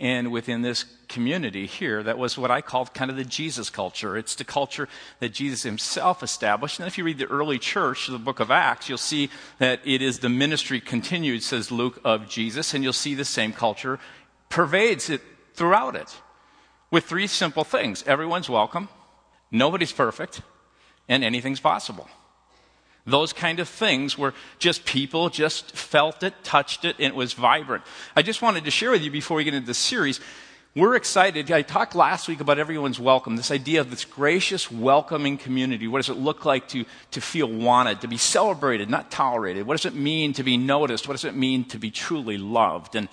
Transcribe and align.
and 0.00 0.30
within 0.30 0.62
this 0.62 0.84
community 1.08 1.66
here 1.66 2.02
that 2.02 2.18
was 2.18 2.38
what 2.38 2.50
I 2.50 2.60
called 2.60 2.94
kind 2.94 3.10
of 3.10 3.16
the 3.16 3.24
Jesus 3.24 3.70
culture. 3.70 4.16
It's 4.16 4.34
the 4.34 4.44
culture 4.44 4.88
that 5.20 5.30
Jesus 5.30 5.62
himself 5.62 6.22
established. 6.22 6.78
And 6.78 6.86
if 6.86 6.98
you 6.98 7.04
read 7.04 7.18
the 7.18 7.26
early 7.26 7.58
church, 7.58 8.06
the 8.06 8.18
book 8.18 8.40
of 8.40 8.50
Acts, 8.50 8.88
you'll 8.88 8.98
see 8.98 9.30
that 9.58 9.80
it 9.84 10.02
is 10.02 10.20
the 10.20 10.28
ministry 10.28 10.80
continued, 10.80 11.42
says 11.42 11.72
Luke, 11.72 12.00
of 12.04 12.28
Jesus, 12.28 12.74
and 12.74 12.84
you'll 12.84 12.92
see 12.92 13.14
the 13.14 13.24
same 13.24 13.52
culture 13.52 13.98
pervades 14.48 15.10
it 15.10 15.20
throughout 15.54 15.96
it 15.96 16.16
with 16.90 17.04
three 17.04 17.26
simple 17.26 17.64
things 17.64 18.02
everyone's 18.06 18.48
welcome, 18.48 18.88
nobody's 19.50 19.92
perfect, 19.92 20.40
and 21.08 21.24
anything's 21.24 21.60
possible. 21.60 22.08
Those 23.08 23.32
kind 23.32 23.58
of 23.58 23.68
things 23.68 24.18
where 24.18 24.34
just 24.58 24.84
people 24.84 25.30
just 25.30 25.74
felt 25.74 26.22
it, 26.22 26.34
touched 26.44 26.84
it, 26.84 26.96
and 26.98 27.06
it 27.06 27.14
was 27.14 27.32
vibrant. 27.32 27.84
I 28.14 28.22
just 28.22 28.42
wanted 28.42 28.64
to 28.64 28.70
share 28.70 28.90
with 28.90 29.02
you 29.02 29.10
before 29.10 29.36
we 29.38 29.44
get 29.44 29.54
into 29.54 29.66
this 29.66 29.78
series. 29.78 30.20
We're 30.76 30.94
excited. 30.94 31.50
I 31.50 31.62
talked 31.62 31.94
last 31.94 32.28
week 32.28 32.40
about 32.40 32.58
everyone's 32.58 33.00
welcome, 33.00 33.36
this 33.36 33.50
idea 33.50 33.80
of 33.80 33.90
this 33.90 34.04
gracious, 34.04 34.70
welcoming 34.70 35.38
community. 35.38 35.88
What 35.88 36.00
does 36.00 36.10
it 36.10 36.18
look 36.18 36.44
like 36.44 36.68
to, 36.68 36.84
to 37.12 37.20
feel 37.20 37.48
wanted, 37.48 38.02
to 38.02 38.08
be 38.08 38.18
celebrated, 38.18 38.90
not 38.90 39.10
tolerated? 39.10 39.66
What 39.66 39.78
does 39.78 39.86
it 39.86 39.94
mean 39.94 40.34
to 40.34 40.42
be 40.42 40.58
noticed? 40.58 41.08
What 41.08 41.14
does 41.14 41.24
it 41.24 41.34
mean 41.34 41.64
to 41.64 41.78
be 41.78 41.90
truly 41.90 42.36
loved? 42.36 42.94
And, 42.94 43.08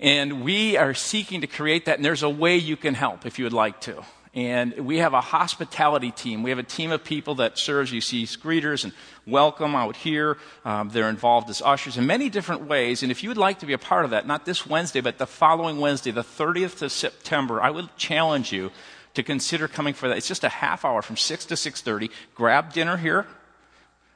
and 0.00 0.42
we 0.42 0.78
are 0.78 0.94
seeking 0.94 1.42
to 1.42 1.46
create 1.46 1.84
that, 1.84 1.98
and 1.98 2.04
there's 2.04 2.22
a 2.22 2.30
way 2.30 2.56
you 2.56 2.76
can 2.76 2.94
help 2.94 3.26
if 3.26 3.38
you 3.38 3.44
would 3.44 3.52
like 3.52 3.80
to. 3.82 4.02
And 4.34 4.76
we 4.78 4.98
have 4.98 5.14
a 5.14 5.20
hospitality 5.20 6.10
team. 6.10 6.42
We 6.42 6.50
have 6.50 6.58
a 6.58 6.64
team 6.64 6.90
of 6.90 7.04
people 7.04 7.36
that 7.36 7.56
serves, 7.56 7.92
you 7.92 8.00
see, 8.00 8.24
greeters 8.24 8.82
and 8.82 8.92
welcome 9.26 9.76
out 9.76 9.94
here. 9.94 10.38
Um, 10.64 10.88
they're 10.88 11.08
involved 11.08 11.48
as 11.50 11.62
ushers 11.62 11.96
in 11.96 12.06
many 12.06 12.28
different 12.30 12.66
ways. 12.66 13.04
And 13.04 13.12
if 13.12 13.22
you 13.22 13.30
would 13.30 13.38
like 13.38 13.60
to 13.60 13.66
be 13.66 13.74
a 13.74 13.78
part 13.78 14.04
of 14.04 14.10
that, 14.10 14.26
not 14.26 14.44
this 14.44 14.66
Wednesday, 14.66 15.00
but 15.00 15.18
the 15.18 15.26
following 15.26 15.78
Wednesday, 15.78 16.10
the 16.10 16.24
30th 16.24 16.82
of 16.82 16.90
September, 16.90 17.62
I 17.62 17.70
would 17.70 17.96
challenge 17.96 18.52
you 18.52 18.72
to 19.14 19.22
consider 19.22 19.68
coming 19.68 19.94
for 19.94 20.08
that. 20.08 20.16
It's 20.16 20.26
just 20.26 20.42
a 20.42 20.48
half 20.48 20.84
hour 20.84 21.00
from 21.00 21.16
6 21.16 21.46
to 21.46 21.54
6.30. 21.54 22.10
Grab 22.34 22.72
dinner 22.72 22.96
here. 22.96 23.26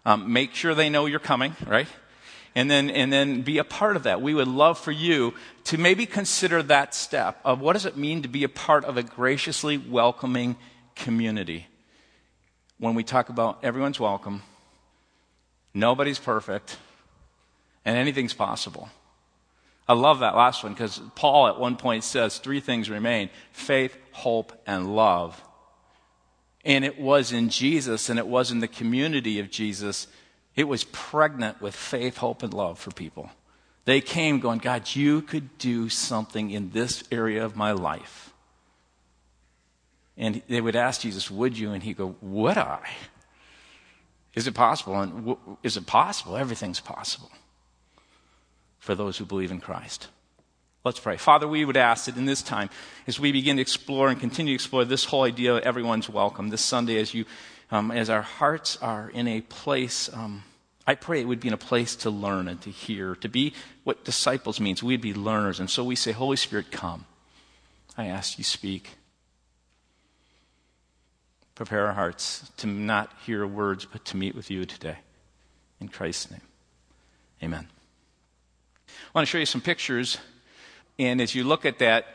Um, 0.04 0.32
make 0.32 0.52
sure 0.52 0.74
they 0.74 0.90
know 0.90 1.06
you're 1.06 1.20
coming, 1.20 1.54
right? 1.64 1.86
And 2.54 2.70
then, 2.70 2.90
and 2.90 3.12
then 3.12 3.42
be 3.42 3.58
a 3.58 3.64
part 3.64 3.96
of 3.96 4.04
that. 4.04 4.20
We 4.20 4.34
would 4.34 4.48
love 4.48 4.78
for 4.78 4.92
you 4.92 5.34
to 5.64 5.78
maybe 5.78 6.06
consider 6.06 6.62
that 6.64 6.94
step 6.94 7.40
of 7.44 7.60
what 7.60 7.74
does 7.74 7.86
it 7.86 7.96
mean 7.96 8.22
to 8.22 8.28
be 8.28 8.44
a 8.44 8.48
part 8.48 8.84
of 8.84 8.96
a 8.96 9.02
graciously 9.02 9.78
welcoming 9.78 10.56
community. 10.94 11.66
When 12.78 12.94
we 12.94 13.04
talk 13.04 13.28
about 13.28 13.58
everyone's 13.62 14.00
welcome, 14.00 14.42
nobody's 15.74 16.18
perfect, 16.18 16.76
and 17.84 17.96
anything's 17.96 18.34
possible. 18.34 18.88
I 19.88 19.94
love 19.94 20.20
that 20.20 20.36
last 20.36 20.62
one 20.62 20.74
because 20.74 21.00
Paul 21.14 21.48
at 21.48 21.58
one 21.58 21.76
point 21.76 22.04
says 22.04 22.38
three 22.38 22.60
things 22.60 22.90
remain 22.90 23.30
faith, 23.52 23.96
hope, 24.12 24.52
and 24.66 24.94
love. 24.94 25.42
And 26.64 26.84
it 26.84 27.00
was 27.00 27.32
in 27.32 27.48
Jesus 27.48 28.10
and 28.10 28.18
it 28.18 28.26
was 28.26 28.50
in 28.50 28.60
the 28.60 28.68
community 28.68 29.40
of 29.40 29.50
Jesus 29.50 30.06
it 30.58 30.66
was 30.66 30.82
pregnant 30.82 31.62
with 31.62 31.76
faith, 31.76 32.16
hope, 32.16 32.42
and 32.42 32.52
love 32.52 32.80
for 32.80 32.90
people. 32.90 33.30
They 33.84 34.00
came 34.00 34.40
going, 34.40 34.58
God, 34.58 34.92
you 34.92 35.22
could 35.22 35.56
do 35.58 35.88
something 35.88 36.50
in 36.50 36.72
this 36.72 37.04
area 37.12 37.44
of 37.44 37.54
my 37.54 37.70
life. 37.70 38.34
And 40.16 40.42
they 40.48 40.60
would 40.60 40.74
ask 40.74 41.02
Jesus, 41.02 41.30
Would 41.30 41.56
you? 41.56 41.70
And 41.70 41.84
he'd 41.84 41.96
go, 41.96 42.16
Would 42.20 42.58
I? 42.58 42.80
Is 44.34 44.48
it 44.48 44.54
possible? 44.54 45.00
And 45.00 45.36
is 45.62 45.76
it 45.76 45.86
possible? 45.86 46.36
Everything's 46.36 46.80
possible 46.80 47.30
for 48.80 48.96
those 48.96 49.16
who 49.16 49.24
believe 49.24 49.52
in 49.52 49.60
Christ. 49.60 50.08
Let's 50.84 50.98
pray. 50.98 51.18
Father, 51.18 51.46
we 51.46 51.64
would 51.64 51.76
ask 51.76 52.06
that 52.06 52.16
in 52.16 52.24
this 52.24 52.42
time, 52.42 52.68
as 53.06 53.20
we 53.20 53.30
begin 53.30 53.56
to 53.56 53.62
explore 53.62 54.08
and 54.08 54.18
continue 54.18 54.52
to 54.52 54.54
explore 54.56 54.84
this 54.84 55.04
whole 55.04 55.22
idea 55.22 55.54
of 55.54 55.62
everyone's 55.62 56.08
welcome, 56.08 56.48
this 56.48 56.62
Sunday, 56.62 57.00
as 57.00 57.14
you, 57.14 57.26
um, 57.70 57.90
as 57.90 58.10
our 58.10 58.22
hearts 58.22 58.76
are 58.80 59.10
in 59.10 59.28
a 59.28 59.40
place 59.42 60.12
um, 60.12 60.42
I 60.88 60.94
pray 60.94 61.20
it 61.20 61.28
would 61.28 61.40
be 61.40 61.48
in 61.48 61.54
a 61.54 61.58
place 61.58 61.94
to 61.96 62.08
learn 62.08 62.48
and 62.48 62.58
to 62.62 62.70
hear, 62.70 63.14
to 63.16 63.28
be 63.28 63.52
what 63.84 64.06
disciples 64.06 64.58
means. 64.58 64.82
We'd 64.82 65.02
be 65.02 65.12
learners. 65.12 65.60
And 65.60 65.68
so 65.68 65.84
we 65.84 65.94
say, 65.94 66.12
Holy 66.12 66.38
Spirit, 66.38 66.70
come. 66.70 67.04
I 67.98 68.06
ask 68.06 68.38
you, 68.38 68.44
speak. 68.44 68.96
Prepare 71.54 71.88
our 71.88 71.92
hearts 71.92 72.50
to 72.56 72.66
not 72.66 73.12
hear 73.26 73.46
words, 73.46 73.84
but 73.84 74.06
to 74.06 74.16
meet 74.16 74.34
with 74.34 74.50
you 74.50 74.64
today. 74.64 74.96
In 75.78 75.88
Christ's 75.88 76.30
name. 76.30 76.40
Amen. 77.42 77.68
I 78.88 79.10
want 79.14 79.26
to 79.26 79.30
show 79.30 79.36
you 79.36 79.44
some 79.44 79.60
pictures. 79.60 80.16
And 80.98 81.20
as 81.20 81.34
you 81.34 81.44
look 81.44 81.66
at 81.66 81.80
that, 81.80 82.06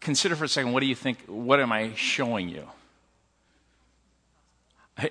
consider 0.00 0.34
for 0.34 0.46
a 0.46 0.48
second 0.48 0.72
what 0.72 0.80
do 0.80 0.86
you 0.86 0.96
think? 0.96 1.20
What 1.26 1.60
am 1.60 1.70
I 1.70 1.92
showing 1.94 2.48
you? 2.48 2.66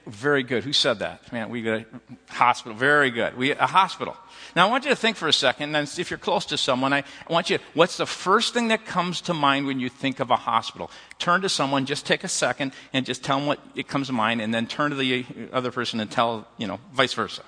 Very 0.05 0.43
good. 0.43 0.63
Who 0.63 0.73
said 0.73 0.99
that? 0.99 1.31
Man, 1.31 1.49
we 1.49 1.61
got 1.61 1.81
a 1.81 1.85
hospital. 2.33 2.77
Very 2.77 3.11
good. 3.11 3.37
We 3.37 3.51
a 3.51 3.65
hospital. 3.65 4.15
Now 4.55 4.67
I 4.67 4.71
want 4.71 4.83
you 4.85 4.89
to 4.89 4.95
think 4.95 5.17
for 5.17 5.27
a 5.27 5.33
second, 5.33 5.75
and 5.75 5.89
if 5.97 6.09
you're 6.09 6.17
close 6.17 6.45
to 6.47 6.57
someone, 6.57 6.93
I, 6.93 6.99
I 6.99 7.33
want 7.33 7.49
you. 7.49 7.59
What's 7.73 7.97
the 7.97 8.05
first 8.05 8.53
thing 8.53 8.69
that 8.69 8.85
comes 8.85 9.21
to 9.21 9.33
mind 9.33 9.65
when 9.65 9.79
you 9.79 9.89
think 9.89 10.19
of 10.19 10.31
a 10.31 10.35
hospital? 10.35 10.91
Turn 11.19 11.41
to 11.41 11.49
someone. 11.49 11.85
Just 11.85 12.05
take 12.05 12.23
a 12.23 12.27
second 12.27 12.73
and 12.93 13.05
just 13.05 13.23
tell 13.23 13.37
them 13.37 13.47
what 13.47 13.59
it 13.75 13.87
comes 13.87 14.07
to 14.07 14.13
mind, 14.13 14.41
and 14.41 14.53
then 14.53 14.67
turn 14.67 14.91
to 14.91 14.95
the 14.95 15.25
other 15.51 15.71
person 15.71 15.99
and 15.99 16.09
tell 16.09 16.47
you 16.57 16.67
know 16.67 16.79
vice 16.93 17.13
versa. 17.13 17.43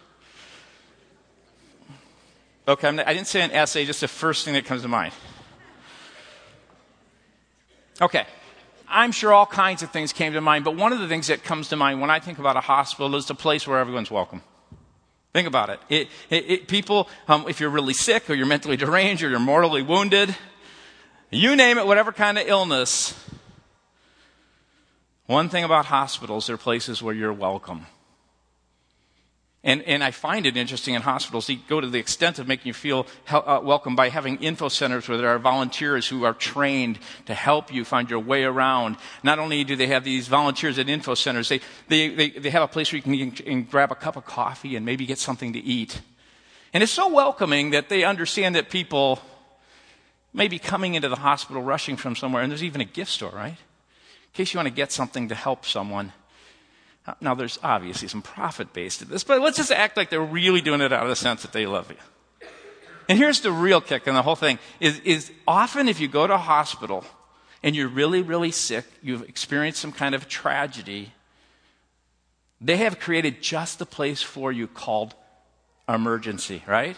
Okay, 2.68 2.92
not, 2.92 3.08
I 3.08 3.14
didn't 3.14 3.28
say 3.28 3.42
an 3.42 3.52
essay. 3.52 3.86
Just 3.86 4.02
the 4.02 4.08
first 4.08 4.46
thing 4.46 4.54
that 4.54 4.66
comes 4.66 4.82
to 4.84 4.88
mind. 4.88 5.14
Okay. 8.02 8.26
I'm 8.88 9.12
sure 9.12 9.34
all 9.34 9.46
kinds 9.46 9.82
of 9.84 9.92
things 9.92 10.14
came 10.14 10.34
to 10.34 10.42
mind, 10.42 10.66
but 10.66 10.76
one 10.76 10.94
of 10.94 11.00
the 11.00 11.08
things 11.08 11.28
that 11.28 11.44
comes 11.44 11.70
to 11.70 11.76
mind 11.76 12.02
when 12.02 12.10
I 12.10 12.20
think 12.20 12.40
about 12.40 12.58
a 12.58 12.62
hospital 12.62 13.16
is 13.16 13.26
the 13.26 13.36
place 13.36 13.68
where 13.68 13.80
everyone's 13.80 14.12
welcome. 14.12 14.42
Think 15.34 15.48
about 15.48 15.70
it. 15.70 15.80
it, 15.90 16.08
it, 16.30 16.50
it 16.50 16.68
people, 16.68 17.10
um, 17.28 17.46
if 17.48 17.60
you're 17.60 17.72
really 17.72 17.94
sick 17.94 18.30
or 18.30 18.36
you're 18.36 18.46
mentally 18.46 18.78
deranged 18.78 19.24
or 19.24 19.30
you're 19.30 19.40
mortally 19.40 19.82
wounded, 19.82 20.36
you 21.32 21.56
name 21.56 21.80
it, 21.80 21.88
whatever 21.88 22.12
kind 22.12 22.38
of 22.38 22.48
illness, 22.48 23.20
one 25.26 25.50
thing 25.50 25.64
about 25.64 25.86
hospitals, 25.86 26.46
they're 26.48 26.58
places 26.58 27.02
where 27.02 27.16
you're 27.16 27.34
welcome. 27.34 27.88
And, 29.66 29.82
and 29.84 30.04
I 30.04 30.12
find 30.12 30.46
it 30.46 30.58
interesting 30.58 30.94
in 30.94 31.02
hospitals, 31.02 31.48
they 31.48 31.56
go 31.56 31.80
to 31.80 31.88
the 31.88 31.98
extent 31.98 32.38
of 32.38 32.50
making 32.50 32.68
you 32.68 32.74
feel 32.74 33.08
uh, 33.30 33.62
welcome 33.64 33.96
by 33.96 34.10
having 34.10 34.36
info 34.44 34.68
centers 34.68 35.08
where 35.08 35.18
there 35.18 35.30
are 35.30 35.40
volunteers 35.40 36.06
who 36.06 36.26
are 36.26 36.34
trained 36.34 37.00
to 37.28 37.34
help 37.34 37.74
you 37.74 37.86
find 37.86 38.10
your 38.10 38.20
way 38.20 38.44
around. 38.44 38.98
Not 39.24 39.40
only 39.40 39.64
do 39.64 39.78
they 39.78 39.88
have 39.88 40.04
these 40.04 40.28
volunteers 40.28 40.78
at 40.80 40.90
info 40.90 41.16
centers, 41.16 41.48
they, 41.48 41.62
they, 41.88 42.10
they, 42.10 42.30
they 42.32 42.50
have 42.50 42.64
a 42.64 42.68
place 42.68 42.92
where 42.92 42.98
you 42.98 43.04
can, 43.04 43.32
can 43.32 43.64
grab 43.64 43.90
a 43.90 43.96
cup 43.96 44.18
of 44.18 44.26
coffee 44.26 44.76
and 44.76 44.86
maybe 44.86 45.06
get 45.06 45.18
something 45.18 45.54
to 45.54 45.60
eat. 45.60 46.02
And 46.74 46.84
it's 46.84 46.92
so 46.92 47.08
welcoming 47.08 47.72
that 47.72 47.88
they 47.88 48.04
understand 48.04 48.56
that 48.56 48.70
people 48.70 49.20
may 50.34 50.50
be 50.50 50.60
coming 50.60 50.96
into 50.96 51.08
the 51.08 51.16
hospital 51.16 51.62
rushing 51.62 51.96
from 51.96 52.18
somewhere, 52.18 52.44
and 52.44 52.52
there's 52.52 52.64
even 52.64 52.82
a 52.82 52.86
gift 52.86 53.12
store, 53.12 53.32
right? 53.32 53.52
In 53.52 54.34
case 54.34 54.54
you 54.54 54.58
want 54.58 54.68
to 54.68 54.74
get 54.74 54.92
something 54.92 55.30
to 55.30 55.36
help 55.36 55.66
someone. 55.66 56.12
Now, 57.20 57.36
there's 57.36 57.60
obviously 57.64 58.08
some 58.08 58.22
profit 58.22 58.72
based 58.72 59.00
to 59.00 59.06
this, 59.06 59.24
but 59.24 59.42
let's 59.42 59.58
just 59.58 59.72
act 59.72 59.98
like 59.98 60.10
they're 60.10 60.22
really 60.22 60.62
doing 60.62 60.80
it 60.80 60.94
out 60.94 61.04
of 61.04 61.10
the 61.10 61.16
sense 61.16 61.42
that 61.42 61.52
they 61.52 61.66
love 61.66 61.92
you. 61.92 61.98
And 63.10 63.18
here's 63.18 63.42
the 63.42 63.52
real 63.52 63.82
kick 63.82 64.08
in 64.08 64.14
the 64.14 64.22
whole 64.22 64.38
thing 64.38 64.60
is, 64.80 65.00
is 65.00 65.32
often 65.46 65.90
if 65.90 66.00
you 66.00 66.08
go 66.08 66.26
to 66.26 66.36
a 66.36 66.38
hospital 66.38 67.04
and 67.62 67.76
you're 67.76 67.90
really, 67.90 68.22
really 68.22 68.52
sick, 68.52 68.86
you've 69.02 69.28
experienced 69.28 69.82
some 69.82 69.92
kind 69.92 70.16
of 70.16 70.30
tragedy, 70.30 71.12
they 72.62 72.78
have 72.78 73.00
created 73.00 73.42
just 73.42 73.80
the 73.80 73.86
place 73.86 74.22
for 74.22 74.52
you 74.52 74.68
called 74.68 75.16
emergency, 75.90 76.64
right? 76.66 76.96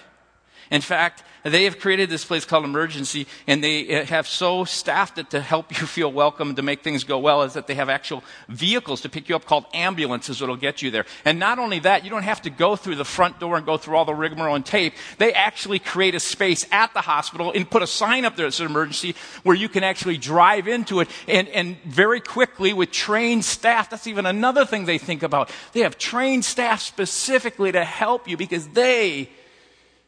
In 0.75 0.81
fact, 0.81 1.23
they 1.43 1.63
have 1.63 1.79
created 1.79 2.09
this 2.09 2.25
place 2.25 2.43
called 2.43 2.65
Emergency, 2.65 3.27
and 3.47 3.63
they 3.63 4.01
uh, 4.01 4.05
have 4.07 4.27
so 4.27 4.65
staffed 4.65 5.17
it 5.17 5.29
to 5.29 5.39
help 5.39 5.71
you 5.79 5.87
feel 5.87 6.11
welcome, 6.11 6.53
to 6.55 6.61
make 6.61 6.83
things 6.83 7.05
go 7.05 7.17
well, 7.17 7.43
is 7.43 7.53
that 7.53 7.65
they 7.65 7.75
have 7.75 7.87
actual 7.87 8.25
vehicles 8.49 8.99
to 9.01 9.09
pick 9.09 9.29
you 9.29 9.37
up 9.37 9.45
called 9.45 9.65
ambulances 9.73 10.39
that'll 10.39 10.57
get 10.57 10.81
you 10.81 10.91
there. 10.91 11.05
And 11.23 11.39
not 11.39 11.57
only 11.57 11.79
that, 11.79 12.03
you 12.03 12.09
don't 12.09 12.23
have 12.23 12.41
to 12.41 12.49
go 12.49 12.75
through 12.75 12.97
the 12.97 13.05
front 13.05 13.39
door 13.39 13.55
and 13.55 13.65
go 13.65 13.77
through 13.77 13.95
all 13.95 14.03
the 14.03 14.13
rigmarole 14.13 14.53
and 14.55 14.65
tape. 14.65 14.95
They 15.17 15.31
actually 15.31 15.79
create 15.79 16.13
a 16.13 16.19
space 16.19 16.65
at 16.73 16.93
the 16.93 17.01
hospital 17.01 17.53
and 17.55 17.69
put 17.69 17.81
a 17.81 17.87
sign 17.87 18.25
up 18.25 18.35
there 18.35 18.47
that 18.47 18.51
says 18.51 18.69
emergency 18.69 19.15
where 19.43 19.55
you 19.55 19.69
can 19.69 19.85
actually 19.85 20.17
drive 20.17 20.67
into 20.67 20.99
it 20.99 21.07
and, 21.25 21.47
and 21.47 21.81
very 21.83 22.19
quickly 22.19 22.73
with 22.73 22.91
trained 22.91 23.45
staff. 23.45 23.89
That's 23.89 24.07
even 24.07 24.25
another 24.25 24.65
thing 24.65 24.83
they 24.83 24.97
think 24.97 25.23
about. 25.23 25.49
They 25.71 25.81
have 25.81 25.97
trained 25.97 26.43
staff 26.43 26.81
specifically 26.81 27.71
to 27.71 27.85
help 27.85 28.27
you 28.27 28.35
because 28.35 28.67
they 28.67 29.29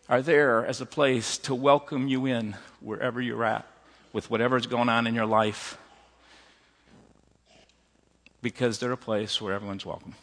are 0.09 0.21
there 0.21 0.65
as 0.65 0.79
a 0.81 0.85
place 0.85 1.37
to 1.39 1.53
welcome 1.53 2.07
you 2.07 2.25
in 2.25 2.55
wherever 2.79 3.21
you're 3.21 3.43
at 3.43 3.67
with 4.13 4.29
whatever's 4.31 4.65
going 4.65 4.89
on 4.89 5.05
in 5.05 5.13
your 5.13 5.25
life 5.25 5.77
because 8.41 8.79
they're 8.79 8.91
a 8.91 8.97
place 8.97 9.41
where 9.41 9.53
everyone's 9.53 9.85
welcome. 9.85 10.15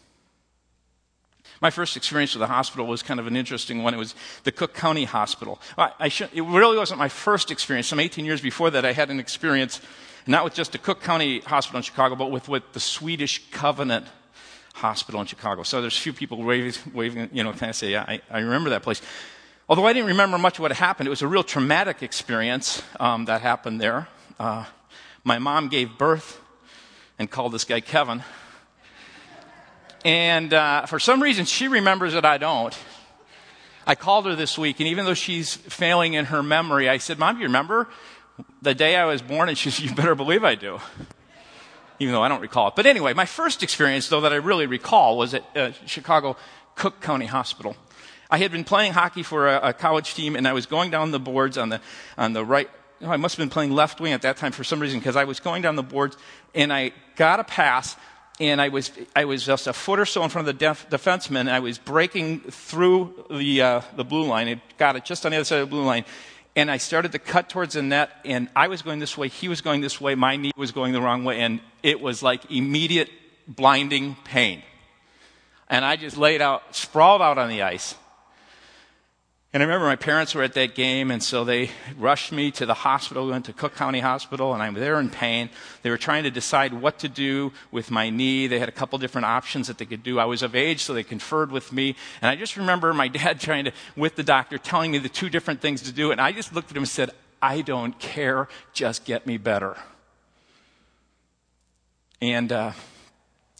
My 1.60 1.70
first 1.70 1.96
experience 1.96 2.34
with 2.34 2.40
the 2.40 2.46
hospital 2.46 2.86
was 2.86 3.02
kind 3.02 3.20
of 3.20 3.26
an 3.26 3.36
interesting 3.36 3.82
one. 3.82 3.94
It 3.94 3.98
was 3.98 4.14
the 4.44 4.52
Cook 4.52 4.74
County 4.74 5.04
Hospital. 5.04 5.60
I, 5.76 5.92
I 5.98 6.08
should, 6.08 6.30
it 6.34 6.42
really 6.42 6.76
wasn't 6.76 6.98
my 6.98 7.08
first 7.08 7.50
experience. 7.50 7.86
Some 7.86 8.00
18 8.00 8.24
years 8.24 8.40
before 8.40 8.70
that, 8.70 8.84
I 8.84 8.92
had 8.92 9.10
an 9.10 9.20
experience 9.20 9.80
not 10.26 10.44
with 10.44 10.54
just 10.54 10.72
the 10.72 10.78
Cook 10.78 11.02
County 11.02 11.40
Hospital 11.40 11.78
in 11.78 11.82
Chicago, 11.82 12.16
but 12.16 12.30
with, 12.30 12.48
with 12.48 12.72
the 12.72 12.80
Swedish 12.80 13.50
Covenant 13.50 14.06
Hospital 14.74 15.20
in 15.20 15.26
Chicago. 15.26 15.62
So 15.62 15.80
there's 15.80 15.96
a 15.96 16.00
few 16.00 16.14
people 16.14 16.42
waving, 16.42 16.92
waving 16.94 17.28
you 17.32 17.44
know, 17.44 17.52
kind 17.52 17.70
of 17.70 17.76
say, 17.76 17.92
yeah, 17.92 18.04
I, 18.08 18.20
I 18.30 18.40
remember 18.40 18.70
that 18.70 18.82
place. 18.82 19.02
Although 19.66 19.86
I 19.86 19.94
didn't 19.94 20.08
remember 20.08 20.36
much 20.36 20.58
of 20.58 20.60
what 20.60 20.72
happened, 20.72 21.06
it 21.06 21.10
was 21.10 21.22
a 21.22 21.26
real 21.26 21.42
traumatic 21.42 22.02
experience 22.02 22.82
um, 23.00 23.24
that 23.24 23.40
happened 23.40 23.80
there. 23.80 24.08
Uh, 24.38 24.66
my 25.24 25.38
mom 25.38 25.68
gave 25.68 25.96
birth 25.96 26.38
and 27.18 27.30
called 27.30 27.52
this 27.52 27.64
guy 27.64 27.80
Kevin. 27.80 28.22
And 30.04 30.52
uh, 30.52 30.84
for 30.84 30.98
some 30.98 31.22
reason, 31.22 31.46
she 31.46 31.68
remembers 31.68 32.12
it, 32.12 32.26
I 32.26 32.36
don't. 32.36 32.78
I 33.86 33.94
called 33.94 34.26
her 34.26 34.34
this 34.34 34.58
week, 34.58 34.80
and 34.80 34.88
even 34.88 35.06
though 35.06 35.14
she's 35.14 35.54
failing 35.54 36.12
in 36.12 36.26
her 36.26 36.42
memory, 36.42 36.90
I 36.90 36.98
said, 36.98 37.18
Mom, 37.18 37.38
you 37.38 37.44
remember 37.44 37.88
the 38.60 38.74
day 38.74 38.96
I 38.96 39.06
was 39.06 39.22
born? 39.22 39.48
And 39.48 39.56
she 39.56 39.70
said, 39.70 39.86
You 39.86 39.94
better 39.94 40.14
believe 40.14 40.44
I 40.44 40.56
do. 40.56 40.78
Even 41.98 42.12
though 42.12 42.22
I 42.22 42.28
don't 42.28 42.40
recall 42.42 42.68
it. 42.68 42.74
But 42.76 42.84
anyway, 42.84 43.14
my 43.14 43.24
first 43.24 43.62
experience, 43.62 44.08
though, 44.08 44.20
that 44.22 44.32
I 44.32 44.36
really 44.36 44.66
recall 44.66 45.16
was 45.16 45.32
at 45.32 45.56
uh, 45.56 45.72
Chicago 45.86 46.36
Cook 46.74 47.00
County 47.00 47.26
Hospital. 47.26 47.76
I 48.34 48.38
had 48.38 48.50
been 48.50 48.64
playing 48.64 48.94
hockey 48.94 49.22
for 49.22 49.46
a, 49.46 49.68
a, 49.68 49.72
college 49.72 50.14
team, 50.14 50.34
and 50.34 50.48
I 50.48 50.54
was 50.54 50.66
going 50.66 50.90
down 50.90 51.12
the 51.12 51.20
boards 51.20 51.56
on 51.56 51.68
the, 51.68 51.80
on 52.18 52.32
the 52.32 52.44
right. 52.44 52.68
Oh, 53.00 53.08
I 53.08 53.16
must 53.16 53.36
have 53.36 53.42
been 53.44 53.48
playing 53.48 53.70
left 53.70 54.00
wing 54.00 54.12
at 54.12 54.22
that 54.22 54.38
time 54.38 54.50
for 54.50 54.64
some 54.64 54.80
reason 54.80 54.98
because 54.98 55.14
I 55.14 55.22
was 55.22 55.38
going 55.38 55.62
down 55.62 55.76
the 55.76 55.84
boards, 55.84 56.16
and 56.52 56.72
I 56.72 56.90
got 57.14 57.38
a 57.38 57.44
pass 57.44 57.94
and 58.40 58.60
I 58.60 58.70
was, 58.70 58.90
I 59.14 59.24
was 59.26 59.46
just 59.46 59.68
a 59.68 59.72
foot 59.72 60.00
or 60.00 60.04
so 60.04 60.24
in 60.24 60.30
front 60.30 60.48
of 60.48 60.58
the 60.58 60.58
def- 60.58 60.90
defenseman. 60.90 61.48
I 61.48 61.60
was 61.60 61.78
breaking 61.78 62.40
through 62.40 63.26
the, 63.30 63.62
uh, 63.62 63.80
the 63.94 64.02
blue 64.02 64.24
line. 64.24 64.48
I 64.48 64.60
got 64.78 64.96
it 64.96 65.04
just 65.04 65.24
on 65.24 65.30
the 65.30 65.36
other 65.36 65.44
side 65.44 65.60
of 65.60 65.68
the 65.68 65.70
blue 65.70 65.84
line. 65.84 66.04
And 66.56 66.68
I 66.68 66.78
started 66.78 67.12
to 67.12 67.20
cut 67.20 67.48
towards 67.48 67.74
the 67.74 67.82
net, 67.82 68.10
and 68.24 68.48
I 68.56 68.66
was 68.66 68.82
going 68.82 68.98
this 68.98 69.16
way, 69.16 69.28
he 69.28 69.46
was 69.46 69.60
going 69.60 69.80
this 69.80 70.00
way, 70.00 70.16
my 70.16 70.34
knee 70.34 70.50
was 70.56 70.72
going 70.72 70.92
the 70.92 71.00
wrong 71.00 71.22
way, 71.22 71.38
and 71.38 71.60
it 71.84 72.00
was 72.00 72.20
like 72.20 72.50
immediate 72.50 73.10
blinding 73.46 74.16
pain. 74.24 74.64
And 75.68 75.84
I 75.84 75.94
just 75.94 76.16
laid 76.16 76.42
out, 76.42 76.74
sprawled 76.74 77.22
out 77.22 77.38
on 77.38 77.48
the 77.48 77.62
ice. 77.62 77.94
And 79.54 79.62
I 79.62 79.66
remember 79.66 79.86
my 79.86 79.94
parents 79.94 80.34
were 80.34 80.42
at 80.42 80.54
that 80.54 80.74
game, 80.74 81.12
and 81.12 81.22
so 81.22 81.44
they 81.44 81.70
rushed 81.96 82.32
me 82.32 82.50
to 82.50 82.66
the 82.66 82.74
hospital, 82.74 83.28
went 83.28 83.44
to 83.44 83.52
Cook 83.52 83.76
County 83.76 84.00
Hospital, 84.00 84.52
and 84.52 84.60
I'm 84.60 84.74
there 84.74 84.98
in 84.98 85.10
pain. 85.10 85.48
They 85.82 85.90
were 85.90 85.96
trying 85.96 86.24
to 86.24 86.30
decide 86.32 86.74
what 86.74 86.98
to 86.98 87.08
do 87.08 87.52
with 87.70 87.88
my 87.88 88.10
knee. 88.10 88.48
They 88.48 88.58
had 88.58 88.68
a 88.68 88.72
couple 88.72 88.98
different 88.98 89.26
options 89.26 89.68
that 89.68 89.78
they 89.78 89.84
could 89.84 90.02
do. 90.02 90.18
I 90.18 90.24
was 90.24 90.42
of 90.42 90.56
age, 90.56 90.82
so 90.82 90.92
they 90.92 91.04
conferred 91.04 91.52
with 91.52 91.72
me. 91.72 91.94
And 92.20 92.28
I 92.28 92.34
just 92.34 92.56
remember 92.56 92.92
my 92.92 93.06
dad 93.06 93.38
trying 93.46 93.66
to, 93.66 93.72
with 93.96 94.16
the 94.16 94.24
doctor, 94.24 94.58
telling 94.58 94.90
me 94.90 94.98
the 94.98 95.08
two 95.08 95.30
different 95.30 95.60
things 95.60 95.82
to 95.82 95.92
do. 95.92 96.10
And 96.10 96.20
I 96.20 96.32
just 96.32 96.52
looked 96.52 96.72
at 96.72 96.76
him 96.76 96.82
and 96.82 96.88
said, 96.88 97.10
I 97.40 97.60
don't 97.60 97.96
care, 98.00 98.48
just 98.72 99.04
get 99.04 99.24
me 99.24 99.36
better. 99.36 99.76
And 102.20 102.50
uh, 102.50 102.72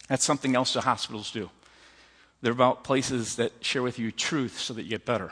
that's 0.09 0.25
something 0.25 0.57
else 0.57 0.73
the 0.73 0.81
hospitals 0.81 1.31
do. 1.31 1.51
They're 2.43 2.51
about 2.51 2.83
places 2.83 3.37
that 3.37 3.53
share 3.65 3.85
with 3.85 4.01
you 4.01 4.11
truth 4.11 4.59
so 4.59 4.75
that 4.75 4.83
you 4.83 4.91
get 4.91 5.07
better. 5.07 5.31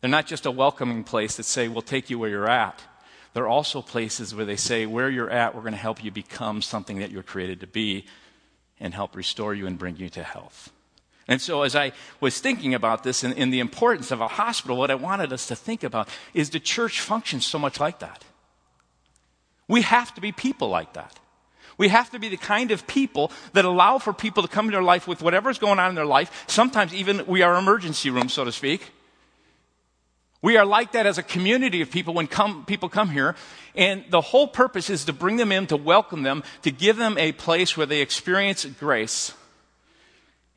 They're 0.00 0.10
not 0.10 0.26
just 0.26 0.46
a 0.46 0.50
welcoming 0.50 1.04
place 1.04 1.36
that 1.36 1.44
say, 1.44 1.68
we'll 1.68 1.82
take 1.82 2.10
you 2.10 2.18
where 2.18 2.30
you're 2.30 2.48
at. 2.48 2.82
They're 3.32 3.48
also 3.48 3.82
places 3.82 4.34
where 4.34 4.46
they 4.46 4.56
say, 4.56 4.86
where 4.86 5.10
you're 5.10 5.30
at, 5.30 5.54
we're 5.54 5.62
going 5.62 5.72
to 5.72 5.78
help 5.78 6.02
you 6.02 6.10
become 6.10 6.62
something 6.62 7.00
that 7.00 7.10
you're 7.10 7.22
created 7.22 7.60
to 7.60 7.66
be 7.66 8.06
and 8.80 8.94
help 8.94 9.16
restore 9.16 9.54
you 9.54 9.66
and 9.66 9.78
bring 9.78 9.96
you 9.96 10.08
to 10.10 10.22
health. 10.22 10.72
And 11.28 11.40
so, 11.40 11.62
as 11.62 11.74
I 11.74 11.92
was 12.20 12.38
thinking 12.40 12.72
about 12.72 13.02
this 13.02 13.24
and, 13.24 13.36
and 13.36 13.52
the 13.52 13.58
importance 13.58 14.10
of 14.10 14.20
a 14.20 14.28
hospital, 14.28 14.76
what 14.76 14.90
I 14.90 14.94
wanted 14.94 15.32
us 15.32 15.46
to 15.48 15.56
think 15.56 15.82
about 15.82 16.08
is 16.34 16.50
the 16.50 16.60
church 16.60 17.00
functions 17.00 17.44
so 17.44 17.58
much 17.58 17.80
like 17.80 17.98
that. 17.98 18.24
We 19.66 19.82
have 19.82 20.14
to 20.14 20.20
be 20.20 20.30
people 20.30 20.68
like 20.68 20.92
that. 20.92 21.18
We 21.78 21.88
have 21.88 22.10
to 22.10 22.18
be 22.18 22.28
the 22.28 22.36
kind 22.36 22.70
of 22.70 22.86
people 22.86 23.32
that 23.52 23.64
allow 23.64 23.98
for 23.98 24.12
people 24.12 24.42
to 24.44 24.48
come 24.48 24.66
into 24.66 24.76
their 24.76 24.82
life 24.82 25.06
with 25.06 25.20
whatever's 25.20 25.58
going 25.58 25.78
on 25.78 25.90
in 25.90 25.94
their 25.94 26.06
life. 26.06 26.44
Sometimes 26.46 26.94
even 26.94 27.26
we 27.26 27.42
are 27.42 27.56
emergency 27.56 28.08
room, 28.08 28.28
so 28.28 28.44
to 28.44 28.52
speak. 28.52 28.92
We 30.42 30.56
are 30.56 30.64
like 30.64 30.92
that 30.92 31.06
as 31.06 31.18
a 31.18 31.22
community 31.22 31.80
of 31.80 31.90
people 31.90 32.14
when 32.14 32.26
come, 32.26 32.64
people 32.64 32.88
come 32.88 33.10
here. 33.10 33.34
And 33.74 34.04
the 34.10 34.20
whole 34.20 34.46
purpose 34.46 34.90
is 34.90 35.04
to 35.06 35.12
bring 35.12 35.36
them 35.36 35.52
in, 35.52 35.66
to 35.68 35.76
welcome 35.76 36.22
them, 36.22 36.42
to 36.62 36.70
give 36.70 36.96
them 36.96 37.18
a 37.18 37.32
place 37.32 37.76
where 37.76 37.86
they 37.86 38.00
experience 38.00 38.64
grace. 38.64 39.32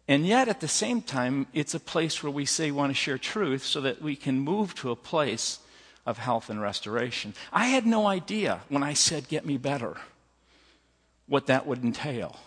And 0.08 0.26
yet, 0.26 0.48
at 0.48 0.60
the 0.60 0.68
same 0.68 1.02
time, 1.02 1.46
it's 1.54 1.76
a 1.76 1.80
place 1.80 2.24
where 2.24 2.32
we 2.32 2.46
say 2.46 2.72
we 2.72 2.78
want 2.78 2.90
to 2.90 2.96
share 2.96 3.20
truth 3.20 3.64
so 3.64 3.80
that 3.82 4.02
we 4.02 4.16
can 4.16 4.40
move 4.40 4.74
to 4.76 4.90
a 4.90 4.96
place 4.96 5.60
of 6.06 6.18
health 6.18 6.50
and 6.50 6.60
restoration. 6.60 7.36
I 7.54 7.68
had 7.68 7.86
no 7.86 8.08
idea 8.08 8.62
when 8.70 8.82
I 8.82 8.94
said, 8.94 9.28
Get 9.28 9.46
me 9.46 9.58
better, 9.58 9.98
what 11.28 11.46
that 11.46 11.68
would 11.68 11.84
entail. 11.84 12.38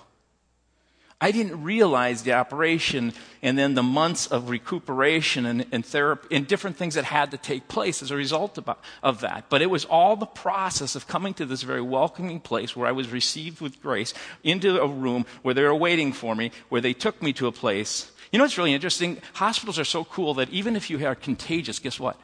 I 1.22 1.30
didn't 1.30 1.62
realize 1.62 2.24
the 2.24 2.32
operation 2.32 3.12
and 3.42 3.56
then 3.56 3.74
the 3.74 3.82
months 3.82 4.26
of 4.26 4.50
recuperation 4.50 5.46
and, 5.46 5.64
and 5.70 5.86
therapy 5.86 6.34
and 6.34 6.48
different 6.48 6.76
things 6.76 6.96
that 6.96 7.04
had 7.04 7.30
to 7.30 7.36
take 7.36 7.68
place 7.68 8.02
as 8.02 8.10
a 8.10 8.16
result 8.16 8.58
of, 8.58 8.68
of 9.04 9.20
that. 9.20 9.44
But 9.48 9.62
it 9.62 9.70
was 9.70 9.84
all 9.84 10.16
the 10.16 10.26
process 10.26 10.96
of 10.96 11.06
coming 11.06 11.32
to 11.34 11.46
this 11.46 11.62
very 11.62 11.80
welcoming 11.80 12.40
place 12.40 12.74
where 12.74 12.88
I 12.88 12.92
was 12.92 13.08
received 13.12 13.60
with 13.60 13.80
grace 13.80 14.14
into 14.42 14.82
a 14.82 14.88
room 14.88 15.24
where 15.42 15.54
they 15.54 15.62
were 15.62 15.76
waiting 15.76 16.12
for 16.12 16.34
me, 16.34 16.50
where 16.70 16.80
they 16.80 16.92
took 16.92 17.22
me 17.22 17.32
to 17.34 17.46
a 17.46 17.52
place. 17.52 18.10
You 18.32 18.38
know 18.38 18.44
what's 18.44 18.58
really 18.58 18.74
interesting? 18.74 19.22
Hospitals 19.34 19.78
are 19.78 19.84
so 19.84 20.04
cool 20.04 20.34
that 20.34 20.50
even 20.50 20.74
if 20.74 20.90
you 20.90 21.06
are 21.06 21.14
contagious, 21.14 21.78
guess 21.78 22.00
what? 22.00 22.18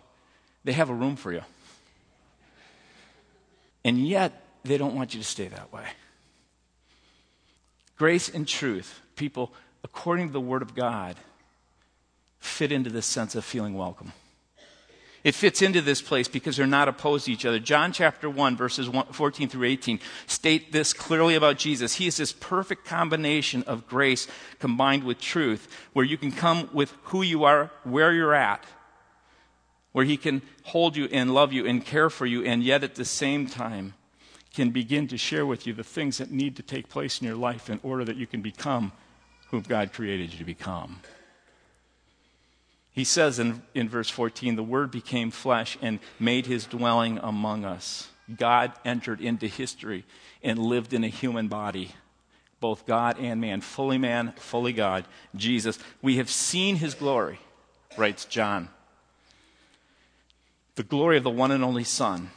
They 0.64 0.72
have 0.72 0.90
a 0.90 0.94
room 0.94 1.14
for 1.14 1.32
you. 1.32 1.42
And 3.84 4.04
yet, 4.04 4.42
they 4.64 4.76
don't 4.76 4.96
want 4.96 5.14
you 5.14 5.20
to 5.20 5.26
stay 5.26 5.46
that 5.46 5.72
way. 5.72 5.84
Grace 7.98 8.28
and 8.28 8.46
truth, 8.46 9.00
people, 9.16 9.52
according 9.82 10.28
to 10.28 10.32
the 10.32 10.40
Word 10.40 10.62
of 10.62 10.76
God, 10.76 11.16
fit 12.38 12.70
into 12.70 12.90
this 12.90 13.06
sense 13.06 13.34
of 13.34 13.44
feeling 13.44 13.74
welcome. 13.74 14.12
It 15.24 15.34
fits 15.34 15.62
into 15.62 15.82
this 15.82 16.00
place 16.00 16.28
because 16.28 16.56
they're 16.56 16.66
not 16.66 16.86
opposed 16.86 17.26
to 17.26 17.32
each 17.32 17.44
other. 17.44 17.58
John 17.58 17.92
chapter 17.92 18.30
1, 18.30 18.56
verses 18.56 18.88
14 19.10 19.48
through 19.48 19.66
18 19.66 19.98
state 20.28 20.70
this 20.70 20.92
clearly 20.92 21.34
about 21.34 21.58
Jesus. 21.58 21.96
He 21.96 22.06
is 22.06 22.16
this 22.18 22.32
perfect 22.32 22.84
combination 22.84 23.64
of 23.64 23.88
grace 23.88 24.28
combined 24.60 25.02
with 25.02 25.20
truth, 25.20 25.68
where 25.92 26.04
you 26.04 26.16
can 26.16 26.30
come 26.30 26.70
with 26.72 26.94
who 27.04 27.22
you 27.22 27.42
are, 27.42 27.72
where 27.82 28.12
you're 28.12 28.34
at, 28.34 28.64
where 29.90 30.04
He 30.04 30.16
can 30.16 30.42
hold 30.62 30.96
you 30.96 31.08
and 31.10 31.34
love 31.34 31.52
you 31.52 31.66
and 31.66 31.84
care 31.84 32.10
for 32.10 32.26
you, 32.26 32.44
and 32.44 32.62
yet 32.62 32.84
at 32.84 32.94
the 32.94 33.04
same 33.04 33.48
time, 33.48 33.94
can 34.58 34.70
begin 34.70 35.06
to 35.06 35.16
share 35.16 35.46
with 35.46 35.68
you 35.68 35.72
the 35.72 35.84
things 35.84 36.18
that 36.18 36.32
need 36.32 36.56
to 36.56 36.64
take 36.64 36.88
place 36.88 37.20
in 37.20 37.26
your 37.28 37.36
life 37.36 37.70
in 37.70 37.78
order 37.84 38.04
that 38.04 38.16
you 38.16 38.26
can 38.26 38.42
become 38.42 38.90
who 39.52 39.60
God 39.60 39.92
created 39.92 40.32
you 40.32 40.38
to 40.40 40.44
become. 40.44 40.98
He 42.90 43.04
says 43.04 43.38
in, 43.38 43.62
in 43.72 43.88
verse 43.88 44.10
14, 44.10 44.56
the 44.56 44.64
Word 44.64 44.90
became 44.90 45.30
flesh 45.30 45.78
and 45.80 46.00
made 46.18 46.46
his 46.46 46.66
dwelling 46.66 47.20
among 47.22 47.64
us. 47.64 48.08
God 48.36 48.72
entered 48.84 49.20
into 49.20 49.46
history 49.46 50.04
and 50.42 50.58
lived 50.58 50.92
in 50.92 51.04
a 51.04 51.08
human 51.08 51.46
body, 51.46 51.92
both 52.58 52.84
God 52.84 53.16
and 53.20 53.40
man, 53.40 53.60
fully 53.60 53.96
man, 53.96 54.32
fully 54.38 54.72
God, 54.72 55.04
Jesus. 55.36 55.78
We 56.02 56.16
have 56.16 56.28
seen 56.28 56.74
his 56.74 56.94
glory, 56.94 57.38
writes 57.96 58.24
John. 58.24 58.70
The 60.74 60.82
glory 60.82 61.16
of 61.16 61.22
the 61.22 61.30
one 61.30 61.52
and 61.52 61.62
only 61.62 61.84
Son 61.84 62.32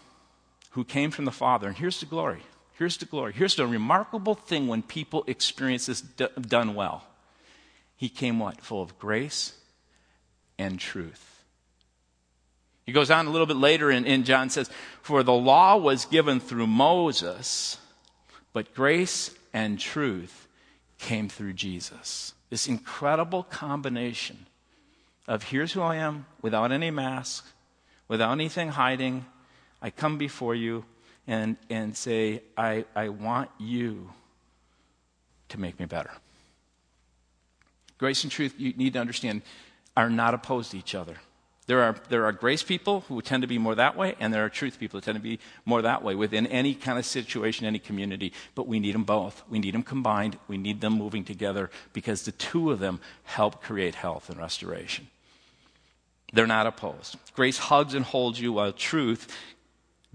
who 0.71 0.83
came 0.83 1.11
from 1.11 1.25
the 1.25 1.31
Father. 1.31 1.67
And 1.67 1.77
here's 1.77 1.99
the 1.99 2.05
glory. 2.05 2.41
Here's 2.77 2.97
the 2.97 3.05
glory. 3.05 3.33
Here's 3.33 3.55
the 3.55 3.67
remarkable 3.67 4.35
thing 4.35 4.67
when 4.67 4.81
people 4.81 5.23
experience 5.27 5.85
this 5.85 6.01
d- 6.01 6.27
done 6.41 6.73
well. 6.73 7.03
He 7.95 8.09
came 8.09 8.39
what? 8.39 8.61
Full 8.61 8.81
of 8.81 8.97
grace 8.97 9.53
and 10.57 10.79
truth. 10.79 11.43
He 12.85 12.91
goes 12.91 13.11
on 13.11 13.27
a 13.27 13.29
little 13.29 13.45
bit 13.45 13.57
later 13.57 13.91
and, 13.91 14.07
and 14.07 14.25
John 14.25 14.49
says, 14.49 14.69
For 15.01 15.23
the 15.23 15.33
law 15.33 15.77
was 15.77 16.05
given 16.05 16.39
through 16.39 16.67
Moses, 16.67 17.77
but 18.53 18.73
grace 18.73 19.31
and 19.53 19.79
truth 19.79 20.47
came 20.97 21.29
through 21.29 21.53
Jesus. 21.53 22.33
This 22.49 22.67
incredible 22.67 23.43
combination 23.43 24.45
of 25.27 25.43
here's 25.43 25.73
who 25.73 25.81
I 25.81 25.97
am 25.97 26.25
without 26.41 26.71
any 26.71 26.91
mask, 26.91 27.45
without 28.07 28.31
anything 28.31 28.69
hiding, 28.69 29.25
I 29.81 29.89
come 29.89 30.17
before 30.17 30.55
you 30.55 30.85
and, 31.27 31.57
and 31.69 31.95
say, 31.95 32.43
I, 32.57 32.85
I 32.95 33.09
want 33.09 33.50
you 33.59 34.09
to 35.50 35.59
make 35.59 35.79
me 35.79 35.85
better. 35.85 36.11
Grace 37.97 38.23
and 38.23 38.31
truth, 38.31 38.55
you 38.57 38.73
need 38.73 38.93
to 38.93 39.00
understand, 39.00 39.41
are 39.95 40.09
not 40.09 40.33
opposed 40.33 40.71
to 40.71 40.77
each 40.77 40.95
other. 40.95 41.17
There 41.67 41.83
are, 41.83 41.95
there 42.09 42.25
are 42.25 42.31
grace 42.31 42.63
people 42.63 43.01
who 43.01 43.21
tend 43.21 43.43
to 43.43 43.47
be 43.47 43.57
more 43.57 43.75
that 43.75 43.95
way, 43.95 44.15
and 44.19 44.33
there 44.33 44.43
are 44.43 44.50
truth 44.50 44.79
people 44.79 45.00
who 45.00 45.05
tend 45.05 45.15
to 45.15 45.21
be 45.21 45.39
more 45.63 45.81
that 45.83 46.03
way 46.03 46.15
within 46.15 46.47
any 46.47 46.73
kind 46.73 46.97
of 46.97 47.05
situation, 47.05 47.65
any 47.65 47.79
community. 47.79 48.33
But 48.55 48.67
we 48.67 48.79
need 48.79 48.95
them 48.95 49.03
both. 49.03 49.43
We 49.50 49.59
need 49.59 49.73
them 49.73 49.83
combined. 49.83 50.38
We 50.47 50.57
need 50.57 50.81
them 50.81 50.93
moving 50.93 51.23
together 51.23 51.69
because 51.93 52.23
the 52.23 52.31
two 52.31 52.71
of 52.71 52.79
them 52.79 53.00
help 53.23 53.61
create 53.61 53.95
health 53.95 54.29
and 54.29 54.39
restoration. 54.39 55.07
They're 56.33 56.47
not 56.47 56.65
opposed. 56.65 57.17
Grace 57.35 57.57
hugs 57.57 57.93
and 57.93 58.05
holds 58.05 58.39
you, 58.39 58.53
while 58.53 58.73
truth 58.73 59.27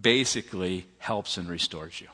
basically 0.01 0.87
helps 0.99 1.37
and 1.37 1.49
restores 1.49 2.01
you. 2.01 2.09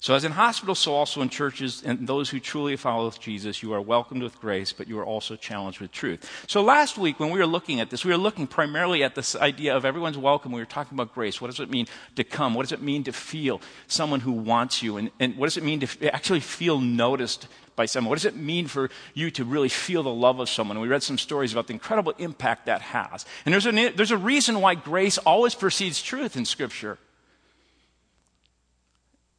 So, 0.00 0.14
as 0.14 0.22
in 0.22 0.30
hospitals, 0.30 0.78
so 0.78 0.94
also 0.94 1.22
in 1.22 1.28
churches, 1.28 1.82
and 1.84 2.06
those 2.06 2.30
who 2.30 2.38
truly 2.38 2.76
follow 2.76 3.10
Jesus, 3.10 3.64
you 3.64 3.72
are 3.72 3.80
welcomed 3.80 4.22
with 4.22 4.40
grace, 4.40 4.72
but 4.72 4.86
you 4.86 4.96
are 5.00 5.04
also 5.04 5.34
challenged 5.34 5.80
with 5.80 5.90
truth. 5.90 6.30
So, 6.46 6.62
last 6.62 6.98
week, 6.98 7.18
when 7.18 7.30
we 7.30 7.40
were 7.40 7.48
looking 7.48 7.80
at 7.80 7.90
this, 7.90 8.04
we 8.04 8.12
were 8.12 8.18
looking 8.18 8.46
primarily 8.46 9.02
at 9.02 9.16
this 9.16 9.34
idea 9.34 9.76
of 9.76 9.84
everyone's 9.84 10.16
welcome. 10.16 10.52
We 10.52 10.60
were 10.60 10.66
talking 10.66 10.94
about 10.96 11.14
grace. 11.14 11.40
What 11.40 11.50
does 11.50 11.58
it 11.58 11.68
mean 11.68 11.88
to 12.14 12.22
come? 12.22 12.54
What 12.54 12.62
does 12.62 12.70
it 12.70 12.80
mean 12.80 13.02
to 13.04 13.12
feel 13.12 13.60
someone 13.88 14.20
who 14.20 14.30
wants 14.30 14.84
you? 14.84 14.98
And, 14.98 15.10
and 15.18 15.36
what 15.36 15.46
does 15.46 15.56
it 15.56 15.64
mean 15.64 15.80
to 15.80 16.14
actually 16.14 16.40
feel 16.40 16.80
noticed 16.80 17.48
by 17.74 17.86
someone? 17.86 18.10
What 18.10 18.18
does 18.18 18.24
it 18.24 18.36
mean 18.36 18.68
for 18.68 18.90
you 19.14 19.32
to 19.32 19.44
really 19.44 19.68
feel 19.68 20.04
the 20.04 20.14
love 20.14 20.38
of 20.38 20.48
someone? 20.48 20.76
And 20.76 20.82
we 20.82 20.88
read 20.88 21.02
some 21.02 21.18
stories 21.18 21.50
about 21.50 21.66
the 21.66 21.72
incredible 21.72 22.12
impact 22.18 22.66
that 22.66 22.82
has. 22.82 23.26
And 23.44 23.52
there's 23.52 23.66
a, 23.66 23.88
there's 23.90 24.12
a 24.12 24.16
reason 24.16 24.60
why 24.60 24.76
grace 24.76 25.18
always 25.18 25.56
precedes 25.56 26.00
truth 26.00 26.36
in 26.36 26.44
Scripture. 26.44 26.98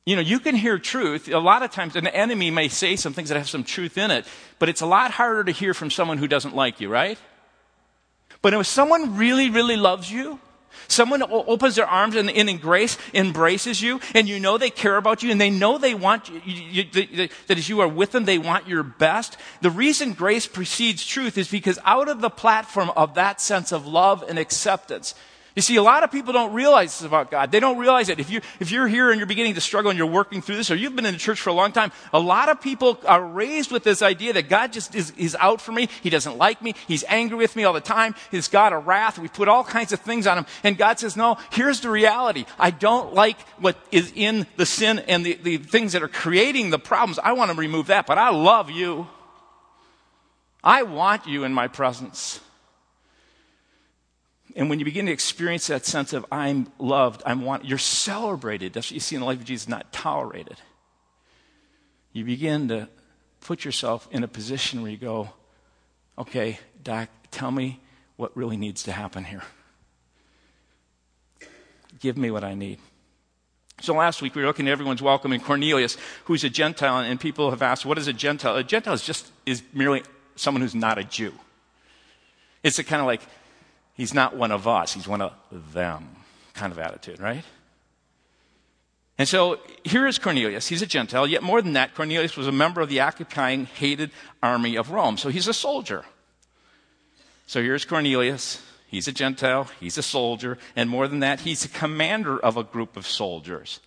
You 0.10 0.16
know, 0.16 0.24
you 0.24 0.40
can 0.40 0.56
hear 0.56 0.80
truth. 0.80 1.28
A 1.28 1.38
lot 1.38 1.62
of 1.62 1.70
times, 1.70 1.96
an 1.96 2.08
enemy 2.08 2.50
may 2.50 2.68
say 2.68 2.96
some 2.96 3.14
things 3.14 3.30
that 3.30 3.38
have 3.38 3.48
some 3.48 3.64
truth 3.64 3.96
in 3.96 4.10
it, 4.10 4.26
but 4.58 4.68
it's 4.68 4.82
a 4.82 4.88
lot 4.88 5.12
harder 5.12 5.44
to 5.44 5.52
hear 5.52 5.76
from 5.76 5.92
someone 5.92 6.18
who 6.18 6.28
doesn't 6.28 6.56
like 6.56 6.82
you, 6.82 6.90
right? 6.90 7.20
But 8.42 8.56
if 8.56 8.66
someone 8.66 9.18
really, 9.18 9.52
really 9.52 9.76
loves 9.76 10.12
you, 10.12 10.40
someone 10.88 11.22
opens 11.22 11.76
their 11.76 11.86
arms 11.86 12.16
and, 12.16 12.28
and 12.32 12.50
in 12.50 12.58
grace 12.58 12.98
embraces 13.14 13.84
you, 13.84 14.00
and 14.16 14.28
you 14.28 14.40
know 14.40 14.58
they 14.58 14.72
care 14.72 14.98
about 14.98 15.22
you, 15.22 15.30
and 15.30 15.40
they 15.40 15.52
know 15.52 15.78
they 15.78 15.94
want 15.94 16.28
you, 16.28 16.42
you, 16.44 16.86
you, 16.92 17.30
that 17.46 17.60
as 17.60 17.70
you 17.70 17.80
are 17.82 17.88
with 17.88 18.12
them, 18.12 18.26
they 18.26 18.40
want 18.40 18.68
your 18.68 18.82
best. 18.82 19.38
The 19.62 19.70
reason 19.70 20.14
grace 20.14 20.48
precedes 20.48 21.06
truth 21.06 21.38
is 21.38 21.52
because 21.52 21.78
out 21.86 22.10
of 22.10 22.20
the 22.20 22.32
platform 22.32 22.90
of 22.96 23.14
that 23.14 23.42
sense 23.42 23.72
of 23.72 23.86
love 23.86 24.26
and 24.28 24.40
acceptance, 24.40 25.14
you 25.56 25.62
see, 25.62 25.76
a 25.76 25.84
lot 25.84 26.04
of 26.04 26.12
people 26.12 26.32
don't 26.32 26.54
realize 26.54 27.00
this 27.00 27.06
about 27.06 27.32
God. 27.32 27.52
They 27.52 27.60
don't 27.60 27.78
realize 27.78 28.10
it. 28.10 28.20
If, 28.20 28.30
you, 28.30 28.42
if 28.60 28.72
you're 28.72 28.88
here 28.88 29.10
and 29.10 29.20
you're 29.20 29.28
beginning 29.28 29.56
to 29.56 29.62
struggle 29.62 29.90
and 29.90 29.98
you're 29.98 30.08
working 30.08 30.42
through 30.42 30.58
this, 30.58 30.70
or 30.70 30.76
you've 30.76 30.96
been 30.96 31.06
in 31.06 31.14
the 31.14 31.20
church 31.20 31.42
for 31.42 31.50
a 31.50 31.54
long 31.54 31.72
time, 31.72 31.92
a 32.14 32.20
lot 32.20 32.50
of 32.50 32.62
people 32.62 33.00
are 33.06 33.24
raised 33.24 33.72
with 33.72 33.84
this 33.84 34.02
idea 34.02 34.34
that 34.34 34.48
God 34.48 34.72
just 34.72 34.96
is, 34.96 35.12
is 35.18 35.36
out 35.40 35.60
for 35.60 35.72
me. 35.72 35.90
He 36.02 36.10
doesn't 36.10 36.38
like 36.38 36.62
me. 36.62 36.76
He's 36.88 37.04
angry 37.08 37.38
with 37.38 37.56
me 37.56 37.64
all 37.64 37.74
the 37.74 37.82
time. 37.82 38.16
He's 38.32 38.48
God 38.48 38.74
of 38.74 38.86
wrath. 38.88 39.18
We 39.18 39.28
put 39.28 39.48
all 39.48 39.64
kinds 39.64 39.92
of 39.92 40.00
things 40.02 40.28
on 40.28 40.38
him. 40.38 40.46
And 40.64 40.78
God 40.78 41.00
says, 41.00 41.18
no, 41.18 41.38
here's 41.52 41.82
the 41.82 41.90
reality. 41.90 42.46
I 42.58 42.72
don't 42.72 43.14
like 43.14 43.40
what 43.58 43.78
is 43.92 44.14
in 44.16 44.46
the 44.56 44.66
sin 44.66 45.00
and 45.00 45.26
the, 45.26 45.34
the 45.34 45.58
things 45.58 45.94
that 45.94 46.04
are 46.04 46.08
creating 46.08 46.70
the 46.70 46.80
problems. 46.80 47.20
I 47.20 47.34
want 47.34 47.52
to 47.52 47.58
remove 47.58 47.88
that, 47.88 48.06
but 48.06 48.18
I 48.18 48.30
love 48.30 48.70
you. 48.70 49.08
I 50.64 50.84
want 50.84 51.26
you 51.26 51.44
in 51.44 51.54
my 51.54 51.68
presence. 51.68 52.40
And 54.56 54.70
when 54.70 54.80
you 54.80 54.86
begin 54.86 55.06
to 55.06 55.12
experience 55.12 55.68
that 55.68 55.86
sense 55.86 56.14
of 56.14 56.26
I'm 56.32 56.72
loved, 56.80 57.22
I'm 57.26 57.44
wanted, 57.44 57.70
you're 57.70 57.78
celebrated. 57.78 58.74
That's 58.74 58.88
what 58.88 58.94
you 58.94 59.00
see 59.00 59.16
in 59.16 59.22
the 59.22 59.28
life 59.28 59.40
of 59.40 59.46
Jesus, 59.46 59.68
not 59.68 59.94
tolerated. 59.94 60.58
You 62.14 62.26
begin 62.26 62.68
to 62.70 62.90
put 63.42 63.64
yourself 63.64 64.08
in 64.12 64.24
a 64.24 64.28
position 64.28 64.82
where 64.82 64.92
you 64.92 64.98
go, 64.98 65.30
okay, 66.18 66.60
Doc, 66.84 67.10
tell 67.32 67.52
me 67.52 67.80
what 68.16 68.36
really 68.36 68.58
needs 68.58 68.84
to 68.84 68.92
happen 68.92 69.24
here. 69.24 69.44
Give 72.00 72.18
me 72.18 72.32
what 72.32 72.44
I 72.44 72.56
need. 72.56 72.80
So 73.82 73.94
last 73.94 74.22
week 74.22 74.36
we 74.36 74.42
were 74.42 74.48
looking 74.48 74.68
at 74.68 74.72
everyone's 74.72 75.02
welcome 75.02 75.32
in 75.32 75.40
Cornelius, 75.40 75.96
who's 76.26 76.44
a 76.44 76.50
Gentile, 76.50 77.00
and 77.00 77.20
people 77.20 77.50
have 77.52 77.62
asked, 77.62 77.86
what 77.86 77.98
is 77.98 78.08
a 78.08 78.14
Gentile? 78.14 78.58
A 78.58 78.64
Gentile 78.64 78.94
is 78.94 79.04
just 79.04 79.32
is 79.46 79.64
merely 79.74 80.04
someone 80.36 80.62
who's 80.62 80.76
not 80.76 80.98
a 80.98 81.04
Jew. 81.04 81.34
It's 82.62 82.80
a 82.80 82.84
kind 82.84 83.00
of 83.00 83.06
like 83.06 83.22
He's 84.00 84.14
not 84.14 84.34
one 84.34 84.54
of 84.54 84.66
us, 84.66 84.94
he's 84.94 85.10
one 85.10 85.22
of 85.22 85.34
them 85.74 86.08
kind 86.54 86.72
of 86.72 86.80
attitude, 86.80 87.20
right? 87.20 87.44
And 89.18 89.28
so 89.28 89.60
here 89.84 90.08
is 90.08 90.18
Cornelius. 90.18 90.70
He's 90.70 90.82
a 90.82 90.86
Gentile. 90.86 91.28
Yet 91.28 91.44
more 91.44 91.62
than 91.62 91.74
that, 91.74 91.96
Cornelius 91.96 92.38
was 92.38 92.48
a 92.48 92.52
member 92.54 92.80
of 92.80 92.88
the 92.88 93.02
occupying, 93.02 93.66
hated 93.66 94.12
army 94.42 94.78
of 94.78 94.92
Rome. 94.92 95.18
So 95.18 95.28
he's 95.28 95.50
a 95.50 95.54
soldier. 95.54 96.06
So 97.46 97.62
here's 97.62 97.84
Cornelius. 97.84 98.64
He's 98.88 99.10
a 99.10 99.12
Gentile. 99.12 99.70
He's 99.82 99.98
a 99.98 100.02
soldier. 100.02 100.58
And 100.78 100.90
more 100.90 101.10
than 101.10 101.20
that, 101.20 101.42
he's 101.42 101.66
a 101.66 101.68
commander 101.68 102.40
of 102.40 102.56
a 102.56 102.64
group 102.64 102.96
of 102.96 103.06
soldiers. 103.06 103.82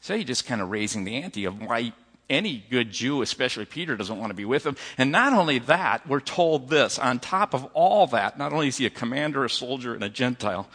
So 0.00 0.16
he's 0.16 0.24
just 0.24 0.46
kind 0.46 0.62
of 0.62 0.70
raising 0.70 1.04
the 1.04 1.16
ante 1.16 1.44
of 1.44 1.60
why 1.60 1.92
any 2.28 2.64
good 2.70 2.90
Jew, 2.90 3.22
especially 3.22 3.64
Peter, 3.64 3.96
doesn't 3.96 4.18
want 4.18 4.30
to 4.30 4.34
be 4.34 4.44
with 4.44 4.64
him. 4.64 4.76
And 4.98 5.12
not 5.12 5.32
only 5.32 5.58
that, 5.60 6.06
we're 6.06 6.20
told 6.20 6.68
this 6.68 6.98
on 6.98 7.18
top 7.18 7.54
of 7.54 7.64
all 7.66 8.06
that, 8.08 8.38
not 8.38 8.52
only 8.52 8.68
is 8.68 8.78
he 8.78 8.86
a 8.86 8.90
commander, 8.90 9.44
a 9.44 9.50
soldier, 9.50 9.94
and 9.94 10.02
a 10.02 10.08
Gentile, 10.08 10.68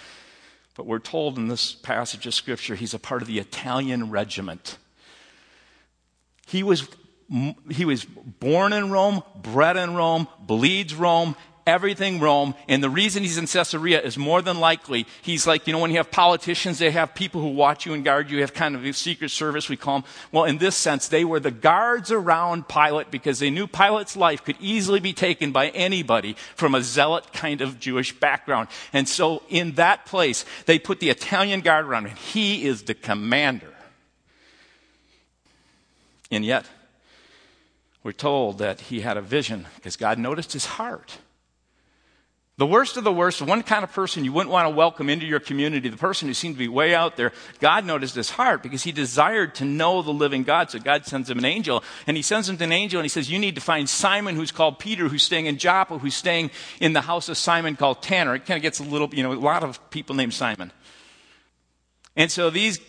but 0.76 0.86
we're 0.86 1.00
told 1.00 1.38
in 1.38 1.48
this 1.48 1.74
passage 1.74 2.26
of 2.26 2.34
Scripture 2.34 2.76
he's 2.76 2.94
a 2.94 3.00
part 3.00 3.22
of 3.22 3.28
the 3.28 3.40
Italian 3.40 4.10
regiment. 4.10 4.78
He 6.48 6.64
was, 6.64 6.88
he 7.70 7.86
was 7.86 8.06
born 8.06 8.74
in 8.74 8.90
Rome, 8.90 9.24
bred 9.42 9.78
in 9.78 9.94
Rome, 9.94 10.28
bleeds 10.40 10.96
Rome, 10.96 11.36
everything 11.66 12.20
Rome. 12.20 12.56
And 12.68 12.84
the 12.84 12.90
reason 12.90 13.24
he's 13.24 13.38
in 13.38 13.48
Caesarea 13.48 14.02
is 14.02 14.18
more 14.18 14.42
than 14.42 14.60
likely 14.60 15.06
he's 15.22 15.46
like, 15.46 15.68
you 15.68 15.74
know, 15.74 15.80
when 15.80 15.92
you 15.92 15.98
have 15.98 16.12
politicians, 16.12 16.80
they 16.80 16.92
have 16.92 17.14
people 17.16 17.42
who 17.42 17.50
watch 17.50 17.86
you 17.86 17.94
and 17.94 18.04
guard 18.04 18.30
you, 18.30 18.38
you 18.38 18.42
have 18.42 18.54
kind 18.54 18.76
of 18.76 18.86
a 18.86 18.94
secret 18.94 19.30
service, 19.32 19.70
we 19.70 19.78
call 19.78 20.00
them. 20.00 20.10
Well, 20.32 20.46
in 20.46 20.58
this 20.58 20.76
sense, 20.76 21.08
they 21.08 21.26
were 21.26 21.40
the 21.40 21.52
guards 21.52 22.12
around 22.12 22.68
Pilate 22.68 23.12
because 23.12 23.40
they 23.40 23.50
knew 23.50 23.68
Pilate's 23.68 24.16
life 24.16 24.44
could 24.44 24.58
easily 24.60 25.00
be 25.00 25.14
taken 25.14 25.52
by 25.52 25.70
anybody 25.70 26.36
from 26.56 26.76
a 26.76 26.82
zealot 26.82 27.34
kind 27.34 27.62
of 27.62 27.80
Jewish 27.80 28.18
background. 28.18 28.68
And 28.94 29.08
so 29.08 29.44
in 29.50 29.74
that 29.74 30.06
place, 30.06 30.46
they 30.66 30.80
put 30.80 31.00
the 31.00 31.10
Italian 31.10 31.62
guard 31.62 31.86
around 31.86 32.06
him. 32.08 32.16
He 32.16 32.66
is 32.66 32.84
the 32.84 32.94
commander. 32.94 33.74
And 36.32 36.46
yet, 36.46 36.66
we're 38.04 38.14
told 38.14 38.58
that 38.60 38.82
he 38.82 39.02
had 39.02 39.18
a 39.18 39.22
vision 39.22 39.68
because 39.76 39.96
God 39.98 40.18
noticed 40.18 40.54
his 40.54 40.66
heart. 40.66 41.18
The 42.62 42.68
worst 42.68 42.96
of 42.96 43.04
the 43.04 43.12
worst, 43.12 43.42
one 43.42 43.64
kind 43.64 43.84
of 43.84 43.92
person 43.92 44.24
you 44.24 44.32
wouldn't 44.34 44.52
want 44.52 44.68
to 44.68 44.70
welcome 44.70 45.10
into 45.10 45.26
your 45.26 45.40
community, 45.40 45.90
the 45.90 45.98
person 45.98 46.28
who 46.28 46.36
seemed 46.36 46.54
to 46.54 46.60
be 46.60 46.68
way 46.68 46.94
out 46.94 47.18
there, 47.18 47.32
God 47.60 47.86
noticed 47.86 48.14
his 48.14 48.30
heart 48.30 48.62
because 48.62 48.84
he 48.84 48.92
desired 48.92 49.56
to 49.56 49.66
know 49.66 50.04
the 50.04 50.12
living 50.12 50.44
God. 50.44 50.70
So 50.70 50.78
God 50.78 51.08
sends 51.08 51.28
him 51.28 51.40
an 51.40 51.46
angel, 51.46 51.84
and 52.06 52.16
he 52.16 52.22
sends 52.22 52.48
him 52.48 52.58
to 52.58 52.64
an 52.64 52.72
angel, 52.72 53.00
and 53.00 53.06
he 53.06 53.10
says, 53.10 53.32
You 53.32 53.40
need 53.40 53.56
to 53.56 53.62
find 53.62 53.90
Simon, 53.90 54.36
who's 54.36 54.52
called 54.52 54.78
Peter, 54.78 55.08
who's 55.08 55.24
staying 55.24 55.48
in 55.48 55.58
Joppa, 55.58 55.98
who's 55.98 56.14
staying 56.14 56.52
in 56.80 56.94
the 56.94 57.02
house 57.02 57.30
of 57.30 57.38
Simon 57.40 57.76
called 57.76 58.04
Tanner. 58.04 58.36
It 58.36 58.46
kind 58.46 58.58
of 58.58 58.62
gets 58.62 58.80
a 58.80 58.84
little, 58.84 59.10
you 59.12 59.24
know, 59.24 59.34
a 59.34 59.42
lot 59.42 59.64
of 59.64 59.90
people 59.90 60.16
named 60.16 60.36
Simon. 60.36 60.72
And 62.16 62.30
so 62.30 62.52
these 62.52 62.80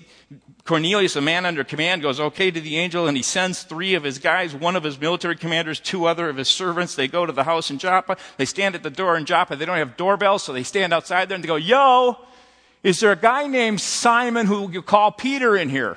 Cornelius, 0.65 1.17
a 1.17 1.21
man 1.21 1.45
under 1.45 1.65
command, 1.65 2.03
goes 2.03 2.21
okay 2.21 2.51
to 2.51 2.61
the 2.61 2.79
angel 2.79 3.09
and 3.09 3.17
he 3.17 3.23
sends 3.23 3.63
three 3.63 3.95
of 3.95 4.05
his 4.05 4.19
guys, 4.19 4.55
one 4.55 4.77
of 4.77 4.85
his 4.85 5.01
military 5.01 5.37
commanders, 5.37 5.81
two 5.81 6.05
other 6.05 6.29
of 6.29 6.37
his 6.37 6.49
servants. 6.49 6.95
They 6.95 7.09
go 7.09 7.27
to 7.27 7.33
the 7.33 7.45
house 7.45 7.71
in 7.71 7.79
Joppa. 7.79 8.17
They 8.37 8.45
stand 8.45 8.75
at 8.75 8.83
the 8.83 8.91
door 8.91 9.17
in 9.17 9.25
Joppa. 9.25 9.57
They 9.57 9.65
don't 9.65 9.77
have 9.77 9.97
doorbells, 9.97 10.45
so 10.45 10.53
they 10.53 10.63
stand 10.63 10.93
outside 10.93 11.29
there 11.29 11.35
and 11.35 11.43
they 11.43 11.49
go, 11.49 11.57
Yo, 11.57 12.19
is 12.83 13.01
there 13.01 13.13
a 13.13 13.17
guy 13.17 13.47
named 13.47 13.81
Simon 13.81 14.47
who 14.47 14.71
you 14.71 14.83
call 14.83 15.13
Peter 15.13 15.57
in 15.57 15.69
here? 15.69 15.97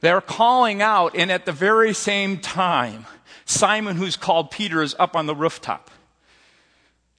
They're 0.00 0.20
calling 0.20 0.82
out, 0.82 1.16
and 1.16 1.30
at 1.30 1.46
the 1.46 1.52
very 1.52 1.94
same 1.94 2.38
time, 2.38 3.06
Simon, 3.44 3.96
who's 3.96 4.16
called 4.16 4.50
Peter, 4.50 4.82
is 4.82 4.96
up 4.98 5.14
on 5.14 5.26
the 5.26 5.34
rooftop. 5.34 5.90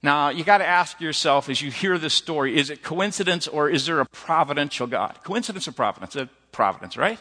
Now, 0.04 0.28
you 0.28 0.44
got 0.44 0.58
to 0.58 0.66
ask 0.66 1.00
yourself 1.00 1.48
as 1.48 1.62
you 1.62 1.70
hear 1.70 1.96
this 1.96 2.12
story 2.12 2.58
is 2.58 2.68
it 2.68 2.82
coincidence 2.82 3.48
or 3.48 3.70
is 3.70 3.86
there 3.86 4.00
a 4.00 4.04
providential 4.04 4.86
God? 4.86 5.20
Coincidence 5.24 5.66
or 5.66 5.72
providence? 5.72 6.14
Providence, 6.52 6.98
right? 6.98 7.18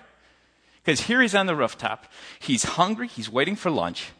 Because 0.84 1.00
here 1.00 1.22
he's 1.22 1.34
on 1.34 1.46
the 1.46 1.56
rooftop. 1.56 2.12
He's 2.40 2.64
hungry. 2.64 3.08
He's 3.08 3.30
waiting 3.30 3.56
for 3.56 3.72
lunch. 3.72 4.12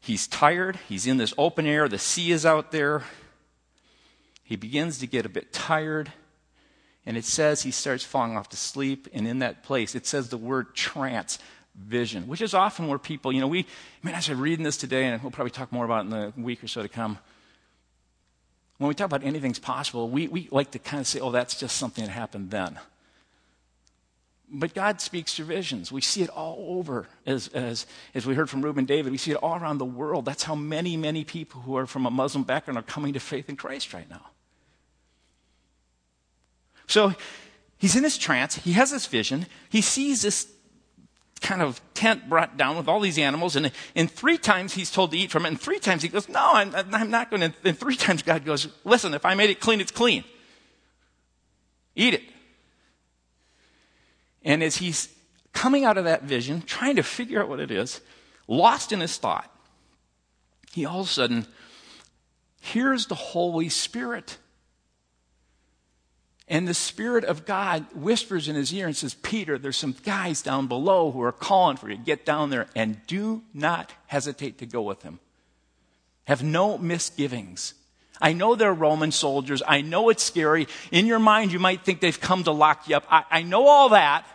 He's 0.00 0.26
tired. 0.26 0.80
He's 0.88 1.06
in 1.06 1.18
this 1.18 1.32
open 1.38 1.66
air. 1.66 1.88
The 1.88 2.00
sea 2.00 2.32
is 2.32 2.44
out 2.44 2.72
there. 2.72 3.04
He 4.42 4.56
begins 4.56 4.98
to 4.98 5.06
get 5.06 5.24
a 5.24 5.28
bit 5.28 5.52
tired. 5.52 6.12
And 7.06 7.16
it 7.16 7.24
says 7.24 7.62
he 7.62 7.70
starts 7.70 8.02
falling 8.02 8.36
off 8.36 8.48
to 8.48 8.56
sleep. 8.56 9.06
And 9.12 9.28
in 9.28 9.38
that 9.38 9.62
place, 9.62 9.94
it 9.94 10.04
says 10.04 10.30
the 10.30 10.36
word 10.36 10.74
trance 10.74 11.38
vision, 11.76 12.26
which 12.26 12.40
is 12.40 12.54
often 12.54 12.88
where 12.88 12.98
people, 12.98 13.30
you 13.30 13.40
know, 13.40 13.46
we, 13.46 13.60
I 13.60 13.64
mean, 14.06 14.16
as 14.16 14.28
I'm 14.28 14.40
reading 14.40 14.64
this 14.64 14.78
today, 14.78 15.04
and 15.04 15.22
we'll 15.22 15.30
probably 15.30 15.52
talk 15.52 15.70
more 15.70 15.84
about 15.84 16.06
it 16.06 16.06
in 16.06 16.10
the 16.10 16.32
week 16.42 16.64
or 16.64 16.66
so 16.66 16.82
to 16.82 16.88
come 16.88 17.18
when 18.78 18.88
we 18.88 18.94
talk 18.94 19.06
about 19.06 19.24
anything's 19.24 19.58
possible, 19.58 20.08
we, 20.08 20.28
we 20.28 20.48
like 20.50 20.70
to 20.70 20.78
kind 20.78 21.00
of 21.00 21.06
say, 21.06 21.20
oh, 21.20 21.30
that's 21.30 21.58
just 21.58 21.76
something 21.76 22.04
that 22.04 22.10
happened 22.10 22.50
then. 22.50 22.78
But 24.50 24.72
God 24.72 25.00
speaks 25.00 25.34
through 25.34 25.46
visions. 25.46 25.92
We 25.92 26.00
see 26.00 26.22
it 26.22 26.30
all 26.30 26.78
over, 26.78 27.06
as, 27.26 27.48
as, 27.48 27.86
as 28.14 28.24
we 28.24 28.34
heard 28.34 28.48
from 28.48 28.62
Reuben 28.62 28.86
David. 28.86 29.12
We 29.12 29.18
see 29.18 29.32
it 29.32 29.36
all 29.36 29.56
around 29.56 29.78
the 29.78 29.84
world. 29.84 30.24
That's 30.24 30.44
how 30.44 30.54
many, 30.54 30.96
many 30.96 31.24
people 31.24 31.60
who 31.60 31.76
are 31.76 31.86
from 31.86 32.06
a 32.06 32.10
Muslim 32.10 32.44
background 32.44 32.78
are 32.78 32.82
coming 32.82 33.12
to 33.12 33.20
faith 33.20 33.50
in 33.50 33.56
Christ 33.56 33.92
right 33.92 34.08
now. 34.08 34.30
So 36.86 37.14
he's 37.76 37.94
in 37.94 38.02
this 38.02 38.16
trance. 38.16 38.54
He 38.54 38.72
has 38.72 38.90
this 38.90 39.04
vision. 39.04 39.46
He 39.68 39.82
sees 39.82 40.22
this 40.22 40.44
kind 41.38 41.62
of 41.62 41.80
tent 41.94 42.28
brought 42.28 42.56
down 42.56 42.76
with 42.76 42.88
all 42.88 43.00
these 43.00 43.18
animals. 43.18 43.56
And, 43.56 43.70
and 43.94 44.10
three 44.10 44.38
times 44.38 44.74
he's 44.74 44.90
told 44.90 45.12
to 45.12 45.18
eat 45.18 45.30
from 45.30 45.44
it. 45.44 45.48
And 45.48 45.60
three 45.60 45.78
times 45.78 46.02
he 46.02 46.08
goes, 46.08 46.28
No, 46.28 46.40
I'm, 46.52 46.74
I'm 46.74 47.10
not 47.10 47.30
going 47.30 47.40
to. 47.40 47.52
And 47.64 47.78
three 47.78 47.96
times 47.96 48.22
God 48.22 48.44
goes, 48.44 48.68
Listen, 48.84 49.14
if 49.14 49.24
I 49.24 49.34
made 49.34 49.50
it 49.50 49.60
clean, 49.60 49.80
it's 49.80 49.90
clean. 49.90 50.24
Eat 51.94 52.14
it. 52.14 52.22
And 54.42 54.62
as 54.62 54.76
he's 54.76 55.08
coming 55.52 55.84
out 55.84 55.98
of 55.98 56.04
that 56.04 56.22
vision, 56.22 56.62
trying 56.62 56.96
to 56.96 57.02
figure 57.02 57.42
out 57.42 57.48
what 57.48 57.60
it 57.60 57.70
is, 57.70 58.00
lost 58.46 58.92
in 58.92 59.00
his 59.00 59.16
thought, 59.16 59.52
he 60.72 60.86
all 60.86 61.00
of 61.00 61.06
a 61.06 61.10
sudden 61.10 61.46
hears 62.60 63.06
the 63.06 63.14
Holy 63.14 63.68
Spirit. 63.68 64.38
And 66.50 66.66
the 66.66 66.74
Spirit 66.74 67.24
of 67.24 67.44
God 67.44 67.84
whispers 67.94 68.48
in 68.48 68.56
his 68.56 68.72
ear 68.72 68.86
and 68.86 68.96
says, 68.96 69.14
Peter, 69.14 69.58
there's 69.58 69.76
some 69.76 69.94
guys 70.04 70.40
down 70.40 70.66
below 70.66 71.10
who 71.10 71.20
are 71.22 71.32
calling 71.32 71.76
for 71.76 71.90
you. 71.90 71.96
Get 71.96 72.24
down 72.24 72.48
there 72.48 72.66
and 72.74 73.06
do 73.06 73.42
not 73.52 73.92
hesitate 74.06 74.58
to 74.58 74.66
go 74.66 74.80
with 74.80 75.00
them. 75.00 75.20
Have 76.24 76.42
no 76.42 76.78
misgivings. 76.78 77.74
I 78.20 78.32
know 78.32 78.54
they're 78.54 78.72
Roman 78.72 79.12
soldiers. 79.12 79.62
I 79.66 79.82
know 79.82 80.08
it's 80.08 80.22
scary. 80.22 80.68
In 80.90 81.06
your 81.06 81.18
mind, 81.18 81.52
you 81.52 81.58
might 81.58 81.84
think 81.84 82.00
they've 82.00 82.18
come 82.18 82.44
to 82.44 82.50
lock 82.50 82.88
you 82.88 82.96
up. 82.96 83.04
I, 83.10 83.24
I 83.30 83.42
know 83.42 83.68
all 83.68 83.90
that. 83.90 84.26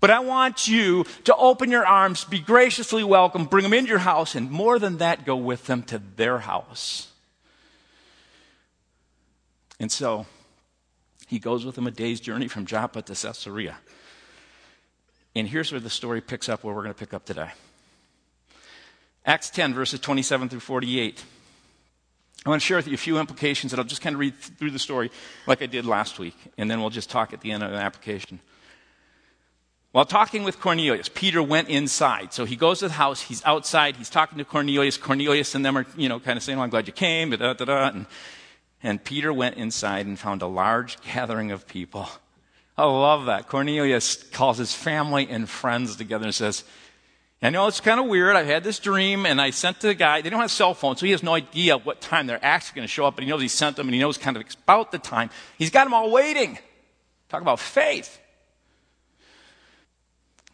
But 0.00 0.10
I 0.10 0.20
want 0.20 0.68
you 0.68 1.04
to 1.24 1.34
open 1.36 1.70
your 1.70 1.86
arms, 1.86 2.24
be 2.24 2.38
graciously 2.38 3.02
welcome, 3.02 3.46
bring 3.46 3.62
them 3.62 3.72
into 3.72 3.88
your 3.88 3.98
house, 4.00 4.34
and 4.34 4.50
more 4.50 4.78
than 4.78 4.98
that, 4.98 5.24
go 5.24 5.36
with 5.36 5.66
them 5.66 5.82
to 5.84 6.02
their 6.16 6.40
house. 6.40 7.10
And 9.80 9.90
so 9.90 10.26
he 11.34 11.40
goes 11.40 11.66
with 11.66 11.74
them 11.74 11.88
a 11.88 11.90
day's 11.90 12.20
journey 12.20 12.46
from 12.46 12.64
Joppa 12.64 13.02
to 13.02 13.12
Caesarea. 13.12 13.76
And 15.34 15.48
here's 15.48 15.72
where 15.72 15.80
the 15.80 15.90
story 15.90 16.20
picks 16.20 16.48
up, 16.48 16.62
where 16.62 16.72
we're 16.72 16.84
going 16.84 16.94
to 16.94 16.98
pick 16.98 17.12
up 17.12 17.24
today. 17.24 17.50
Acts 19.26 19.50
10, 19.50 19.74
verses 19.74 19.98
27 19.98 20.48
through 20.48 20.60
48. 20.60 21.24
I 22.46 22.48
want 22.48 22.62
to 22.62 22.64
share 22.64 22.76
with 22.76 22.86
you 22.86 22.94
a 22.94 22.96
few 22.96 23.18
implications 23.18 23.72
that 23.72 23.80
I'll 23.80 23.84
just 23.84 24.00
kind 24.00 24.14
of 24.14 24.20
read 24.20 24.38
through 24.38 24.70
the 24.70 24.78
story 24.78 25.10
like 25.48 25.60
I 25.60 25.66
did 25.66 25.86
last 25.86 26.20
week, 26.20 26.36
and 26.56 26.70
then 26.70 26.80
we'll 26.80 26.90
just 26.90 27.10
talk 27.10 27.32
at 27.32 27.40
the 27.40 27.50
end 27.50 27.64
of 27.64 27.72
an 27.72 27.80
application. 27.80 28.38
While 29.90 30.04
talking 30.04 30.44
with 30.44 30.60
Cornelius, 30.60 31.08
Peter 31.08 31.42
went 31.42 31.68
inside. 31.68 32.32
So 32.32 32.44
he 32.44 32.54
goes 32.54 32.78
to 32.78 32.86
the 32.86 32.94
house, 32.94 33.22
he's 33.22 33.44
outside, 33.44 33.96
he's 33.96 34.10
talking 34.10 34.38
to 34.38 34.44
Cornelius. 34.44 34.96
Cornelius 34.96 35.56
and 35.56 35.64
them 35.64 35.76
are, 35.78 35.86
you 35.96 36.08
know, 36.08 36.20
kind 36.20 36.36
of 36.36 36.44
saying, 36.44 36.58
well, 36.58 36.64
I'm 36.64 36.70
glad 36.70 36.86
you 36.86 36.92
came, 36.92 37.30
da, 37.30 37.54
da, 37.54 37.64
da, 37.64 38.04
and 38.84 39.02
Peter 39.02 39.32
went 39.32 39.56
inside 39.56 40.06
and 40.06 40.18
found 40.18 40.42
a 40.42 40.46
large 40.46 41.00
gathering 41.00 41.50
of 41.50 41.66
people. 41.66 42.08
I 42.76 42.84
love 42.84 43.26
that. 43.26 43.48
Cornelius 43.48 44.22
calls 44.30 44.58
his 44.58 44.74
family 44.74 45.26
and 45.28 45.48
friends 45.48 45.96
together 45.96 46.26
and 46.26 46.34
says, 46.34 46.64
I 47.40 47.50
know 47.50 47.66
it's 47.66 47.80
kind 47.80 48.00
of 48.00 48.06
weird. 48.06 48.36
I 48.36 48.42
had 48.42 48.64
this 48.64 48.78
dream 48.78 49.26
and 49.26 49.40
I 49.40 49.50
sent 49.50 49.80
the 49.80 49.94
guy. 49.94 50.20
They 50.20 50.30
don't 50.30 50.40
have 50.40 50.50
cell 50.50 50.74
phones, 50.74 51.00
so 51.00 51.06
he 51.06 51.12
has 51.12 51.22
no 51.22 51.34
idea 51.34 51.78
what 51.78 52.00
time 52.00 52.26
they're 52.26 52.44
actually 52.44 52.76
going 52.76 52.88
to 52.88 52.92
show 52.92 53.06
up, 53.06 53.16
but 53.16 53.24
he 53.24 53.30
knows 53.30 53.42
he 53.42 53.48
sent 53.48 53.76
them 53.76 53.86
and 53.86 53.94
he 53.94 54.00
knows 54.00 54.18
kind 54.18 54.36
of 54.36 54.44
about 54.64 54.92
the 54.92 54.98
time. 54.98 55.30
He's 55.58 55.70
got 55.70 55.84
them 55.84 55.94
all 55.94 56.10
waiting. 56.10 56.58
Talk 57.28 57.42
about 57.42 57.60
faith. 57.60 58.18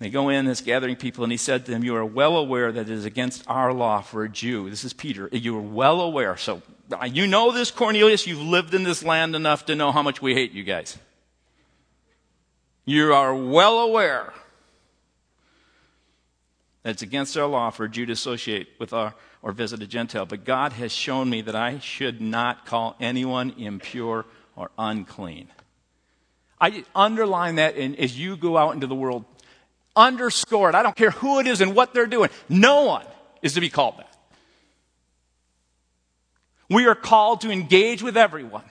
They 0.01 0.09
go 0.09 0.31
in, 0.31 0.47
this 0.47 0.63
gathering 0.63 0.97
people, 0.97 1.25
and 1.25 1.31
he 1.31 1.37
said 1.37 1.67
to 1.67 1.71
them, 1.71 1.85
You 1.85 1.95
are 1.95 2.05
well 2.05 2.39
aware 2.39 2.73
that 2.73 2.89
it 2.89 2.91
is 2.91 3.05
against 3.05 3.45
our 3.47 3.73
law 3.73 4.01
for 4.01 4.25
a 4.25 4.31
Jew. 4.31 4.71
This 4.71 4.83
is 4.83 4.95
Peter. 4.95 5.29
You 5.31 5.59
are 5.59 5.63
well 5.63 6.01
aware. 6.01 6.39
So 6.39 6.63
you 7.07 7.27
know 7.27 7.53
this, 7.53 7.71
Cornelius. 7.71 8.27
You've 8.27 8.41
lived 8.41 8.73
in 8.73 8.83
this 8.83 9.05
land 9.05 9.37
enough 9.37 9.67
to 9.67 9.75
know 9.75 9.93
how 9.93 10.03
much 10.03 10.23
we 10.23 10.33
hate 10.33 10.53
you 10.53 10.65
guys. 10.65 10.99
You 12.87 13.13
are 13.13 13.35
well 13.35 13.81
aware 13.81 14.33
that 16.83 16.91
it's 16.91 17.03
against 17.03 17.37
our 17.37 17.47
law 17.47 17.69
for 17.69 17.85
a 17.85 17.89
Jew 17.89 18.07
to 18.07 18.13
associate 18.13 18.69
with 18.79 18.95
our, 18.95 19.15
or 19.43 19.53
visit 19.53 19.83
a 19.83 19.87
Gentile. 19.87 20.25
But 20.25 20.47
God 20.47 20.73
has 20.73 20.93
shown 20.93 21.29
me 21.29 21.43
that 21.43 21.55
I 21.55 21.79
should 21.79 22.23
not 22.23 22.65
call 22.65 22.97
anyone 23.01 23.51
impure 23.59 24.25
or 24.57 24.71
unclean. 24.79 25.49
I 26.59 26.85
underline 26.95 27.57
that 27.57 27.77
in, 27.77 27.97
as 27.97 28.19
you 28.19 28.39
go 28.39 28.57
out 28.57 28.73
into 28.73 28.87
the 28.87 28.95
world 28.95 29.27
Underscore 30.01 30.71
it. 30.71 30.75
I 30.75 30.83
don't 30.83 30.97
care 30.97 31.11
who 31.11 31.41
it 31.41 31.47
is 31.47 31.61
and 31.61 31.77
what 31.77 31.93
they're 31.93 32.07
doing. 32.07 32.31
No 32.49 32.85
one 32.85 33.05
is 33.43 33.53
to 33.55 33.61
be 33.61 33.69
called 33.69 33.99
that. 33.99 34.17
We 36.71 36.87
are 36.87 36.95
called 36.95 37.43
to 37.43 37.51
engage 37.51 38.03
with 38.03 38.17
everyone 38.17 38.65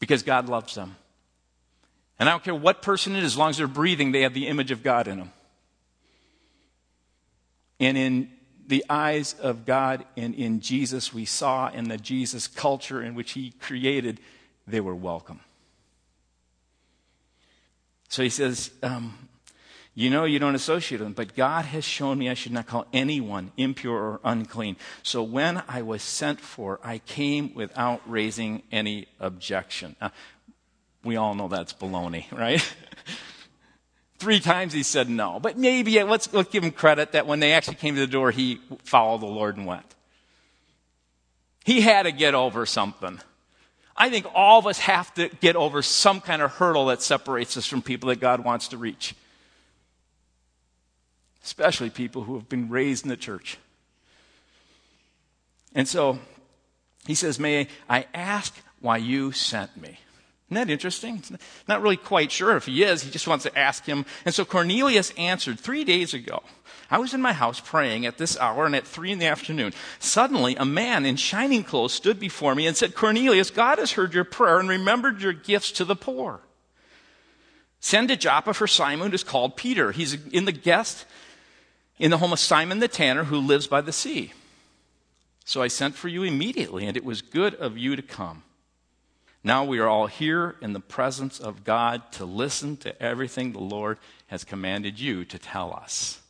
because 0.00 0.24
God 0.24 0.48
loves 0.48 0.74
them. 0.74 0.96
And 2.18 2.28
I 2.28 2.32
don't 2.32 2.42
care 2.42 2.54
what 2.54 2.82
person 2.82 3.14
it 3.14 3.20
is, 3.20 3.34
as 3.34 3.36
long 3.36 3.50
as 3.50 3.58
they're 3.58 3.68
breathing, 3.68 4.10
they 4.10 4.22
have 4.22 4.34
the 4.34 4.48
image 4.48 4.72
of 4.72 4.82
God 4.82 5.06
in 5.06 5.18
them. 5.18 5.32
And 7.78 7.96
in 7.96 8.30
the 8.66 8.84
eyes 8.88 9.36
of 9.40 9.66
God 9.66 10.04
and 10.16 10.34
in 10.34 10.60
Jesus, 10.60 11.14
we 11.14 11.26
saw 11.26 11.68
in 11.70 11.88
the 11.88 11.98
Jesus 11.98 12.48
culture 12.48 13.00
in 13.00 13.14
which 13.14 13.32
He 13.32 13.52
created, 13.60 14.18
they 14.66 14.80
were 14.80 14.96
welcome. 14.96 15.40
So 18.08 18.22
he 18.22 18.30
says, 18.30 18.70
um, 18.82 19.28
you 19.98 20.10
know 20.10 20.26
you 20.26 20.38
don't 20.38 20.54
associate 20.54 21.00
with 21.00 21.06
them, 21.06 21.14
but 21.14 21.34
God 21.34 21.64
has 21.64 21.82
shown 21.82 22.18
me 22.18 22.28
I 22.28 22.34
should 22.34 22.52
not 22.52 22.66
call 22.66 22.86
anyone 22.92 23.50
impure 23.56 23.96
or 23.96 24.20
unclean. 24.24 24.76
So 25.02 25.22
when 25.22 25.62
I 25.66 25.80
was 25.80 26.02
sent 26.02 26.38
for, 26.38 26.78
I 26.84 26.98
came 26.98 27.54
without 27.54 28.02
raising 28.06 28.62
any 28.70 29.08
objection. 29.18 29.96
Now, 29.98 30.12
we 31.02 31.16
all 31.16 31.34
know 31.34 31.48
that's 31.48 31.72
baloney, 31.72 32.30
right? 32.38 32.62
Three 34.18 34.38
times 34.38 34.74
he 34.74 34.82
said 34.82 35.08
no. 35.08 35.40
But 35.40 35.56
maybe, 35.56 36.02
let's, 36.02 36.30
let's 36.30 36.50
give 36.50 36.62
him 36.62 36.72
credit 36.72 37.12
that 37.12 37.26
when 37.26 37.40
they 37.40 37.54
actually 37.54 37.76
came 37.76 37.94
to 37.94 38.00
the 38.00 38.06
door, 38.06 38.30
he 38.30 38.60
followed 38.84 39.22
the 39.22 39.26
Lord 39.26 39.56
and 39.56 39.66
went. 39.66 39.94
He 41.64 41.80
had 41.80 42.02
to 42.02 42.12
get 42.12 42.34
over 42.34 42.66
something. 42.66 43.18
I 43.96 44.10
think 44.10 44.26
all 44.34 44.58
of 44.58 44.66
us 44.66 44.78
have 44.80 45.14
to 45.14 45.30
get 45.40 45.56
over 45.56 45.80
some 45.80 46.20
kind 46.20 46.42
of 46.42 46.50
hurdle 46.50 46.86
that 46.86 47.00
separates 47.00 47.56
us 47.56 47.66
from 47.66 47.80
people 47.80 48.10
that 48.10 48.20
God 48.20 48.44
wants 48.44 48.68
to 48.68 48.76
reach 48.76 49.14
especially 51.46 51.90
people 51.90 52.24
who 52.24 52.34
have 52.34 52.48
been 52.48 52.68
raised 52.68 53.04
in 53.04 53.08
the 53.08 53.16
church. 53.16 53.56
And 55.74 55.86
so 55.86 56.18
he 57.06 57.14
says, 57.14 57.38
May 57.38 57.68
I 57.88 58.06
ask 58.12 58.52
why 58.80 58.96
you 58.96 59.30
sent 59.30 59.76
me? 59.76 60.00
Isn't 60.50 60.66
that 60.66 60.70
interesting? 60.70 61.22
Not 61.68 61.82
really 61.82 61.96
quite 61.96 62.32
sure 62.32 62.56
if 62.56 62.66
he 62.66 62.82
is. 62.82 63.02
He 63.02 63.10
just 63.10 63.28
wants 63.28 63.44
to 63.44 63.58
ask 63.58 63.84
him. 63.84 64.04
And 64.24 64.34
so 64.34 64.44
Cornelius 64.44 65.12
answered 65.16 65.58
three 65.58 65.84
days 65.84 66.14
ago. 66.14 66.42
I 66.90 66.98
was 66.98 67.14
in 67.14 67.22
my 67.22 67.32
house 67.32 67.60
praying 67.60 68.06
at 68.06 68.18
this 68.18 68.38
hour 68.38 68.64
and 68.66 68.74
at 68.74 68.86
three 68.86 69.10
in 69.10 69.18
the 69.18 69.26
afternoon. 69.26 69.72
Suddenly, 69.98 70.56
a 70.56 70.64
man 70.64 71.06
in 71.06 71.16
shining 71.16 71.64
clothes 71.64 71.94
stood 71.94 72.20
before 72.20 72.54
me 72.54 72.66
and 72.66 72.76
said, 72.76 72.94
Cornelius, 72.94 73.50
God 73.50 73.78
has 73.78 73.92
heard 73.92 74.14
your 74.14 74.24
prayer 74.24 74.60
and 74.60 74.68
remembered 74.68 75.20
your 75.20 75.32
gifts 75.32 75.72
to 75.72 75.84
the 75.84 75.96
poor. 75.96 76.40
Send 77.80 78.08
to 78.08 78.16
Joppa 78.16 78.54
for 78.54 78.66
Simon, 78.66 79.10
who's 79.10 79.24
called 79.24 79.56
Peter. 79.56 79.92
He's 79.92 80.14
in 80.26 80.44
the 80.44 80.52
guest 80.52 81.06
in 81.98 82.10
the 82.10 82.18
home 82.18 82.32
of 82.32 82.38
Simon 82.38 82.78
the 82.78 82.88
tanner, 82.88 83.24
who 83.24 83.38
lives 83.38 83.66
by 83.66 83.80
the 83.80 83.92
sea. 83.92 84.32
So 85.44 85.62
I 85.62 85.68
sent 85.68 85.94
for 85.94 86.08
you 86.08 86.22
immediately, 86.22 86.86
and 86.86 86.96
it 86.96 87.04
was 87.04 87.22
good 87.22 87.54
of 87.54 87.78
you 87.78 87.96
to 87.96 88.02
come. 88.02 88.42
Now 89.44 89.64
we 89.64 89.78
are 89.78 89.88
all 89.88 90.08
here 90.08 90.56
in 90.60 90.72
the 90.72 90.80
presence 90.80 91.38
of 91.38 91.62
God 91.62 92.10
to 92.12 92.24
listen 92.24 92.76
to 92.78 93.00
everything 93.00 93.52
the 93.52 93.60
Lord 93.60 93.98
has 94.26 94.42
commanded 94.42 94.98
you 94.98 95.24
to 95.24 95.38
tell 95.38 95.72
us. 95.72 96.20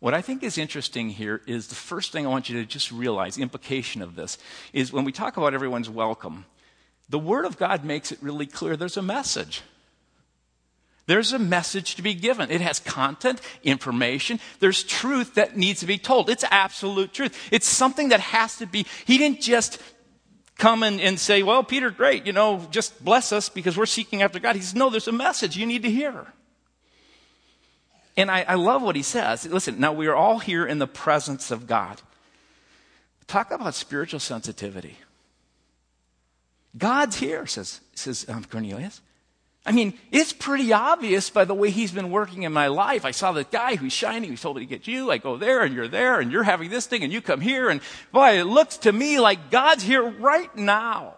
What 0.00 0.14
I 0.14 0.22
think 0.22 0.42
is 0.42 0.56
interesting 0.56 1.10
here 1.10 1.42
is 1.46 1.68
the 1.68 1.74
first 1.74 2.12
thing 2.12 2.26
I 2.26 2.30
want 2.30 2.48
you 2.48 2.58
to 2.60 2.66
just 2.66 2.90
realize, 2.90 3.36
implication 3.36 4.00
of 4.00 4.16
this, 4.16 4.38
is 4.72 4.92
when 4.92 5.04
we 5.04 5.12
talk 5.12 5.36
about 5.36 5.54
everyone's 5.54 5.90
welcome, 5.90 6.46
the 7.08 7.18
Word 7.18 7.44
of 7.44 7.58
God 7.58 7.84
makes 7.84 8.10
it 8.10 8.22
really 8.22 8.46
clear 8.46 8.76
there's 8.76 8.96
a 8.96 9.02
message. 9.02 9.62
There's 11.06 11.32
a 11.32 11.38
message 11.38 11.96
to 11.96 12.02
be 12.02 12.14
given. 12.14 12.50
It 12.50 12.62
has 12.62 12.80
content, 12.80 13.40
information. 13.62 14.40
There's 14.60 14.82
truth 14.82 15.34
that 15.34 15.56
needs 15.56 15.80
to 15.80 15.86
be 15.86 15.98
told. 15.98 16.30
It's 16.30 16.44
absolute 16.50 17.12
truth. 17.12 17.48
It's 17.50 17.66
something 17.66 18.08
that 18.08 18.20
has 18.20 18.56
to 18.56 18.66
be. 18.66 18.86
He 19.04 19.18
didn't 19.18 19.42
just 19.42 19.80
come 20.56 20.82
and, 20.82 21.00
and 21.00 21.18
say, 21.18 21.42
well, 21.42 21.62
Peter, 21.62 21.90
great, 21.90 22.26
you 22.26 22.32
know, 22.32 22.66
just 22.70 23.04
bless 23.04 23.32
us 23.32 23.48
because 23.48 23.76
we're 23.76 23.86
seeking 23.86 24.22
after 24.22 24.38
God. 24.38 24.56
He 24.56 24.62
says, 24.62 24.74
no, 24.74 24.88
there's 24.88 25.08
a 25.08 25.12
message 25.12 25.56
you 25.56 25.66
need 25.66 25.82
to 25.82 25.90
hear. 25.90 26.26
And 28.16 28.30
I, 28.30 28.42
I 28.42 28.54
love 28.54 28.80
what 28.80 28.96
he 28.96 29.02
says. 29.02 29.44
Listen, 29.44 29.80
now 29.80 29.92
we 29.92 30.06
are 30.06 30.14
all 30.14 30.38
here 30.38 30.64
in 30.64 30.78
the 30.78 30.86
presence 30.86 31.50
of 31.50 31.66
God. 31.66 32.00
Talk 33.26 33.50
about 33.50 33.74
spiritual 33.74 34.20
sensitivity. 34.20 34.98
God's 36.76 37.16
here, 37.16 37.46
says, 37.46 37.80
says 37.94 38.26
um, 38.28 38.44
Cornelius. 38.44 39.00
I 39.66 39.72
mean, 39.72 39.94
it's 40.12 40.34
pretty 40.34 40.74
obvious 40.74 41.30
by 41.30 41.46
the 41.46 41.54
way 41.54 41.70
he's 41.70 41.90
been 41.90 42.10
working 42.10 42.42
in 42.42 42.52
my 42.52 42.66
life. 42.66 43.06
I 43.06 43.12
saw 43.12 43.32
the 43.32 43.44
guy 43.44 43.76
who's 43.76 43.94
shining, 43.94 44.28
who 44.28 44.36
told 44.36 44.56
me 44.56 44.62
to 44.62 44.68
get 44.68 44.86
you. 44.86 45.10
I 45.10 45.16
go 45.16 45.38
there 45.38 45.62
and 45.62 45.74
you're 45.74 45.88
there 45.88 46.20
and 46.20 46.30
you're 46.30 46.42
having 46.42 46.68
this 46.68 46.86
thing 46.86 47.02
and 47.02 47.12
you 47.12 47.22
come 47.22 47.40
here 47.40 47.70
and 47.70 47.80
boy, 48.12 48.38
it 48.38 48.44
looks 48.44 48.76
to 48.78 48.92
me 48.92 49.18
like 49.18 49.50
God's 49.50 49.82
here 49.82 50.02
right 50.02 50.54
now. 50.54 51.14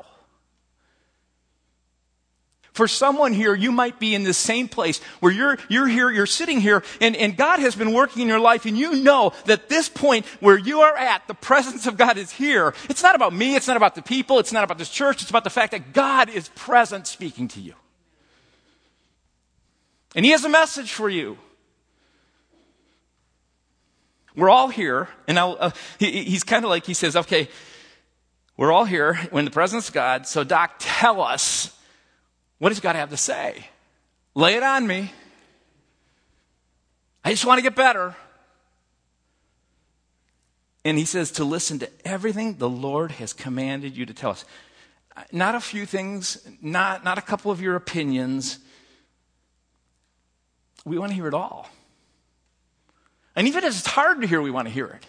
For 2.73 2.87
someone 2.87 3.33
here, 3.33 3.55
you 3.55 3.73
might 3.73 3.99
be 3.99 4.15
in 4.15 4.23
the 4.23 4.35
same 4.35 4.69
place 4.69 4.99
where 5.21 5.33
you're, 5.33 5.57
you're 5.71 5.89
here, 5.89 6.11
you're 6.11 6.27
sitting 6.27 6.61
here, 6.61 6.83
and, 7.01 7.17
and 7.17 7.35
God 7.35 7.59
has 7.59 7.75
been 7.75 7.95
working 7.95 8.21
in 8.21 8.29
your 8.29 8.39
life, 8.39 8.67
and 8.67 8.77
you 8.77 8.97
know 8.97 9.33
that 9.47 9.71
this 9.71 9.89
point 9.89 10.27
where 10.41 10.59
you 10.59 10.81
are 10.81 10.95
at, 10.95 11.27
the 11.27 11.33
presence 11.33 11.87
of 11.87 11.97
God 11.97 12.19
is 12.19 12.31
here. 12.31 12.75
It's 12.91 13.03
not 13.03 13.15
about 13.15 13.33
me, 13.33 13.57
it's 13.57 13.67
not 13.67 13.79
about 13.79 13.95
the 13.95 14.03
people, 14.03 14.39
it's 14.41 14.53
not 14.53 14.63
about 14.63 14.77
this 14.77 14.91
church, 14.91 15.23
it's 15.23 15.31
about 15.31 15.45
the 15.45 15.49
fact 15.49 15.71
that 15.71 15.95
God 15.95 16.29
is 16.29 16.51
present 16.51 17.07
speaking 17.07 17.49
to 17.49 17.63
you. 17.63 17.73
And 20.17 20.25
He 20.25 20.33
has 20.33 20.45
a 20.45 20.49
message 20.49 20.93
for 20.93 21.09
you. 21.09 21.39
We're 24.35 24.51
all 24.51 24.69
here, 24.69 25.09
and 25.27 25.39
uh, 25.39 25.71
he, 25.99 26.25
he's 26.25 26.43
kind 26.43 26.63
of 26.65 26.69
like, 26.69 26.85
he 26.85 26.93
says, 26.93 27.17
okay, 27.17 27.49
we're 28.59 28.71
all 28.71 28.85
here 28.85 29.19
in 29.33 29.47
the 29.47 29.51
presence 29.51 29.89
of 29.89 29.95
God, 29.95 30.27
so 30.27 30.45
Doc, 30.45 30.75
tell 30.79 31.23
us 31.23 31.75
what 32.59 32.71
does 32.71 32.81
God 32.81 32.97
have 32.97 33.11
to 33.11 33.17
say? 33.17 33.67
Lay 34.35 34.55
it 34.55 34.63
on 34.63 34.87
me. 34.87 35.13
I 37.25 37.31
just 37.31 37.45
want 37.45 37.59
to 37.59 37.63
get 37.63 37.75
better. 37.75 38.15
And 40.85 40.97
he 40.99 41.05
says 41.05 41.33
to 41.33 41.45
listen 41.45 41.79
to 41.81 41.91
everything 42.05 42.57
the 42.57 42.69
Lord 42.69 43.13
has 43.13 43.33
commanded 43.33 43.97
you 43.97 44.07
to 44.07 44.15
tell 44.15 44.31
us. 44.31 44.45
Not 45.33 45.55
a 45.55 45.61
few 45.61 45.87
things, 45.87 46.47
not, 46.61 47.05
not 47.05 47.19
a 47.19 47.23
couple 47.23 47.51
of 47.51 47.61
your 47.61 47.75
opinions. 47.75 48.59
We 50.87 50.99
want 50.99 51.11
to 51.11 51.17
hear 51.17 51.27
it 51.27 51.35
all. 51.35 51.69
And 53.35 53.49
even 53.49 53.65
if 53.65 53.77
it's 53.77 53.87
hard 53.87 54.21
to 54.21 54.27
hear, 54.27 54.41
we 54.41 54.53
want 54.53 54.69
to 54.69 54.73
hear 54.73 54.87
it. 54.87 55.05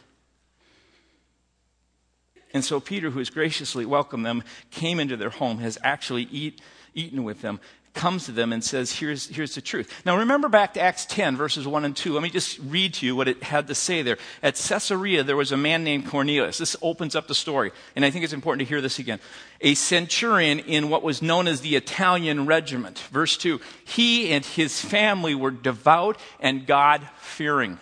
And 2.51 2.65
so 2.65 2.79
Peter, 2.79 3.11
who 3.11 3.19
has 3.19 3.29
graciously 3.29 3.85
welcomed 3.85 4.25
them, 4.25 4.43
came 4.71 4.99
into 4.99 5.15
their 5.15 5.29
home, 5.29 5.59
has 5.59 5.77
actually 5.83 6.23
eat, 6.23 6.61
eaten 6.95 7.23
with 7.23 7.41
them, 7.41 7.59
comes 7.97 8.27
to 8.27 8.31
them 8.31 8.53
and 8.53 8.63
says, 8.63 8.93
here's, 8.93 9.27
here's 9.27 9.55
the 9.55 9.62
truth. 9.62 9.91
Now 10.05 10.17
remember 10.17 10.47
back 10.47 10.75
to 10.75 10.79
Acts 10.79 11.05
10, 11.07 11.36
verses 11.36 11.67
1 11.67 11.83
and 11.83 11.95
2. 11.95 12.13
Let 12.13 12.23
me 12.23 12.29
just 12.29 12.60
read 12.60 12.93
to 12.95 13.05
you 13.05 13.15
what 13.15 13.27
it 13.27 13.43
had 13.43 13.67
to 13.67 13.75
say 13.75 14.03
there. 14.03 14.17
At 14.41 14.55
Caesarea, 14.55 15.23
there 15.23 15.36
was 15.36 15.51
a 15.51 15.57
man 15.57 15.83
named 15.83 16.07
Cornelius. 16.07 16.60
This 16.60 16.77
opens 16.81 17.15
up 17.15 17.27
the 17.27 17.36
story, 17.36 17.71
and 17.95 18.05
I 18.05 18.12
think 18.12 18.23
it's 18.23 18.33
important 18.33 18.65
to 18.65 18.69
hear 18.73 18.79
this 18.79 18.99
again. 18.99 19.19
A 19.60 19.73
centurion 19.73 20.60
in 20.60 20.89
what 20.89 21.03
was 21.03 21.21
known 21.21 21.47
as 21.47 21.62
the 21.62 21.75
Italian 21.75 22.45
regiment. 22.45 22.99
Verse 23.12 23.36
2. 23.36 23.60
He 23.83 24.31
and 24.31 24.45
his 24.45 24.79
family 24.79 25.36
were 25.36 25.51
devout 25.51 26.19
and 26.39 26.65
God 26.65 27.01
fearing. 27.17 27.79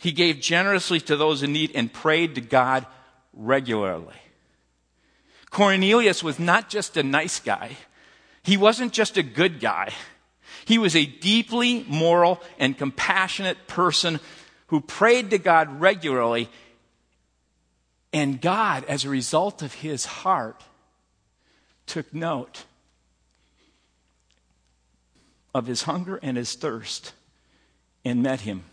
He 0.00 0.12
gave 0.12 0.40
generously 0.40 0.98
to 1.02 1.16
those 1.16 1.42
in 1.42 1.52
need 1.52 1.72
and 1.74 1.92
prayed 1.92 2.34
to 2.36 2.40
God 2.40 2.86
regularly. 3.34 4.14
Cornelius 5.50 6.24
was 6.24 6.38
not 6.38 6.70
just 6.70 6.96
a 6.96 7.02
nice 7.02 7.38
guy. 7.38 7.76
He 8.50 8.56
wasn't 8.56 8.92
just 8.92 9.16
a 9.16 9.22
good 9.22 9.60
guy. 9.60 9.92
He 10.64 10.76
was 10.78 10.96
a 10.96 11.06
deeply 11.06 11.84
moral 11.86 12.42
and 12.58 12.76
compassionate 12.76 13.68
person 13.68 14.18
who 14.66 14.80
prayed 14.80 15.30
to 15.30 15.38
God 15.38 15.80
regularly. 15.80 16.48
And 18.12 18.40
God, 18.40 18.82
as 18.86 19.04
a 19.04 19.08
result 19.08 19.62
of 19.62 19.74
his 19.74 20.04
heart, 20.04 20.64
took 21.86 22.12
note 22.12 22.64
of 25.54 25.68
his 25.68 25.82
hunger 25.82 26.18
and 26.20 26.36
his 26.36 26.56
thirst 26.56 27.12
and 28.04 28.20
met 28.20 28.40
him 28.40 28.64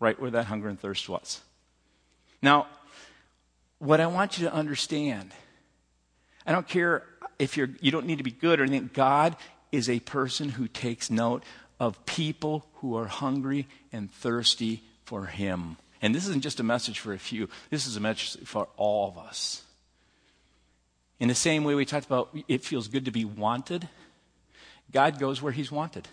right 0.00 0.20
where 0.20 0.32
that 0.32 0.46
hunger 0.46 0.68
and 0.68 0.80
thirst 0.80 1.08
was. 1.08 1.40
Now, 2.42 2.66
what 3.78 4.00
I 4.00 4.08
want 4.08 4.38
you 4.38 4.48
to 4.48 4.52
understand 4.52 5.32
I 6.48 6.52
don't 6.52 6.66
care 6.66 7.04
if 7.38 7.56
you're, 7.56 7.70
you 7.80 7.90
don't 7.90 8.06
need 8.06 8.18
to 8.18 8.24
be 8.24 8.30
good 8.30 8.60
or 8.60 8.64
anything. 8.64 8.90
God 8.92 9.36
is 9.70 9.88
a 9.88 10.00
person 10.00 10.50
who 10.50 10.66
takes 10.68 11.10
note 11.10 11.44
of 11.78 12.04
people 12.06 12.66
who 12.74 12.96
are 12.96 13.06
hungry 13.06 13.68
and 13.92 14.10
thirsty 14.10 14.82
for 15.04 15.26
Him. 15.26 15.76
And 16.02 16.14
this 16.14 16.26
isn't 16.28 16.42
just 16.42 16.60
a 16.60 16.64
message 16.64 16.98
for 16.98 17.12
a 17.12 17.18
few, 17.18 17.48
this 17.70 17.86
is 17.86 17.96
a 17.96 18.00
message 18.00 18.44
for 18.46 18.68
all 18.76 19.08
of 19.08 19.18
us. 19.18 19.62
In 21.20 21.28
the 21.28 21.34
same 21.34 21.64
way 21.64 21.74
we 21.74 21.84
talked 21.84 22.06
about 22.06 22.36
it 22.46 22.64
feels 22.64 22.88
good 22.88 23.06
to 23.06 23.10
be 23.10 23.24
wanted, 23.24 23.88
God 24.92 25.18
goes 25.18 25.42
where 25.42 25.52
He's 25.52 25.72
wanted. 25.72 26.08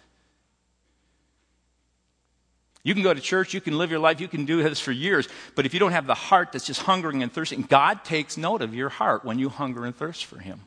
You 2.84 2.94
can 2.94 3.02
go 3.02 3.14
to 3.14 3.22
church, 3.22 3.54
you 3.54 3.62
can 3.62 3.80
live 3.80 3.90
your 3.90 4.00
life, 4.00 4.22
you 4.22 4.28
can 4.28 4.46
do 4.46 4.62
this 4.62 4.80
for 4.80 4.92
years, 4.92 5.28
but 5.56 5.66
if 5.66 5.74
you 5.74 5.80
don't 5.80 5.92
have 5.92 6.06
the 6.06 6.14
heart 6.14 6.52
that's 6.52 6.68
just 6.68 6.82
hungering 6.82 7.24
and 7.24 7.34
thirsting, 7.34 7.64
God 7.64 8.04
takes 8.04 8.38
note 8.38 8.62
of 8.62 8.76
your 8.76 8.90
heart 8.90 9.26
when 9.26 9.40
you 9.40 9.50
hunger 9.50 9.86
and 9.86 9.96
thirst 9.96 10.26
for 10.26 10.38
Him. 10.38 10.62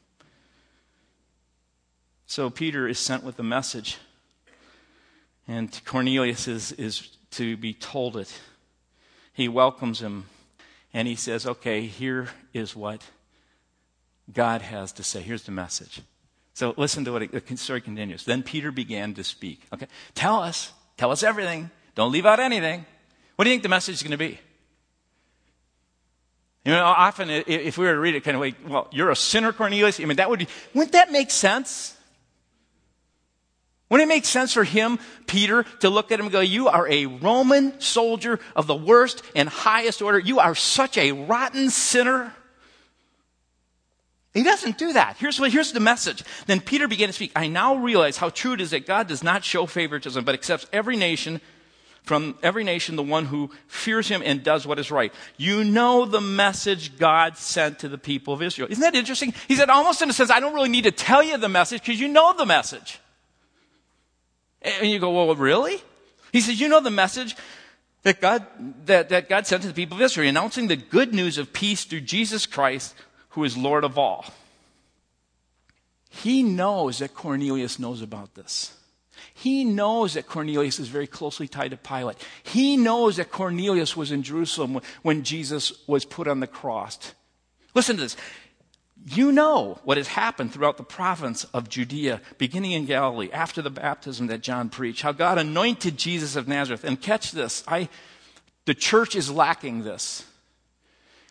So 2.28 2.50
Peter 2.50 2.86
is 2.86 2.98
sent 2.98 3.24
with 3.24 3.38
a 3.38 3.42
message, 3.42 3.96
and 5.48 5.80
Cornelius 5.86 6.46
is, 6.46 6.72
is 6.72 7.08
to 7.30 7.56
be 7.56 7.72
told 7.72 8.18
it. 8.18 8.30
He 9.32 9.48
welcomes 9.48 10.02
him, 10.02 10.26
and 10.92 11.08
he 11.08 11.14
says, 11.14 11.46
Okay, 11.46 11.86
here 11.86 12.28
is 12.52 12.76
what 12.76 13.02
God 14.30 14.60
has 14.60 14.92
to 14.92 15.02
say. 15.02 15.22
Here's 15.22 15.44
the 15.44 15.52
message. 15.52 16.02
So 16.52 16.74
listen 16.76 17.06
to 17.06 17.12
what 17.12 17.22
it, 17.22 17.46
the 17.46 17.56
story 17.56 17.80
continues. 17.80 18.26
Then 18.26 18.42
Peter 18.42 18.70
began 18.70 19.14
to 19.14 19.24
speak. 19.24 19.62
Okay, 19.72 19.86
tell 20.14 20.38
us, 20.38 20.70
tell 20.98 21.10
us 21.10 21.22
everything. 21.22 21.70
Don't 21.94 22.12
leave 22.12 22.26
out 22.26 22.40
anything. 22.40 22.84
What 23.36 23.46
do 23.46 23.50
you 23.50 23.54
think 23.54 23.62
the 23.62 23.70
message 23.70 23.94
is 23.94 24.02
going 24.02 24.10
to 24.10 24.18
be? 24.18 24.38
You 26.66 26.72
know, 26.72 26.84
often 26.84 27.30
if 27.30 27.78
we 27.78 27.86
were 27.86 27.94
to 27.94 28.00
read 28.00 28.16
it 28.16 28.22
kind 28.22 28.34
of 28.34 28.42
like, 28.42 28.56
well, 28.68 28.88
you're 28.92 29.10
a 29.10 29.16
sinner, 29.16 29.54
Cornelius. 29.54 29.98
I 29.98 30.04
mean, 30.04 30.18
that 30.18 30.28
would 30.28 30.40
be, 30.40 30.48
wouldn't 30.74 30.92
that 30.92 31.10
make 31.10 31.30
sense? 31.30 31.94
Wouldn't 33.90 34.10
it 34.10 34.14
make 34.14 34.26
sense 34.26 34.52
for 34.52 34.64
him, 34.64 34.98
Peter, 35.26 35.64
to 35.80 35.88
look 35.88 36.12
at 36.12 36.20
him 36.20 36.26
and 36.26 36.32
go, 36.32 36.40
you 36.40 36.68
are 36.68 36.86
a 36.88 37.06
Roman 37.06 37.80
soldier 37.80 38.38
of 38.54 38.66
the 38.66 38.74
worst 38.74 39.22
and 39.34 39.48
highest 39.48 40.02
order. 40.02 40.18
You 40.18 40.40
are 40.40 40.54
such 40.54 40.98
a 40.98 41.12
rotten 41.12 41.70
sinner. 41.70 42.34
He 44.34 44.42
doesn't 44.42 44.76
do 44.76 44.92
that. 44.92 45.16
Here's, 45.16 45.40
what, 45.40 45.50
here's 45.50 45.72
the 45.72 45.80
message. 45.80 46.22
Then 46.46 46.60
Peter 46.60 46.86
began 46.86 47.08
to 47.08 47.14
speak. 47.14 47.32
I 47.34 47.48
now 47.48 47.76
realize 47.76 48.18
how 48.18 48.28
true 48.28 48.52
it 48.52 48.60
is 48.60 48.70
that 48.70 48.86
God 48.86 49.08
does 49.08 49.22
not 49.22 49.42
show 49.42 49.64
favoritism, 49.64 50.22
but 50.22 50.34
accepts 50.34 50.66
every 50.70 50.96
nation 50.96 51.40
from 52.02 52.38
every 52.42 52.64
nation 52.64 52.96
the 52.96 53.02
one 53.02 53.26
who 53.26 53.50
fears 53.66 54.08
him 54.08 54.22
and 54.24 54.42
does 54.42 54.66
what 54.66 54.78
is 54.78 54.90
right. 54.90 55.12
You 55.36 55.64
know 55.64 56.06
the 56.06 56.20
message 56.20 56.98
God 56.98 57.36
sent 57.36 57.80
to 57.80 57.88
the 57.88 57.98
people 57.98 58.32
of 58.32 58.42
Israel. 58.42 58.68
Isn't 58.70 58.82
that 58.82 58.94
interesting? 58.94 59.34
He 59.46 59.56
said, 59.56 59.70
almost 59.70 60.02
in 60.02 60.08
a 60.08 60.12
sense, 60.12 60.30
I 60.30 60.40
don't 60.40 60.54
really 60.54 60.70
need 60.70 60.84
to 60.84 60.90
tell 60.90 61.22
you 61.22 61.36
the 61.36 61.48
message 61.48 61.82
because 61.82 62.00
you 62.00 62.08
know 62.08 62.32
the 62.32 62.46
message. 62.46 62.98
And 64.62 64.90
you 64.90 64.98
go, 64.98 65.10
well, 65.10 65.34
really? 65.34 65.80
He 66.32 66.40
says, 66.40 66.60
you 66.60 66.68
know 66.68 66.80
the 66.80 66.90
message 66.90 67.36
that 68.02 68.20
God, 68.20 68.46
that, 68.86 69.08
that 69.08 69.28
God 69.28 69.46
sent 69.46 69.62
to 69.62 69.68
the 69.68 69.74
people 69.74 69.96
of 69.96 70.02
Israel, 70.02 70.28
announcing 70.28 70.68
the 70.68 70.76
good 70.76 71.14
news 71.14 71.38
of 71.38 71.52
peace 71.52 71.84
through 71.84 72.02
Jesus 72.02 72.46
Christ, 72.46 72.94
who 73.30 73.44
is 73.44 73.56
Lord 73.56 73.84
of 73.84 73.98
all. 73.98 74.26
He 76.10 76.42
knows 76.42 76.98
that 76.98 77.14
Cornelius 77.14 77.78
knows 77.78 78.02
about 78.02 78.34
this. 78.34 78.74
He 79.34 79.62
knows 79.64 80.14
that 80.14 80.26
Cornelius 80.26 80.80
is 80.80 80.88
very 80.88 81.06
closely 81.06 81.46
tied 81.46 81.70
to 81.70 81.76
Pilate. 81.76 82.16
He 82.42 82.76
knows 82.76 83.16
that 83.16 83.30
Cornelius 83.30 83.96
was 83.96 84.10
in 84.10 84.22
Jerusalem 84.22 84.80
when 85.02 85.22
Jesus 85.22 85.72
was 85.86 86.04
put 86.04 86.26
on 86.26 86.40
the 86.40 86.46
cross. 86.46 87.14
Listen 87.74 87.96
to 87.96 88.02
this. 88.02 88.16
You 89.10 89.32
know 89.32 89.78
what 89.84 89.96
has 89.96 90.08
happened 90.08 90.52
throughout 90.52 90.76
the 90.76 90.82
province 90.82 91.44
of 91.54 91.68
Judea, 91.68 92.20
beginning 92.36 92.72
in 92.72 92.84
Galilee, 92.84 93.30
after 93.32 93.62
the 93.62 93.70
baptism 93.70 94.26
that 94.26 94.42
John 94.42 94.68
preached, 94.68 95.02
how 95.02 95.12
God 95.12 95.38
anointed 95.38 95.96
Jesus 95.96 96.36
of 96.36 96.48
Nazareth. 96.48 96.84
And 96.84 97.00
catch 97.00 97.32
this, 97.32 97.64
I, 97.66 97.88
the 98.66 98.74
church 98.74 99.16
is 99.16 99.30
lacking 99.30 99.84
this. 99.84 100.24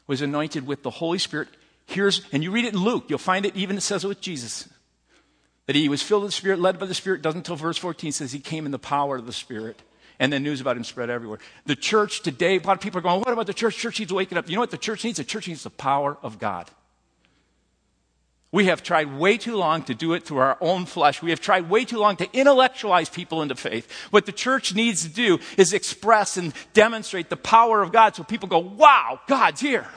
Was 0.07 0.21
anointed 0.21 0.65
with 0.65 0.83
the 0.83 0.89
Holy 0.89 1.19
Spirit. 1.19 1.49
Here's, 1.85 2.21
and 2.31 2.41
you 2.41 2.51
read 2.51 2.65
it 2.65 2.73
in 2.73 2.79
Luke, 2.79 3.05
you'll 3.09 3.19
find 3.19 3.45
it 3.45 3.55
even 3.55 3.77
it 3.77 3.81
says 3.81 4.05
it 4.05 4.07
with 4.07 4.21
Jesus 4.21 4.69
that 5.67 5.75
he 5.75 5.89
was 5.89 6.01
filled 6.01 6.23
with 6.23 6.31
the 6.31 6.35
Spirit, 6.37 6.59
led 6.59 6.79
by 6.79 6.85
the 6.85 6.93
Spirit, 6.93 7.21
doesn't 7.21 7.39
until 7.39 7.57
verse 7.57 7.77
14 7.77 8.13
says 8.13 8.31
he 8.31 8.39
came 8.39 8.65
in 8.65 8.71
the 8.71 8.79
power 8.79 9.17
of 9.17 9.25
the 9.25 9.33
Spirit. 9.33 9.81
And 10.19 10.33
then 10.33 10.41
news 10.41 10.61
about 10.61 10.77
him 10.77 10.83
spread 10.83 11.11
everywhere. 11.11 11.37
The 11.65 11.75
church 11.75 12.23
today, 12.23 12.57
a 12.57 12.61
lot 12.61 12.77
of 12.77 12.81
people 12.81 12.97
are 12.97 13.01
going, 13.03 13.19
what 13.19 13.31
about 13.31 13.45
the 13.45 13.53
church? 13.53 13.77
Church 13.77 13.99
needs 13.99 14.11
waking 14.11 14.37
up. 14.37 14.49
You 14.49 14.55
know 14.55 14.61
what 14.61 14.71
the 14.71 14.77
church 14.77 15.03
needs? 15.03 15.17
The 15.17 15.23
church 15.23 15.47
needs 15.47 15.63
the 15.63 15.69
power 15.69 16.17
of 16.23 16.39
God. 16.39 16.71
We 18.51 18.65
have 18.65 18.81
tried 18.81 19.17
way 19.17 19.37
too 19.37 19.57
long 19.57 19.83
to 19.83 19.93
do 19.93 20.13
it 20.13 20.23
through 20.23 20.37
our 20.37 20.57
own 20.61 20.85
flesh. 20.85 21.21
We 21.21 21.31
have 21.31 21.41
tried 21.41 21.69
way 21.69 21.83
too 21.83 21.97
long 21.97 22.15
to 22.17 22.29
intellectualize 22.31 23.09
people 23.09 23.41
into 23.41 23.55
faith. 23.55 23.91
What 24.09 24.25
the 24.25 24.31
church 24.31 24.73
needs 24.73 25.03
to 25.03 25.09
do 25.09 25.39
is 25.57 25.73
express 25.73 26.37
and 26.37 26.53
demonstrate 26.73 27.29
the 27.29 27.37
power 27.37 27.81
of 27.81 27.91
God 27.91 28.15
so 28.15 28.23
people 28.23 28.47
go, 28.47 28.59
wow, 28.59 29.19
God's 29.27 29.59
here. 29.59 29.87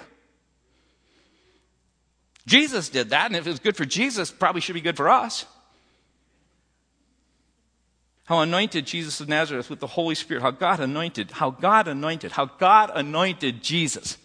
Jesus 2.46 2.88
did 2.88 3.10
that, 3.10 3.26
and 3.26 3.36
if 3.36 3.46
it 3.46 3.50
was 3.50 3.60
good 3.60 3.76
for 3.76 3.84
Jesus, 3.84 4.32
probably 4.32 4.60
should 4.60 4.74
be 4.74 4.80
good 4.80 4.96
for 4.96 5.08
us. 5.08 5.46
how 8.30 8.38
anointed 8.38 8.86
Jesus 8.86 9.20
of 9.20 9.28
Nazareth 9.28 9.68
with 9.68 9.80
the 9.80 9.88
Holy 9.88 10.14
Spirit, 10.14 10.40
how 10.40 10.52
God 10.52 10.78
anointed, 10.78 11.32
how 11.32 11.50
God 11.50 11.88
anointed, 11.88 12.30
how 12.30 12.44
God 12.44 12.92
anointed 12.94 13.60
Jesus. 13.60 14.18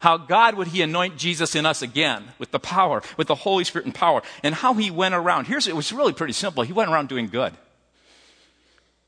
How 0.00 0.16
God 0.16 0.54
would 0.54 0.68
He 0.68 0.82
anoint 0.82 1.16
Jesus 1.16 1.54
in 1.54 1.66
us 1.66 1.82
again 1.82 2.24
with 2.38 2.50
the 2.50 2.60
power, 2.60 3.02
with 3.16 3.26
the 3.26 3.34
Holy 3.34 3.64
Spirit 3.64 3.86
and 3.86 3.94
power, 3.94 4.22
and 4.42 4.54
how 4.54 4.74
He 4.74 4.90
went 4.90 5.14
around. 5.14 5.46
Here's, 5.46 5.66
it 5.66 5.74
was 5.74 5.92
really 5.92 6.12
pretty 6.12 6.32
simple. 6.32 6.62
He 6.62 6.72
went 6.72 6.90
around 6.90 7.08
doing 7.08 7.26
good. 7.26 7.52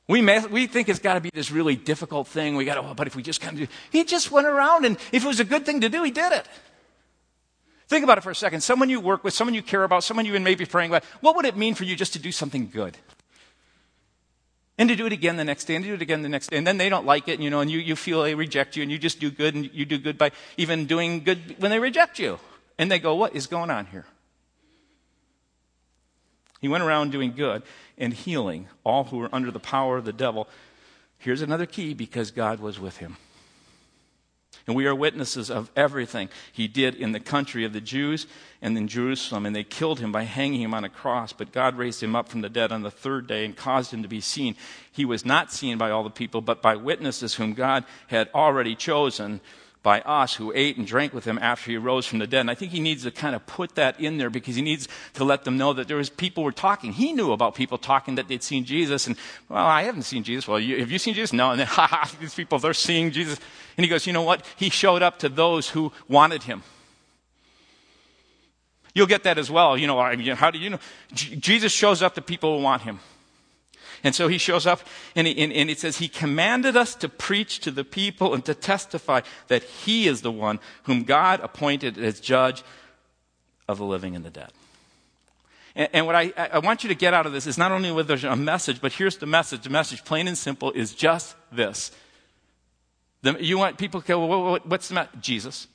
We, 0.08 0.20
may, 0.20 0.44
we 0.44 0.66
think 0.66 0.88
it's 0.88 0.98
got 0.98 1.14
to 1.14 1.20
be 1.20 1.30
this 1.32 1.52
really 1.52 1.76
difficult 1.76 2.26
thing. 2.26 2.56
We 2.56 2.64
got 2.64 2.74
to, 2.74 2.80
oh, 2.80 2.94
but 2.94 3.06
if 3.06 3.14
we 3.14 3.22
just 3.22 3.40
kind 3.40 3.60
of 3.60 3.68
do, 3.68 3.74
He 3.92 4.04
just 4.04 4.32
went 4.32 4.48
around, 4.48 4.84
and 4.84 4.96
if 5.12 5.24
it 5.24 5.26
was 5.26 5.38
a 5.38 5.44
good 5.44 5.64
thing 5.64 5.82
to 5.82 5.88
do, 5.88 6.02
He 6.02 6.10
did 6.10 6.32
it. 6.32 6.48
Think 7.86 8.04
about 8.04 8.18
it 8.18 8.20
for 8.22 8.30
a 8.30 8.34
second. 8.34 8.60
Someone 8.60 8.88
you 8.88 9.00
work 9.00 9.22
with, 9.22 9.34
someone 9.34 9.54
you 9.54 9.62
care 9.62 9.84
about, 9.84 10.02
someone 10.04 10.26
you 10.26 10.38
may 10.40 10.54
be 10.54 10.64
praying 10.64 10.90
about, 10.90 11.04
what 11.20 11.36
would 11.36 11.44
it 11.44 11.56
mean 11.56 11.74
for 11.74 11.84
you 11.84 11.94
just 11.94 12.12
to 12.12 12.18
do 12.18 12.32
something 12.32 12.68
good? 12.68 12.96
And 14.80 14.88
to 14.88 14.96
do 14.96 15.04
it 15.04 15.12
again 15.12 15.36
the 15.36 15.44
next 15.44 15.66
day 15.66 15.74
and 15.74 15.84
to 15.84 15.90
do 15.90 15.94
it 15.94 16.00
again 16.00 16.22
the 16.22 16.28
next 16.30 16.48
day. 16.48 16.56
And 16.56 16.66
then 16.66 16.78
they 16.78 16.88
don't 16.88 17.04
like 17.04 17.28
it, 17.28 17.38
you 17.38 17.50
know, 17.50 17.60
and 17.60 17.70
you, 17.70 17.78
you 17.78 17.94
feel 17.94 18.22
they 18.22 18.34
reject 18.34 18.76
you 18.76 18.82
and 18.82 18.90
you 18.90 18.96
just 18.96 19.20
do 19.20 19.30
good 19.30 19.54
and 19.54 19.68
you 19.74 19.84
do 19.84 19.98
good 19.98 20.16
by 20.16 20.30
even 20.56 20.86
doing 20.86 21.22
good 21.22 21.56
when 21.58 21.70
they 21.70 21.78
reject 21.78 22.18
you. 22.18 22.38
And 22.78 22.90
they 22.90 22.98
go, 22.98 23.14
what 23.14 23.36
is 23.36 23.46
going 23.46 23.68
on 23.68 23.84
here? 23.84 24.06
He 26.62 26.68
went 26.68 26.82
around 26.82 27.12
doing 27.12 27.34
good 27.36 27.62
and 27.98 28.14
healing 28.14 28.68
all 28.82 29.04
who 29.04 29.18
were 29.18 29.28
under 29.34 29.50
the 29.50 29.60
power 29.60 29.98
of 29.98 30.06
the 30.06 30.14
devil. 30.14 30.48
Here's 31.18 31.42
another 31.42 31.66
key 31.66 31.92
because 31.92 32.30
God 32.30 32.58
was 32.58 32.80
with 32.80 32.96
him. 32.96 33.18
And 34.70 34.76
we 34.76 34.86
are 34.86 34.94
witnesses 34.94 35.50
of 35.50 35.68
everything 35.74 36.28
he 36.52 36.68
did 36.68 36.94
in 36.94 37.10
the 37.10 37.18
country 37.18 37.64
of 37.64 37.72
the 37.72 37.80
Jews 37.80 38.28
and 38.62 38.78
in 38.78 38.86
Jerusalem. 38.86 39.44
And 39.44 39.56
they 39.56 39.64
killed 39.64 39.98
him 39.98 40.12
by 40.12 40.22
hanging 40.22 40.60
him 40.60 40.74
on 40.74 40.84
a 40.84 40.88
cross. 40.88 41.32
But 41.32 41.50
God 41.50 41.76
raised 41.76 42.00
him 42.00 42.14
up 42.14 42.28
from 42.28 42.42
the 42.42 42.48
dead 42.48 42.70
on 42.70 42.82
the 42.82 42.90
third 42.90 43.26
day 43.26 43.44
and 43.44 43.56
caused 43.56 43.92
him 43.92 44.02
to 44.02 44.08
be 44.08 44.20
seen. 44.20 44.54
He 44.92 45.04
was 45.04 45.24
not 45.24 45.50
seen 45.50 45.76
by 45.76 45.90
all 45.90 46.04
the 46.04 46.08
people, 46.08 46.40
but 46.40 46.62
by 46.62 46.76
witnesses 46.76 47.34
whom 47.34 47.54
God 47.54 47.84
had 48.06 48.30
already 48.32 48.76
chosen 48.76 49.40
by 49.82 50.00
us 50.02 50.34
who 50.34 50.52
ate 50.54 50.76
and 50.76 50.86
drank 50.86 51.14
with 51.14 51.24
him 51.24 51.38
after 51.38 51.70
he 51.70 51.76
rose 51.78 52.04
from 52.06 52.18
the 52.18 52.26
dead. 52.26 52.40
And 52.40 52.50
I 52.50 52.54
think 52.54 52.72
he 52.72 52.80
needs 52.80 53.04
to 53.04 53.10
kind 53.10 53.34
of 53.34 53.46
put 53.46 53.76
that 53.76 53.98
in 53.98 54.18
there 54.18 54.28
because 54.28 54.54
he 54.54 54.62
needs 54.62 54.88
to 55.14 55.24
let 55.24 55.44
them 55.44 55.56
know 55.56 55.72
that 55.72 55.88
there 55.88 55.96
was 55.96 56.10
people 56.10 56.44
were 56.44 56.52
talking. 56.52 56.92
He 56.92 57.12
knew 57.12 57.32
about 57.32 57.54
people 57.54 57.78
talking 57.78 58.16
that 58.16 58.28
they'd 58.28 58.42
seen 58.42 58.64
Jesus 58.64 59.06
and, 59.06 59.16
well, 59.48 59.64
I 59.64 59.84
haven't 59.84 60.02
seen 60.02 60.22
Jesus. 60.22 60.46
Well, 60.46 60.60
you, 60.60 60.80
have 60.80 60.90
you 60.90 60.98
seen 60.98 61.14
Jesus? 61.14 61.32
No. 61.32 61.50
And 61.50 61.60
then, 61.60 61.66
ha 61.66 61.86
ha, 61.86 62.10
these 62.20 62.34
people, 62.34 62.58
they're 62.58 62.74
seeing 62.74 63.10
Jesus. 63.10 63.40
And 63.76 63.84
he 63.84 63.88
goes, 63.88 64.06
you 64.06 64.12
know 64.12 64.22
what? 64.22 64.44
He 64.56 64.68
showed 64.68 65.02
up 65.02 65.18
to 65.20 65.28
those 65.28 65.70
who 65.70 65.92
wanted 66.08 66.42
him. 66.42 66.62
You'll 68.94 69.06
get 69.06 69.22
that 69.22 69.38
as 69.38 69.50
well. 69.50 69.78
You 69.78 69.86
know, 69.86 70.34
how 70.34 70.50
do 70.50 70.58
you 70.58 70.70
know? 70.70 70.78
Jesus 71.12 71.72
shows 71.72 72.02
up 72.02 72.14
to 72.16 72.22
people 72.22 72.58
who 72.58 72.62
want 72.64 72.82
him. 72.82 72.98
And 74.02 74.14
so 74.14 74.28
he 74.28 74.38
shows 74.38 74.66
up 74.66 74.80
and, 75.14 75.26
he, 75.26 75.38
and, 75.42 75.52
and 75.52 75.78
says, 75.78 75.98
He 75.98 76.08
commanded 76.08 76.76
us 76.76 76.94
to 76.96 77.08
preach 77.08 77.60
to 77.60 77.70
the 77.70 77.84
people 77.84 78.34
and 78.34 78.44
to 78.46 78.54
testify 78.54 79.20
that 79.48 79.62
He 79.62 80.08
is 80.08 80.22
the 80.22 80.32
one 80.32 80.58
whom 80.84 81.04
God 81.04 81.40
appointed 81.40 81.98
as 81.98 82.20
judge 82.20 82.62
of 83.68 83.78
the 83.78 83.84
living 83.84 84.16
and 84.16 84.24
the 84.24 84.30
dead. 84.30 84.52
And, 85.74 85.88
and 85.92 86.06
what 86.06 86.16
I, 86.16 86.32
I 86.36 86.58
want 86.58 86.82
you 86.82 86.88
to 86.88 86.94
get 86.94 87.14
out 87.14 87.26
of 87.26 87.32
this 87.32 87.46
is 87.46 87.58
not 87.58 87.72
only 87.72 87.92
whether 87.92 88.08
there's 88.08 88.24
a 88.24 88.36
message, 88.36 88.80
but 88.80 88.92
here's 88.92 89.16
the 89.16 89.26
message. 89.26 89.62
The 89.62 89.70
message, 89.70 90.04
plain 90.04 90.28
and 90.28 90.36
simple, 90.36 90.72
is 90.72 90.94
just 90.94 91.36
this. 91.52 91.90
The, 93.22 93.36
you 93.40 93.58
want 93.58 93.78
people 93.78 94.00
to 94.00 94.06
go, 94.06 94.26
well, 94.26 94.58
what's 94.64 94.88
the 94.88 94.94
matter? 94.94 95.10
Jesus. 95.20 95.68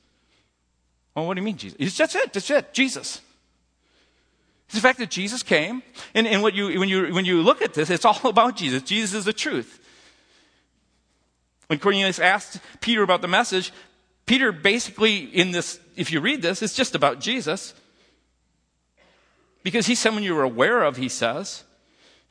Well, 1.14 1.28
what 1.28 1.36
do 1.36 1.42
you 1.42 1.46
mean, 1.46 1.58
Jesus? 1.58 1.78
It's 1.80 1.96
just 1.96 2.16
it. 2.16 2.34
That's 2.34 2.50
it. 2.50 2.74
Jesus. 2.74 3.22
It's 4.66 4.76
the 4.76 4.82
fact 4.82 5.00
that 5.00 5.12
Jesus 5.12 5.44
came, 5.44 5.84
and, 6.14 6.28
and 6.28 6.42
you, 6.56 6.80
when, 6.80 6.90
you, 6.90 7.14
when 7.14 7.26
you 7.26 7.42
look 7.44 7.62
at 7.62 7.74
this, 7.74 7.90
it's 7.90 8.06
all 8.06 8.20
about 8.24 8.56
Jesus. 8.56 8.82
Jesus 8.84 9.14
is 9.14 9.26
the 9.26 9.34
truth. 9.34 9.80
When 11.68 11.80
Cornelius 11.80 12.20
asked 12.20 12.60
Peter 12.82 13.04
about 13.04 13.22
the 13.22 13.28
message, 13.28 13.72
Peter 14.26 14.52
basically, 14.52 15.18
in 15.18 15.52
this, 15.52 15.80
if 15.96 16.12
you 16.12 16.20
read 16.20 16.42
this, 16.42 16.62
it's 16.62 16.76
just 16.76 16.96
about 16.96 17.20
Jesus. 17.20 17.74
Because 19.64 19.88
he's 19.88 20.00
someone 20.00 20.24
you 20.24 20.36
were 20.36 20.44
aware 20.44 20.84
of, 20.84 20.98
he 20.98 21.10
says. 21.10 21.64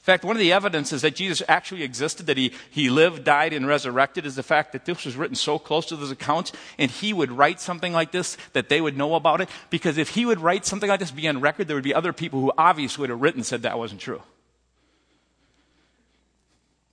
In 0.05 0.07
fact, 0.07 0.23
one 0.23 0.37
of 0.37 0.41
the 0.41 0.53
evidences 0.53 1.01
that 1.01 1.15
Jesus 1.15 1.43
actually 1.49 1.83
existed, 1.83 2.27
that 2.27 2.37
he, 2.37 2.53
he 2.71 2.91
lived, 2.91 3.25
died, 3.25 3.55
and 3.55 3.67
resurrected, 3.67 4.27
is 4.27 4.35
the 4.35 4.43
fact 4.43 4.73
that 4.73 4.85
this 4.85 5.07
was 5.07 5.17
written 5.17 5.35
so 5.35 5.59
close 5.59 5.87
to 5.87 5.97
those 5.97 6.11
accounts, 6.11 6.53
and 6.79 6.91
he 6.91 7.15
would 7.15 7.33
write 7.33 7.59
something 7.59 7.95
like 7.95 8.13
this 8.13 8.37
that 8.53 8.69
they 8.69 8.83
would 8.83 8.99
know 8.99 9.15
about 9.15 9.41
it. 9.41 9.49
Because 9.71 9.97
if 9.97 10.11
he 10.11 10.27
would 10.27 10.41
write 10.41 10.67
something 10.67 10.91
like 10.91 11.01
this, 11.01 11.11
be 11.11 11.27
on 11.27 11.41
record, 11.41 11.69
there 11.69 11.75
would 11.75 11.85
be 11.85 11.95
other 11.95 12.13
people 12.13 12.43
who 12.43 12.53
obviously 12.59 13.01
would 13.01 13.09
have 13.09 13.23
written 13.23 13.43
said 13.43 13.63
that 13.63 13.79
wasn't 13.79 13.99
true. 13.99 14.21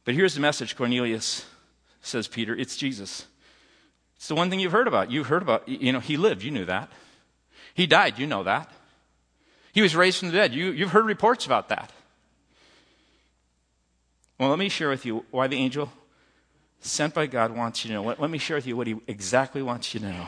But 0.06 0.14
here's 0.14 0.36
the 0.36 0.40
message 0.40 0.78
Cornelius 0.78 1.46
says, 2.00 2.30
Peter, 2.30 2.56
it's 2.56 2.78
Jesus. 2.78 3.26
It's 4.16 4.30
the 4.30 4.36
one 4.36 4.50
thing 4.50 4.62
you've 4.62 4.72
heard 4.72 4.88
about. 4.88 5.12
You've 5.12 5.28
heard 5.28 5.42
about, 5.42 5.68
you 5.68 5.92
know, 5.92 6.00
he 6.00 6.16
lived, 6.16 6.44
you 6.44 6.52
knew 6.52 6.64
that. 6.64 6.90
He 7.74 7.88
died, 7.88 8.20
you 8.20 8.26
know 8.26 8.44
that. 8.44 8.72
He 9.74 9.82
was 9.82 9.98
raised 9.98 10.20
from 10.20 10.30
the 10.30 10.34
dead. 10.34 10.54
You, 10.54 10.72
you've 10.72 10.92
heard 10.92 11.06
reports 11.06 11.46
about 11.46 11.68
that. 11.68 11.92
Well, 14.42 14.50
let 14.50 14.58
me 14.58 14.70
share 14.70 14.90
with 14.90 15.06
you 15.06 15.24
why 15.30 15.46
the 15.46 15.56
angel 15.56 15.92
sent 16.80 17.14
by 17.14 17.28
God 17.28 17.56
wants 17.56 17.86
you 17.86 17.90
to 17.90 17.94
know. 17.94 18.04
Let, 18.06 18.20
let 18.20 18.32
me 18.32 18.40
share 18.40 18.58
with 18.58 18.66
you 18.66 18.76
what 18.76 18.88
he 18.88 19.00
exactly 19.06 19.62
wants 19.62 19.94
you 19.94 20.00
to 20.00 20.08
know. 20.08 20.28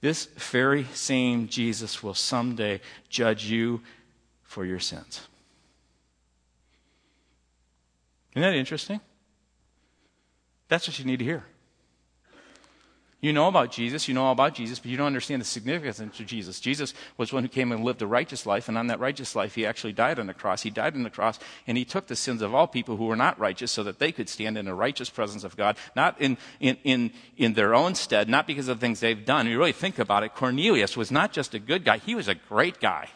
This 0.00 0.24
very 0.24 0.82
same 0.94 1.46
Jesus 1.46 2.02
will 2.02 2.14
someday 2.14 2.80
judge 3.08 3.44
you 3.44 3.82
for 4.42 4.64
your 4.64 4.80
sins. 4.80 5.28
Isn't 8.32 8.42
that 8.42 8.56
interesting? 8.56 9.00
That's 10.66 10.88
what 10.88 10.98
you 10.98 11.04
need 11.04 11.20
to 11.20 11.24
hear. 11.24 11.44
You 13.24 13.32
know 13.32 13.48
about 13.48 13.72
Jesus, 13.72 14.06
you 14.06 14.12
know 14.12 14.26
all 14.26 14.32
about 14.32 14.54
Jesus, 14.54 14.78
but 14.78 14.90
you 14.90 14.98
don't 14.98 15.06
understand 15.06 15.40
the 15.40 15.46
significance 15.46 15.98
of 15.98 16.26
Jesus. 16.26 16.60
Jesus 16.60 16.92
was 17.16 17.32
one 17.32 17.42
who 17.42 17.48
came 17.48 17.72
and 17.72 17.82
lived 17.82 18.02
a 18.02 18.06
righteous 18.06 18.44
life, 18.44 18.68
and 18.68 18.76
on 18.76 18.88
that 18.88 19.00
righteous 19.00 19.34
life, 19.34 19.54
he 19.54 19.64
actually 19.64 19.94
died 19.94 20.18
on 20.18 20.26
the 20.26 20.34
cross. 20.34 20.60
He 20.60 20.68
died 20.68 20.94
on 20.94 21.04
the 21.04 21.08
cross, 21.08 21.38
and 21.66 21.78
he 21.78 21.86
took 21.86 22.06
the 22.06 22.16
sins 22.16 22.42
of 22.42 22.54
all 22.54 22.66
people 22.66 22.98
who 22.98 23.06
were 23.06 23.16
not 23.16 23.38
righteous 23.38 23.72
so 23.72 23.82
that 23.84 23.98
they 23.98 24.12
could 24.12 24.28
stand 24.28 24.58
in 24.58 24.66
the 24.66 24.74
righteous 24.74 25.08
presence 25.08 25.42
of 25.42 25.56
God, 25.56 25.78
not 25.96 26.20
in, 26.20 26.36
in, 26.60 26.76
in, 26.84 27.12
in 27.38 27.54
their 27.54 27.74
own 27.74 27.94
stead, 27.94 28.28
not 28.28 28.46
because 28.46 28.68
of 28.68 28.78
the 28.78 28.84
things 28.84 29.00
they've 29.00 29.24
done. 29.24 29.46
You 29.46 29.56
really 29.56 29.72
think 29.72 29.98
about 29.98 30.22
it, 30.22 30.34
Cornelius 30.34 30.94
was 30.94 31.10
not 31.10 31.32
just 31.32 31.54
a 31.54 31.58
good 31.58 31.82
guy, 31.82 31.96
he 31.96 32.14
was 32.14 32.28
a 32.28 32.34
great 32.34 32.78
guy. 32.78 33.08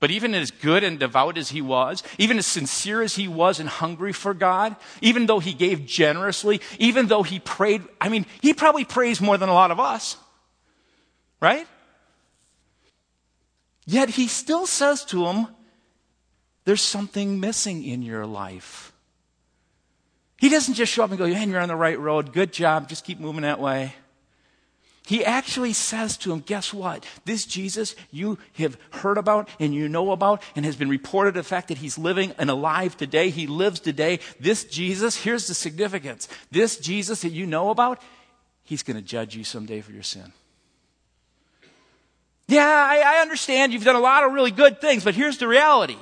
But 0.00 0.12
even 0.12 0.34
as 0.34 0.52
good 0.52 0.84
and 0.84 0.98
devout 0.98 1.38
as 1.38 1.48
he 1.48 1.60
was, 1.60 2.04
even 2.18 2.38
as 2.38 2.46
sincere 2.46 3.02
as 3.02 3.16
he 3.16 3.26
was 3.26 3.58
and 3.58 3.68
hungry 3.68 4.12
for 4.12 4.32
God, 4.32 4.76
even 5.00 5.26
though 5.26 5.40
he 5.40 5.52
gave 5.52 5.86
generously, 5.86 6.60
even 6.78 7.06
though 7.06 7.24
he 7.24 7.40
prayed, 7.40 7.82
I 8.00 8.08
mean, 8.08 8.24
he 8.40 8.54
probably 8.54 8.84
prays 8.84 9.20
more 9.20 9.36
than 9.36 9.48
a 9.48 9.54
lot 9.54 9.72
of 9.72 9.80
us. 9.80 10.16
Right? 11.40 11.66
Yet 13.86 14.10
he 14.10 14.28
still 14.28 14.66
says 14.66 15.04
to 15.06 15.26
him, 15.26 15.48
There's 16.64 16.82
something 16.82 17.40
missing 17.40 17.84
in 17.84 18.02
your 18.02 18.26
life. 18.26 18.92
He 20.36 20.48
doesn't 20.48 20.74
just 20.74 20.92
show 20.92 21.02
up 21.02 21.10
and 21.10 21.18
go, 21.18 21.26
Man, 21.26 21.50
you're 21.50 21.60
on 21.60 21.68
the 21.68 21.74
right 21.74 21.98
road. 21.98 22.32
Good 22.32 22.52
job. 22.52 22.88
Just 22.88 23.04
keep 23.04 23.18
moving 23.18 23.42
that 23.42 23.58
way. 23.58 23.94
He 25.08 25.24
actually 25.24 25.72
says 25.72 26.18
to 26.18 26.32
him, 26.34 26.40
Guess 26.40 26.74
what? 26.74 27.06
This 27.24 27.46
Jesus 27.46 27.96
you 28.10 28.36
have 28.58 28.76
heard 28.90 29.16
about 29.16 29.48
and 29.58 29.74
you 29.74 29.88
know 29.88 30.12
about 30.12 30.42
and 30.54 30.66
has 30.66 30.76
been 30.76 30.90
reported 30.90 31.32
the 31.32 31.42
fact 31.42 31.68
that 31.68 31.78
he's 31.78 31.96
living 31.96 32.34
and 32.36 32.50
alive 32.50 32.94
today. 32.94 33.30
He 33.30 33.46
lives 33.46 33.80
today. 33.80 34.20
This 34.38 34.64
Jesus, 34.64 35.16
here's 35.16 35.46
the 35.46 35.54
significance. 35.54 36.28
This 36.50 36.76
Jesus 36.76 37.22
that 37.22 37.30
you 37.30 37.46
know 37.46 37.70
about, 37.70 38.02
he's 38.64 38.82
going 38.82 38.98
to 38.98 39.02
judge 39.02 39.34
you 39.34 39.44
someday 39.44 39.80
for 39.80 39.92
your 39.92 40.02
sin. 40.02 40.30
Yeah, 42.46 42.66
I, 42.66 43.16
I 43.16 43.22
understand 43.22 43.72
you've 43.72 43.84
done 43.84 43.96
a 43.96 44.00
lot 44.00 44.24
of 44.24 44.34
really 44.34 44.50
good 44.50 44.78
things, 44.78 45.04
but 45.04 45.14
here's 45.14 45.38
the 45.38 45.48
reality. 45.48 45.96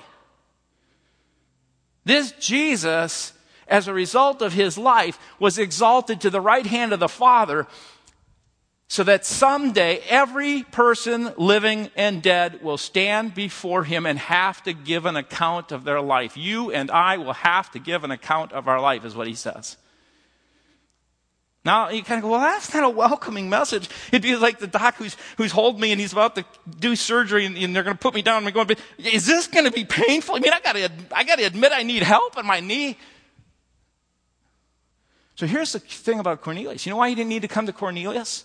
This 2.04 2.32
Jesus, 2.40 3.34
as 3.68 3.86
a 3.86 3.94
result 3.94 4.42
of 4.42 4.52
his 4.52 4.76
life, 4.76 5.16
was 5.38 5.58
exalted 5.58 6.20
to 6.22 6.30
the 6.30 6.40
right 6.40 6.66
hand 6.66 6.92
of 6.92 6.98
the 6.98 7.08
Father 7.08 7.68
so 8.88 9.02
that 9.02 9.26
someday 9.26 10.00
every 10.08 10.62
person 10.62 11.32
living 11.36 11.90
and 11.96 12.22
dead 12.22 12.62
will 12.62 12.78
stand 12.78 13.34
before 13.34 13.82
him 13.84 14.06
and 14.06 14.18
have 14.18 14.62
to 14.62 14.72
give 14.72 15.06
an 15.06 15.16
account 15.16 15.72
of 15.72 15.84
their 15.84 16.00
life. 16.00 16.36
You 16.36 16.70
and 16.70 16.90
I 16.90 17.16
will 17.16 17.32
have 17.32 17.70
to 17.72 17.80
give 17.80 18.04
an 18.04 18.12
account 18.12 18.52
of 18.52 18.68
our 18.68 18.80
life, 18.80 19.04
is 19.04 19.16
what 19.16 19.26
he 19.26 19.34
says. 19.34 19.76
Now 21.64 21.90
you 21.90 22.04
kind 22.04 22.18
of 22.18 22.22
go, 22.22 22.30
well, 22.30 22.40
that's 22.40 22.72
not 22.72 22.84
a 22.84 22.88
welcoming 22.88 23.50
message. 23.50 23.88
It'd 24.12 24.22
be 24.22 24.36
like 24.36 24.60
the 24.60 24.68
doc 24.68 24.94
who's 24.94 25.16
who's 25.36 25.50
holding 25.50 25.80
me 25.80 25.90
and 25.90 26.00
he's 26.00 26.12
about 26.12 26.36
to 26.36 26.44
do 26.78 26.94
surgery 26.94 27.44
and, 27.44 27.58
and 27.58 27.74
they're 27.74 27.82
going 27.82 27.96
to 27.96 28.00
put 28.00 28.14
me 28.14 28.22
down 28.22 28.38
and 28.38 28.46
I'm 28.46 28.52
going, 28.52 28.78
is 28.98 29.26
this 29.26 29.48
going 29.48 29.64
to 29.64 29.72
be 29.72 29.84
painful? 29.84 30.36
I 30.36 30.38
mean, 30.38 30.52
I 30.52 30.60
got 30.60 30.76
to 30.76 30.88
I 31.10 31.24
got 31.24 31.40
to 31.40 31.44
admit 31.44 31.72
I 31.74 31.82
need 31.82 32.04
help 32.04 32.38
in 32.38 32.46
my 32.46 32.60
knee. 32.60 32.96
So 35.34 35.44
here's 35.48 35.72
the 35.72 35.80
thing 35.80 36.20
about 36.20 36.40
Cornelius. 36.40 36.86
You 36.86 36.90
know 36.90 36.98
why 36.98 37.08
he 37.08 37.16
didn't 37.16 37.30
need 37.30 37.42
to 37.42 37.48
come 37.48 37.66
to 37.66 37.72
Cornelius? 37.72 38.44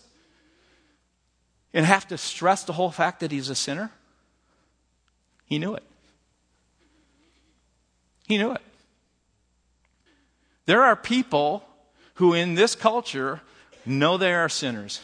And 1.73 1.85
have 1.85 2.07
to 2.09 2.17
stress 2.17 2.63
the 2.63 2.73
whole 2.73 2.91
fact 2.91 3.19
that 3.21 3.31
he's 3.31 3.49
a 3.49 3.55
sinner? 3.55 3.91
He 5.45 5.59
knew 5.59 5.73
it. 5.75 5.83
He 8.27 8.37
knew 8.37 8.51
it. 8.51 8.61
There 10.65 10.83
are 10.83 10.95
people 10.95 11.63
who 12.15 12.33
in 12.33 12.55
this 12.55 12.75
culture 12.75 13.41
know 13.85 14.17
they 14.17 14.33
are 14.33 14.47
sinners. 14.47 15.01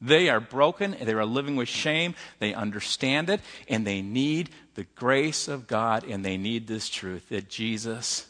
They 0.00 0.28
are 0.28 0.40
broken, 0.40 0.96
they 1.00 1.12
are 1.12 1.24
living 1.24 1.56
with 1.56 1.68
shame, 1.68 2.14
they 2.38 2.52
understand 2.52 3.30
it, 3.30 3.40
and 3.68 3.86
they 3.86 4.02
need 4.02 4.50
the 4.74 4.84
grace 4.96 5.48
of 5.48 5.66
God, 5.66 6.04
and 6.04 6.24
they 6.24 6.36
need 6.36 6.66
this 6.66 6.88
truth 6.90 7.28
that 7.30 7.48
Jesus, 7.48 8.26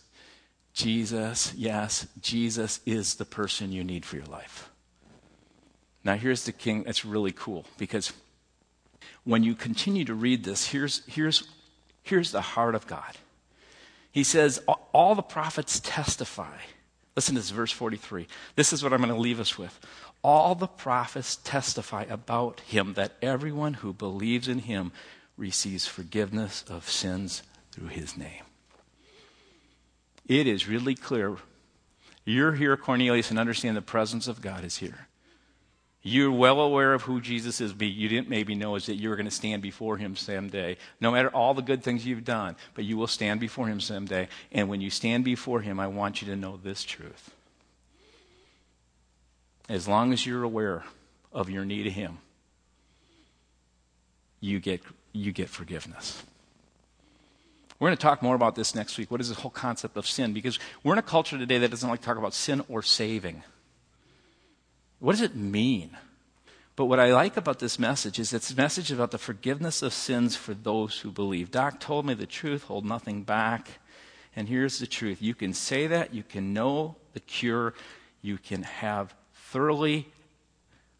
Jesus, 0.72 1.52
yes, 1.54 2.06
Jesus 2.20 2.80
is 2.86 3.14
the 3.14 3.24
person 3.24 3.72
you 3.72 3.82
need 3.82 4.04
for 4.04 4.16
your 4.16 4.26
life. 4.26 4.70
Now, 6.04 6.16
here's 6.16 6.44
the 6.44 6.52
king 6.52 6.82
that's 6.82 7.04
really 7.04 7.32
cool 7.32 7.64
because 7.78 8.12
when 9.24 9.42
you 9.42 9.54
continue 9.54 10.04
to 10.04 10.14
read 10.14 10.44
this, 10.44 10.68
here's, 10.68 11.02
here's, 11.06 11.48
here's 12.02 12.30
the 12.30 12.42
heart 12.42 12.74
of 12.74 12.86
God. 12.86 13.16
He 14.12 14.22
says, 14.22 14.60
All 14.92 15.14
the 15.14 15.22
prophets 15.22 15.80
testify. 15.80 16.56
Listen 17.16 17.34
to 17.34 17.40
this, 17.40 17.50
verse 17.50 17.72
43. 17.72 18.26
This 18.54 18.72
is 18.72 18.82
what 18.82 18.92
I'm 18.92 19.00
going 19.00 19.14
to 19.14 19.20
leave 19.20 19.40
us 19.40 19.56
with. 19.56 19.78
All 20.22 20.54
the 20.54 20.66
prophets 20.66 21.36
testify 21.36 22.04
about 22.04 22.60
him 22.60 22.94
that 22.94 23.12
everyone 23.22 23.74
who 23.74 23.92
believes 23.92 24.48
in 24.48 24.60
him 24.60 24.92
receives 25.36 25.86
forgiveness 25.86 26.64
of 26.68 26.88
sins 26.88 27.42
through 27.72 27.88
his 27.88 28.16
name. 28.16 28.42
It 30.26 30.46
is 30.46 30.68
really 30.68 30.94
clear. 30.94 31.36
You're 32.24 32.52
here, 32.52 32.76
Cornelius, 32.76 33.30
and 33.30 33.38
understand 33.38 33.76
the 33.76 33.82
presence 33.82 34.26
of 34.28 34.40
God 34.40 34.64
is 34.64 34.78
here. 34.78 35.08
You're 36.06 36.30
well 36.30 36.60
aware 36.60 36.92
of 36.92 37.00
who 37.00 37.22
Jesus 37.22 37.62
is, 37.62 37.72
but 37.72 37.86
you 37.86 38.10
didn't 38.10 38.28
maybe 38.28 38.54
know 38.54 38.74
is 38.76 38.84
that 38.86 38.96
you're 38.96 39.16
going 39.16 39.24
to 39.24 39.30
stand 39.30 39.62
before 39.62 39.96
him 39.96 40.16
someday. 40.16 40.76
No 41.00 41.10
matter 41.10 41.30
all 41.30 41.54
the 41.54 41.62
good 41.62 41.82
things 41.82 42.04
you've 42.04 42.26
done, 42.26 42.56
but 42.74 42.84
you 42.84 42.98
will 42.98 43.06
stand 43.06 43.40
before 43.40 43.68
him 43.68 43.80
someday. 43.80 44.28
And 44.52 44.68
when 44.68 44.82
you 44.82 44.90
stand 44.90 45.24
before 45.24 45.62
him, 45.62 45.80
I 45.80 45.86
want 45.86 46.20
you 46.20 46.28
to 46.28 46.36
know 46.36 46.58
this 46.62 46.84
truth. 46.84 47.30
As 49.66 49.88
long 49.88 50.12
as 50.12 50.26
you're 50.26 50.42
aware 50.42 50.84
of 51.32 51.48
your 51.48 51.64
need 51.64 51.86
of 51.86 51.94
him, 51.94 52.18
you 54.40 54.60
get, 54.60 54.82
you 55.14 55.32
get 55.32 55.48
forgiveness. 55.48 56.22
We're 57.80 57.88
going 57.88 57.96
to 57.96 58.02
talk 58.02 58.22
more 58.22 58.34
about 58.34 58.56
this 58.56 58.74
next 58.74 58.98
week. 58.98 59.10
What 59.10 59.22
is 59.22 59.30
this 59.30 59.38
whole 59.38 59.50
concept 59.50 59.96
of 59.96 60.06
sin? 60.06 60.34
Because 60.34 60.58
we're 60.82 60.92
in 60.92 60.98
a 60.98 61.02
culture 61.02 61.38
today 61.38 61.56
that 61.56 61.70
doesn't 61.70 61.88
like 61.88 62.00
to 62.00 62.06
talk 62.06 62.18
about 62.18 62.34
sin 62.34 62.62
or 62.68 62.82
saving. 62.82 63.42
What 65.04 65.12
does 65.12 65.20
it 65.20 65.36
mean? 65.36 65.98
But 66.76 66.86
what 66.86 66.98
I 66.98 67.12
like 67.12 67.36
about 67.36 67.58
this 67.58 67.78
message 67.78 68.18
is 68.18 68.32
it's 68.32 68.52
a 68.52 68.56
message 68.56 68.90
about 68.90 69.10
the 69.10 69.18
forgiveness 69.18 69.82
of 69.82 69.92
sins 69.92 70.34
for 70.34 70.54
those 70.54 71.00
who 71.00 71.10
believe. 71.10 71.50
Doc 71.50 71.78
told 71.78 72.06
me 72.06 72.14
the 72.14 72.24
truth, 72.24 72.62
hold 72.62 72.86
nothing 72.86 73.22
back. 73.22 73.68
And 74.34 74.48
here's 74.48 74.78
the 74.78 74.86
truth 74.86 75.20
you 75.20 75.34
can 75.34 75.52
say 75.52 75.86
that, 75.88 76.14
you 76.14 76.22
can 76.22 76.54
know 76.54 76.96
the 77.12 77.20
cure, 77.20 77.74
you 78.22 78.38
can 78.38 78.62
have 78.62 79.14
thoroughly, 79.34 80.08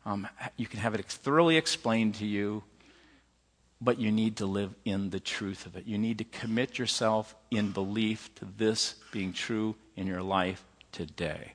um, 0.05 0.29
you 0.59 0.67
can 0.67 0.81
have 0.81 0.95
it 0.95 1.07
thoroughly 1.07 1.57
explained 1.57 2.17
to 2.17 2.27
you, 2.27 2.63
but 3.81 3.99
you 3.99 4.13
need 4.13 4.37
to 4.37 4.45
live 4.45 4.75
in 4.85 5.09
the 5.09 5.21
truth 5.21 5.65
of 5.65 5.77
it. 5.77 5.87
You 5.87 5.97
need 5.97 6.19
to 6.19 6.25
commit 6.25 6.79
yourself 6.79 7.35
in 7.51 7.71
belief 7.71 8.35
to 8.35 8.45
this 8.45 8.97
being 9.13 9.33
true 9.33 9.77
in 9.97 10.07
your 10.07 10.23
life 10.23 10.63
today. 10.93 11.55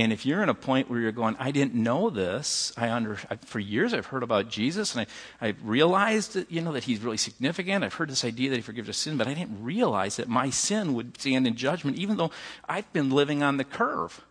And 0.00 0.14
if 0.14 0.24
you're 0.24 0.42
in 0.42 0.48
a 0.48 0.54
point 0.54 0.88
where 0.88 0.98
you're 0.98 1.12
going, 1.12 1.36
I 1.38 1.50
didn't 1.50 1.74
know 1.74 2.08
this, 2.08 2.72
I 2.74 2.88
under, 2.88 3.18
I, 3.28 3.36
for 3.36 3.58
years 3.58 3.92
I've 3.92 4.06
heard 4.06 4.22
about 4.22 4.48
Jesus 4.48 4.94
and 4.94 5.06
I, 5.42 5.48
I 5.48 5.54
realized 5.62 6.32
that, 6.32 6.50
you 6.50 6.62
know, 6.62 6.72
that 6.72 6.84
he's 6.84 7.00
really 7.00 7.18
significant. 7.18 7.84
I've 7.84 7.92
heard 7.92 8.08
this 8.08 8.24
idea 8.24 8.48
that 8.48 8.56
he 8.56 8.62
forgives 8.62 8.88
us 8.88 8.96
sin, 8.96 9.18
but 9.18 9.28
I 9.28 9.34
didn't 9.34 9.62
realize 9.62 10.16
that 10.16 10.26
my 10.26 10.48
sin 10.48 10.94
would 10.94 11.20
stand 11.20 11.46
in 11.46 11.54
judgment, 11.54 11.98
even 11.98 12.16
though 12.16 12.30
I've 12.66 12.90
been 12.94 13.10
living 13.10 13.42
on 13.42 13.58
the 13.58 13.64
curve, 13.64 14.24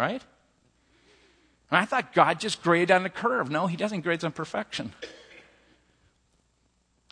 right? 0.00 0.20
And 1.70 1.78
I 1.78 1.84
thought 1.84 2.12
God 2.12 2.40
just 2.40 2.60
graded 2.60 2.90
on 2.90 3.04
the 3.04 3.08
curve. 3.08 3.52
No, 3.52 3.68
he 3.68 3.76
doesn't 3.76 4.00
grade 4.00 4.24
on 4.24 4.32
perfection. 4.32 4.90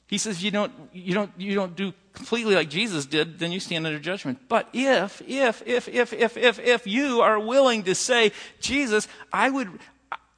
He 0.09 0.19
says 0.19 0.43
you 0.43 0.51
don't, 0.51 0.73
you 0.93 1.15
don't, 1.15 1.33
you 1.37 1.55
don't 1.55 1.75
do 1.75 1.93
completely 2.13 2.55
like 2.55 2.71
Jesus 2.71 3.07
did, 3.07 3.39
then 3.39 3.51
you 3.51 3.59
stand 3.59 3.87
under 3.87 3.99
judgment. 3.99 4.39
But 4.49 4.69
if, 4.73 5.21
if, 5.27 5.63
if, 5.67 5.89
if, 5.89 6.13
if, 6.13 6.37
if, 6.37 6.59
if 6.59 6.87
you 6.87 7.21
are 7.21 7.41
willing 7.41 7.83
to 7.85 7.95
say, 7.95 8.33
Jesus, 8.61 9.09
I 9.33 9.51
would, 9.51 9.69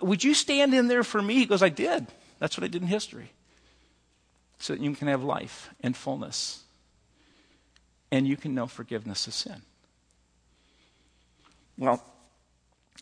would 0.01 0.25
you 0.25 0.35
stand 0.35 0.73
in 0.75 0.89
there 0.89 1.05
for 1.05 1.21
me? 1.21 1.35
He 1.35 1.47
goes, 1.47 1.63
I 1.63 1.69
did. 1.69 2.07
That's 2.39 2.57
what 2.57 2.65
I 2.65 2.69
did 2.69 2.83
in 2.83 2.89
history. 2.89 3.33
So 4.59 4.73
that 4.73 4.83
you 4.83 4.95
can 4.95 5.09
have 5.09 5.23
life 5.23 5.71
and 5.83 5.97
fullness. 5.97 6.63
And 8.11 8.27
you 8.27 8.37
can 8.37 8.55
know 8.55 8.67
forgiveness 8.67 9.27
of 9.27 9.35
sin. 9.35 9.61
Well, 11.77 12.03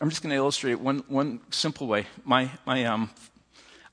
I'm 0.01 0.09
just 0.09 0.21
going 0.21 0.31
to 0.31 0.35
illustrate 0.35 0.79
one, 0.79 0.99
one 1.07 1.39
simple 1.49 1.87
way. 1.87 2.05
My, 2.25 2.51
my, 2.65 2.83
um, 2.85 3.09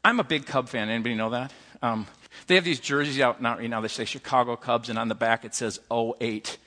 I'm 0.05 0.21
a 0.21 0.25
big 0.25 0.45
Cub 0.45 0.69
fan. 0.69 0.91
Anybody 0.91 1.15
know 1.15 1.31
that? 1.31 1.53
Um, 1.81 2.07
they 2.47 2.55
have 2.55 2.65
these 2.65 2.81
jerseys 2.81 3.21
out 3.21 3.41
now, 3.41 3.57
right 3.57 3.69
now. 3.69 3.81
They 3.81 3.89
say 3.89 4.05
Chicago 4.05 4.57
Cubs, 4.57 4.89
and 4.89 4.99
on 4.99 5.09
the 5.09 5.15
back 5.15 5.45
it 5.45 5.55
says 5.55 5.81
08. 5.91 6.59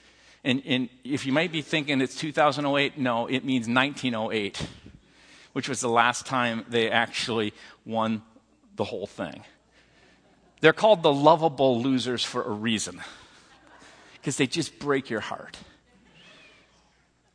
And, 0.44 0.62
and 0.66 0.90
if 1.04 1.26
you 1.26 1.34
might 1.34 1.52
be 1.52 1.62
thinking 1.62 2.02
it's 2.02 2.16
2008, 2.16 2.98
no, 2.98 3.28
it 3.28 3.44
means 3.44 3.68
1908, 3.68 4.66
which 5.54 5.68
was 5.68 5.82
the 5.82 5.90
last 5.90 6.26
time 6.26 6.66
they 6.70 6.90
actually 6.90 7.54
won 7.86 8.22
the 8.76 8.84
whole 8.84 9.08
thing. 9.08 9.44
They're 10.62 10.74
called 10.74 11.04
the 11.04 11.14
lovable 11.14 11.82
losers 11.82 12.24
for 12.24 12.44
a 12.44 12.52
reason, 12.52 13.02
because 14.14 14.38
they 14.38 14.48
just 14.48 14.80
break 14.80 15.10
your 15.10 15.20
heart. 15.20 15.58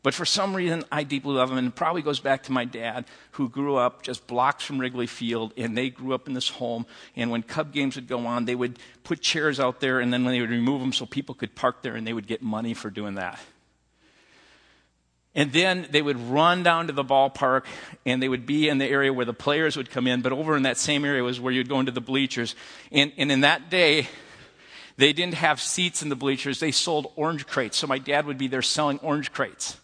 But 0.02 0.14
for 0.14 0.24
some 0.24 0.54
reason, 0.56 0.82
I 0.90 1.04
deeply 1.04 1.34
love 1.34 1.50
him, 1.50 1.58
and 1.58 1.68
it 1.68 1.74
probably 1.76 2.02
goes 2.02 2.18
back 2.18 2.42
to 2.44 2.52
my 2.52 2.64
dad, 2.64 3.04
who 3.32 3.48
grew 3.48 3.76
up 3.76 4.02
just 4.02 4.26
blocks 4.26 4.64
from 4.64 4.78
Wrigley 4.78 5.06
Field, 5.06 5.52
and 5.56 5.78
they 5.78 5.90
grew 5.90 6.12
up 6.12 6.26
in 6.26 6.34
this 6.34 6.48
home. 6.48 6.86
And 7.14 7.30
when 7.30 7.44
Cub 7.44 7.72
games 7.72 7.94
would 7.94 8.08
go 8.08 8.26
on, 8.26 8.44
they 8.44 8.56
would 8.56 8.80
put 9.04 9.20
chairs 9.20 9.60
out 9.60 9.78
there, 9.78 10.00
and 10.00 10.12
then 10.12 10.24
when 10.24 10.34
they 10.34 10.40
would 10.40 10.50
remove 10.50 10.80
them 10.80 10.92
so 10.92 11.06
people 11.06 11.36
could 11.36 11.54
park 11.54 11.82
there, 11.82 11.94
and 11.94 12.04
they 12.04 12.12
would 12.12 12.26
get 12.26 12.42
money 12.42 12.74
for 12.74 12.90
doing 12.90 13.14
that. 13.14 13.38
And 15.36 15.52
then 15.52 15.86
they 15.90 16.02
would 16.02 16.18
run 16.18 16.64
down 16.64 16.88
to 16.88 16.92
the 16.92 17.04
ballpark, 17.04 17.64
and 18.04 18.20
they 18.20 18.28
would 18.28 18.44
be 18.44 18.68
in 18.68 18.78
the 18.78 18.86
area 18.86 19.12
where 19.12 19.24
the 19.24 19.32
players 19.32 19.76
would 19.76 19.90
come 19.90 20.08
in, 20.08 20.20
but 20.20 20.32
over 20.32 20.56
in 20.56 20.64
that 20.64 20.78
same 20.78 21.04
area 21.04 21.22
was 21.22 21.38
where 21.38 21.52
you'd 21.52 21.68
go 21.68 21.78
into 21.78 21.92
the 21.92 22.00
bleachers. 22.00 22.56
And, 22.90 23.12
and 23.16 23.30
in 23.30 23.42
that 23.42 23.70
day, 23.70 24.08
they 24.96 25.12
didn't 25.12 25.34
have 25.34 25.60
seats 25.60 26.02
in 26.02 26.08
the 26.10 26.16
bleachers. 26.16 26.58
They 26.60 26.72
sold 26.72 27.12
orange 27.16 27.46
crates. 27.46 27.78
So 27.78 27.86
my 27.86 27.98
dad 27.98 28.26
would 28.26 28.36
be 28.36 28.48
there 28.48 28.62
selling 28.62 28.98
orange 28.98 29.32
crates. 29.32 29.78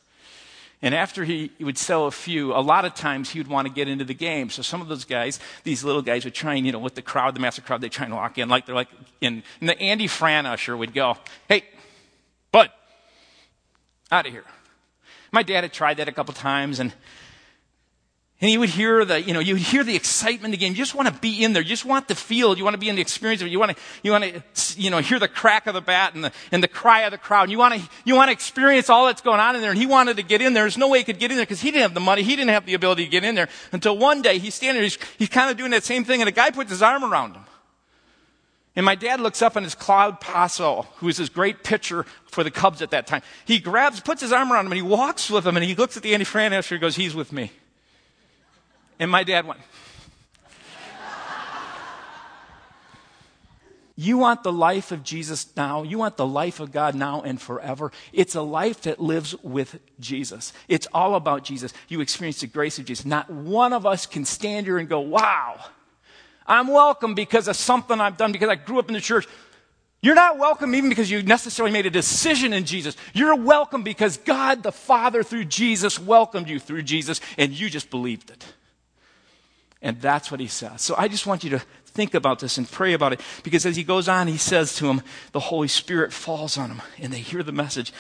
And 0.81 0.95
after 0.95 1.25
he, 1.25 1.51
would 1.59 1.77
sell 1.77 2.07
a 2.07 2.11
few, 2.11 2.55
a 2.55 2.63
lot 2.63 2.85
of 2.85 2.95
times 2.95 3.31
he 3.31 3.41
would 3.41 3.49
want 3.49 3.67
to 3.67 3.73
get 3.73 3.89
into 3.89 4.05
the 4.05 4.15
game. 4.15 4.49
So 4.49 4.63
some 4.63 4.81
of 4.81 4.87
those 4.87 5.05
guys, 5.05 5.41
these 5.65 5.83
little 5.83 6.03
guys 6.03 6.25
would 6.25 6.35
try 6.35 6.55
and, 6.55 6.65
you 6.65 6.71
know, 6.71 6.79
with 6.79 6.95
the 6.95 7.03
crowd, 7.03 7.35
the 7.35 7.41
massive 7.41 7.65
crowd, 7.65 7.81
they 7.81 7.89
try 7.89 8.05
and 8.05 8.15
walk 8.15 8.39
in 8.39 8.49
like 8.49 8.67
they're 8.67 8.77
like 8.77 8.89
in. 9.21 9.43
And 9.61 9.69
the 9.69 9.81
Andy 9.81 10.07
Franusher 10.07 10.79
would 10.79 10.95
go, 10.95 11.17
hey, 11.49 11.65
bud, 12.53 12.71
out 14.13 14.27
of 14.27 14.33
here. 14.33 14.45
My 15.33 15.43
dad 15.43 15.65
had 15.65 15.73
tried 15.73 15.97
that 15.97 16.09
a 16.09 16.13
couple 16.13 16.33
times 16.33 16.79
and 16.79 16.93
and 18.41 18.53
you 18.53 18.61
would 18.61 18.69
hear 18.69 19.05
the, 19.05 19.21
you 19.21 19.35
know, 19.35 19.41
you 19.41 19.55
would 19.55 19.63
hear 19.63 19.83
the 19.83 19.97
excitement 19.97 20.55
again. 20.55 20.71
You 20.71 20.77
just 20.77 20.95
want 20.95 21.09
to 21.09 21.15
be 21.15 21.43
in 21.43 21.55
there. 21.55 21.63
You 21.63 21.69
just 21.69 21.85
want 21.85 22.07
the 22.07 22.15
feel. 22.15 22.57
You 22.57 22.63
want 22.63 22.75
to 22.75 22.79
be 22.79 22.89
in 22.89 22.95
the 22.95 23.03
experience 23.03 23.43
of 23.43 23.49
it. 23.49 23.51
You 23.51 23.59
want 23.59 23.77
to, 23.77 23.83
you 24.05 24.13
want 24.13 24.25
to, 24.25 24.81
you 24.81 24.91
know, 24.91 24.99
hear 24.99 25.19
the 25.19 25.27
crack 25.27 25.67
of 25.67 25.75
the 25.75 25.81
bat 25.81 26.15
and 26.15 26.23
the, 26.23 26.33
and 26.53 26.63
the 26.63 26.69
cry 26.69 27.01
of 27.01 27.11
the 27.11 27.19
crowd. 27.19 27.45
And 27.45 27.53
you 27.53 27.59
want 27.59 27.75
to, 27.75 27.89
you 28.05 28.15
want 28.15 28.29
to 28.29 28.33
experience 28.33 28.89
all 28.89 29.07
that's 29.07 29.23
going 29.23 29.41
on 29.41 29.57
in 29.57 29.61
there. 29.61 29.73
And 29.73 29.79
he 29.79 29.87
wanted 29.87 30.19
to 30.19 30.23
get 30.23 30.41
in 30.41 30.53
there. 30.53 30.63
There's 30.63 30.79
no 30.79 30.87
way 30.87 30.99
he 30.99 31.05
could 31.05 31.19
get 31.19 31.33
in 31.33 31.37
there 31.37 31.47
because 31.47 31.61
he 31.61 31.73
didn't 31.73 31.83
have 31.83 31.95
the 31.95 32.01
money. 32.01 32.23
He 32.23 32.37
didn't 32.37 32.51
have 32.51 32.65
the 32.65 32.75
ability 32.75 33.07
to 33.07 33.11
get 33.11 33.25
in 33.25 33.35
there 33.35 33.49
until 33.73 33.99
one 33.99 34.23
day 34.23 34.39
he's 34.39 34.55
standing 34.55 34.83
there. 34.83 34.85
He's, 34.85 34.99
he's 35.19 35.29
kind 35.29 35.51
of 35.51 35.57
doing 35.57 35.73
that 35.73 35.83
same 35.83 36.05
thing 36.05 36.21
and 36.21 36.29
a 36.29 36.33
guy 36.33 36.53
puts 36.53 36.71
his 36.71 36.81
arm 36.81 37.03
around 37.03 37.35
him. 37.35 37.45
And 38.77 38.85
my 38.85 38.95
dad 38.95 39.21
looks 39.21 39.43
up 39.43 39.57
and 39.57 39.67
it's 39.67 39.75
Claude 39.75 40.21
Passeau, 40.21 40.87
who 40.99 41.07
was 41.07 41.17
this 41.17 41.29
great 41.29 41.65
pitcher 41.65 42.07
for 42.27 42.45
the 42.45 42.53
Cubs 42.53 42.83
at 42.83 42.93
that 42.93 43.09
time. 43.09 43.23
He 43.45 43.59
grabs, 43.59 43.99
puts 43.99 44.23
his 44.23 44.33
arm 44.33 44.53
around 44.53 44.67
him 44.67 44.73
and 44.73 44.77
he 44.77 44.83
walks 44.83 45.29
with 45.29 45.45
him 45.45 45.57
and 45.57 45.65
he 45.65 45.75
looks 45.75 45.97
at 45.97 46.05
the 46.05 46.15
Andy 46.15 46.25
Franusher 46.25 46.73
and 46.73 46.81
goes, 46.81 46.95
he's 46.95 47.17
with 47.17 47.33
me. 47.33 47.51
And 48.99 49.11
my 49.11 49.25
dad 49.25 49.47
went, 49.47 49.61
You 54.01 54.17
want 54.19 54.45
the 54.45 54.53
life 54.53 54.93
of 54.93 55.03
Jesus 55.03 55.49
now. 55.57 55.83
You 55.83 55.99
want 55.99 56.17
the 56.17 56.25
life 56.25 56.61
of 56.61 56.71
God 56.71 56.95
now 56.95 57.21
and 57.23 57.43
forever. 57.43 57.91
It's 58.13 58.37
a 58.37 58.43
life 58.43 58.83
that 58.83 59.01
lives 59.01 59.35
with 59.43 59.81
Jesus. 59.99 60.53
It's 60.69 60.87
all 60.95 61.17
about 61.17 61.43
Jesus. 61.43 61.73
You 61.89 62.01
experience 62.01 62.39
the 62.39 62.47
grace 62.47 62.79
of 62.79 62.85
Jesus. 62.85 63.05
Not 63.05 63.29
one 63.29 63.73
of 63.73 63.87
us 63.87 64.07
can 64.07 64.25
stand 64.25 64.67
here 64.67 64.79
and 64.79 64.89
go, 64.89 65.01
wow, 65.01 65.59
I'm 66.47 66.69
welcome 66.69 67.17
because 67.17 67.49
of 67.49 67.57
something 67.57 68.01
I've 68.01 68.17
done, 68.17 68.31
because 68.31 68.49
I 68.49 68.55
grew 68.55 68.79
up 68.79 68.87
in 68.87 68.95
the 68.95 69.01
church. 69.01 69.27
You're 70.01 70.15
not 70.15 70.39
welcome 70.39 70.77
even 70.77 70.91
because 70.91 71.11
you 71.11 71.25
necessarily 71.25 71.73
made 71.73 71.87
a 71.87 71.91
decision 71.91 72.53
in 72.53 72.67
Jesus. 72.67 72.97
You're 73.15 73.35
welcome 73.35 73.83
because 73.83 74.17
God 74.19 74.63
the 74.63 74.71
Father 74.71 75.25
through 75.25 75.47
Jesus 75.47 75.99
welcomed 75.99 76.49
you 76.49 76.61
through 76.61 76.83
Jesus 76.83 77.21
and 77.37 77.51
you 77.51 77.69
just 77.69 77.91
believed 77.91 78.31
it. 78.31 78.45
And 79.81 80.01
that's 80.01 80.31
what 80.31 80.41
he 80.41 80.49
says. 80.49 80.83
So 80.83 80.95
I 80.99 81.09
just 81.09 81.27
want 81.27 81.45
you 81.45 81.51
to 81.51 81.63
think 81.87 82.15
about 82.15 82.41
this 82.41 82.59
and 82.59 82.71
pray 82.71 82.95
about 82.95 83.13
it. 83.13 83.21
Because 83.43 83.65
as 83.65 83.77
he 83.77 83.85
goes 83.85 84.09
on, 84.09 84.27
he 84.27 84.37
says 84.37 84.75
to 84.77 84.87
him, 84.87 85.03
the 85.33 85.41
Holy 85.41 85.69
Spirit 85.69 86.13
falls 86.13 86.59
on 86.59 86.71
him 86.71 86.83
and 86.99 87.13
they 87.13 87.21
hear 87.21 87.43
the 87.43 87.53
message. 87.53 87.93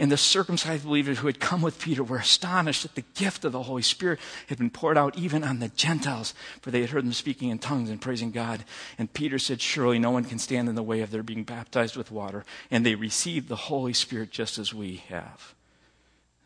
And 0.00 0.12
the 0.12 0.16
circumcised 0.16 0.84
believers 0.84 1.18
who 1.18 1.26
had 1.26 1.40
come 1.40 1.60
with 1.60 1.80
Peter 1.80 2.04
were 2.04 2.18
astonished 2.18 2.82
that 2.84 2.94
the 2.94 3.04
gift 3.16 3.44
of 3.44 3.50
the 3.50 3.64
Holy 3.64 3.82
Spirit 3.82 4.20
had 4.46 4.56
been 4.56 4.70
poured 4.70 4.96
out 4.96 5.18
even 5.18 5.42
on 5.42 5.58
the 5.58 5.68
Gentiles, 5.70 6.34
for 6.60 6.70
they 6.70 6.82
had 6.82 6.90
heard 6.90 7.04
them 7.04 7.12
speaking 7.12 7.48
in 7.48 7.58
tongues 7.58 7.90
and 7.90 8.00
praising 8.00 8.30
God. 8.30 8.64
And 8.96 9.12
Peter 9.12 9.40
said, 9.40 9.60
Surely 9.60 9.98
no 9.98 10.12
one 10.12 10.24
can 10.24 10.38
stand 10.38 10.68
in 10.68 10.76
the 10.76 10.84
way 10.84 11.00
of 11.00 11.10
their 11.10 11.24
being 11.24 11.42
baptized 11.42 11.96
with 11.96 12.12
water. 12.12 12.44
And 12.70 12.86
they 12.86 12.94
received 12.94 13.48
the 13.48 13.56
Holy 13.56 13.92
Spirit 13.92 14.30
just 14.30 14.56
as 14.56 14.72
we 14.72 15.02
have. 15.08 15.54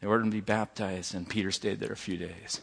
They 0.01 0.07
ordered 0.07 0.25
him 0.25 0.31
to 0.31 0.37
be 0.37 0.41
baptized, 0.41 1.15
and 1.15 1.29
Peter 1.29 1.51
stayed 1.51 1.79
there 1.79 1.93
a 1.93 1.97
few 1.97 2.17
days. 2.17 2.63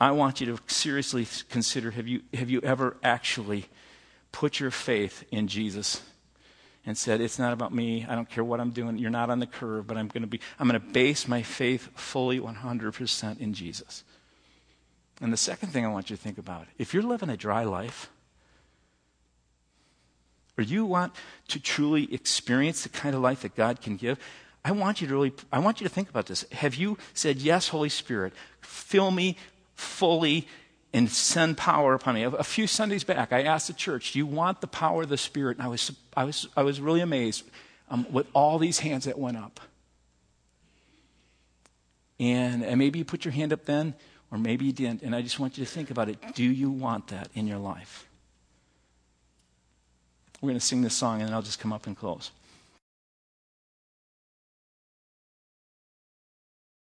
I 0.00 0.12
want 0.12 0.40
you 0.40 0.56
to 0.56 0.62
seriously 0.66 1.26
consider 1.50 1.90
have 1.90 2.08
you, 2.08 2.22
have 2.32 2.48
you 2.48 2.60
ever 2.62 2.96
actually 3.02 3.66
put 4.32 4.58
your 4.58 4.70
faith 4.70 5.24
in 5.30 5.46
Jesus 5.46 6.02
and 6.86 6.96
said, 6.96 7.20
It's 7.20 7.38
not 7.38 7.52
about 7.52 7.74
me. 7.74 8.06
I 8.08 8.14
don't 8.14 8.28
care 8.28 8.42
what 8.42 8.60
I'm 8.60 8.70
doing. 8.70 8.96
You're 8.96 9.10
not 9.10 9.28
on 9.28 9.40
the 9.40 9.46
curve, 9.46 9.86
but 9.86 9.98
I'm 9.98 10.08
going 10.08 10.22
to 10.22 10.26
be, 10.26 10.40
I'm 10.58 10.68
going 10.68 10.80
to 10.80 10.86
base 10.86 11.28
my 11.28 11.42
faith 11.42 11.90
fully 11.94 12.40
100% 12.40 13.40
in 13.40 13.52
Jesus. 13.52 14.04
And 15.20 15.32
the 15.32 15.36
second 15.36 15.68
thing 15.68 15.84
I 15.84 15.88
want 15.88 16.08
you 16.08 16.16
to 16.16 16.22
think 16.22 16.38
about 16.38 16.66
if 16.78 16.94
you're 16.94 17.02
living 17.02 17.28
a 17.28 17.36
dry 17.36 17.64
life, 17.64 18.10
or 20.56 20.64
you 20.64 20.84
want 20.86 21.12
to 21.48 21.60
truly 21.60 22.12
experience 22.12 22.82
the 22.82 22.88
kind 22.88 23.14
of 23.14 23.20
life 23.20 23.42
that 23.42 23.54
God 23.54 23.80
can 23.82 23.96
give, 23.96 24.18
I 24.64 24.72
want 24.72 25.00
you 25.00 25.06
to 25.08 25.14
really, 25.14 25.32
I 25.52 25.58
want 25.58 25.80
you 25.80 25.88
to 25.88 25.92
think 25.92 26.10
about 26.10 26.26
this. 26.26 26.44
Have 26.52 26.74
you 26.74 26.98
said, 27.14 27.38
Yes, 27.38 27.68
Holy 27.68 27.88
Spirit, 27.88 28.32
fill 28.60 29.10
me 29.10 29.36
fully 29.80 30.46
and 30.92 31.10
send 31.10 31.56
power 31.56 31.94
upon 31.94 32.14
me. 32.14 32.24
A 32.24 32.44
few 32.44 32.66
Sundays 32.66 33.04
back, 33.04 33.32
I 33.32 33.42
asked 33.42 33.68
the 33.68 33.72
church, 33.72 34.12
Do 34.12 34.18
you 34.18 34.26
want 34.26 34.60
the 34.60 34.66
power 34.66 35.02
of 35.02 35.08
the 35.08 35.16
Spirit? 35.16 35.58
And 35.58 35.66
I 35.66 35.68
was, 35.68 35.92
I 36.16 36.24
was, 36.24 36.48
I 36.56 36.62
was 36.62 36.80
really 36.80 37.00
amazed 37.00 37.44
um, 37.88 38.06
with 38.10 38.26
all 38.32 38.58
these 38.58 38.80
hands 38.80 39.04
that 39.04 39.18
went 39.18 39.36
up. 39.36 39.60
And, 42.18 42.62
and 42.62 42.78
maybe 42.78 42.98
you 42.98 43.04
put 43.04 43.24
your 43.24 43.32
hand 43.32 43.52
up 43.52 43.64
then, 43.64 43.94
or 44.30 44.38
maybe 44.38 44.66
you 44.66 44.72
didn't. 44.72 45.02
And 45.02 45.14
I 45.14 45.22
just 45.22 45.38
want 45.38 45.56
you 45.56 45.64
to 45.64 45.70
think 45.70 45.90
about 45.90 46.08
it. 46.08 46.18
Do 46.34 46.44
you 46.44 46.70
want 46.70 47.08
that 47.08 47.28
in 47.34 47.46
your 47.46 47.58
life? 47.58 48.06
We're 50.40 50.48
going 50.48 50.58
to 50.58 50.64
sing 50.64 50.82
this 50.82 50.94
song, 50.94 51.20
and 51.20 51.28
then 51.28 51.34
I'll 51.34 51.42
just 51.42 51.60
come 51.60 51.72
up 51.72 51.86
and 51.86 51.96
close. 51.96 52.30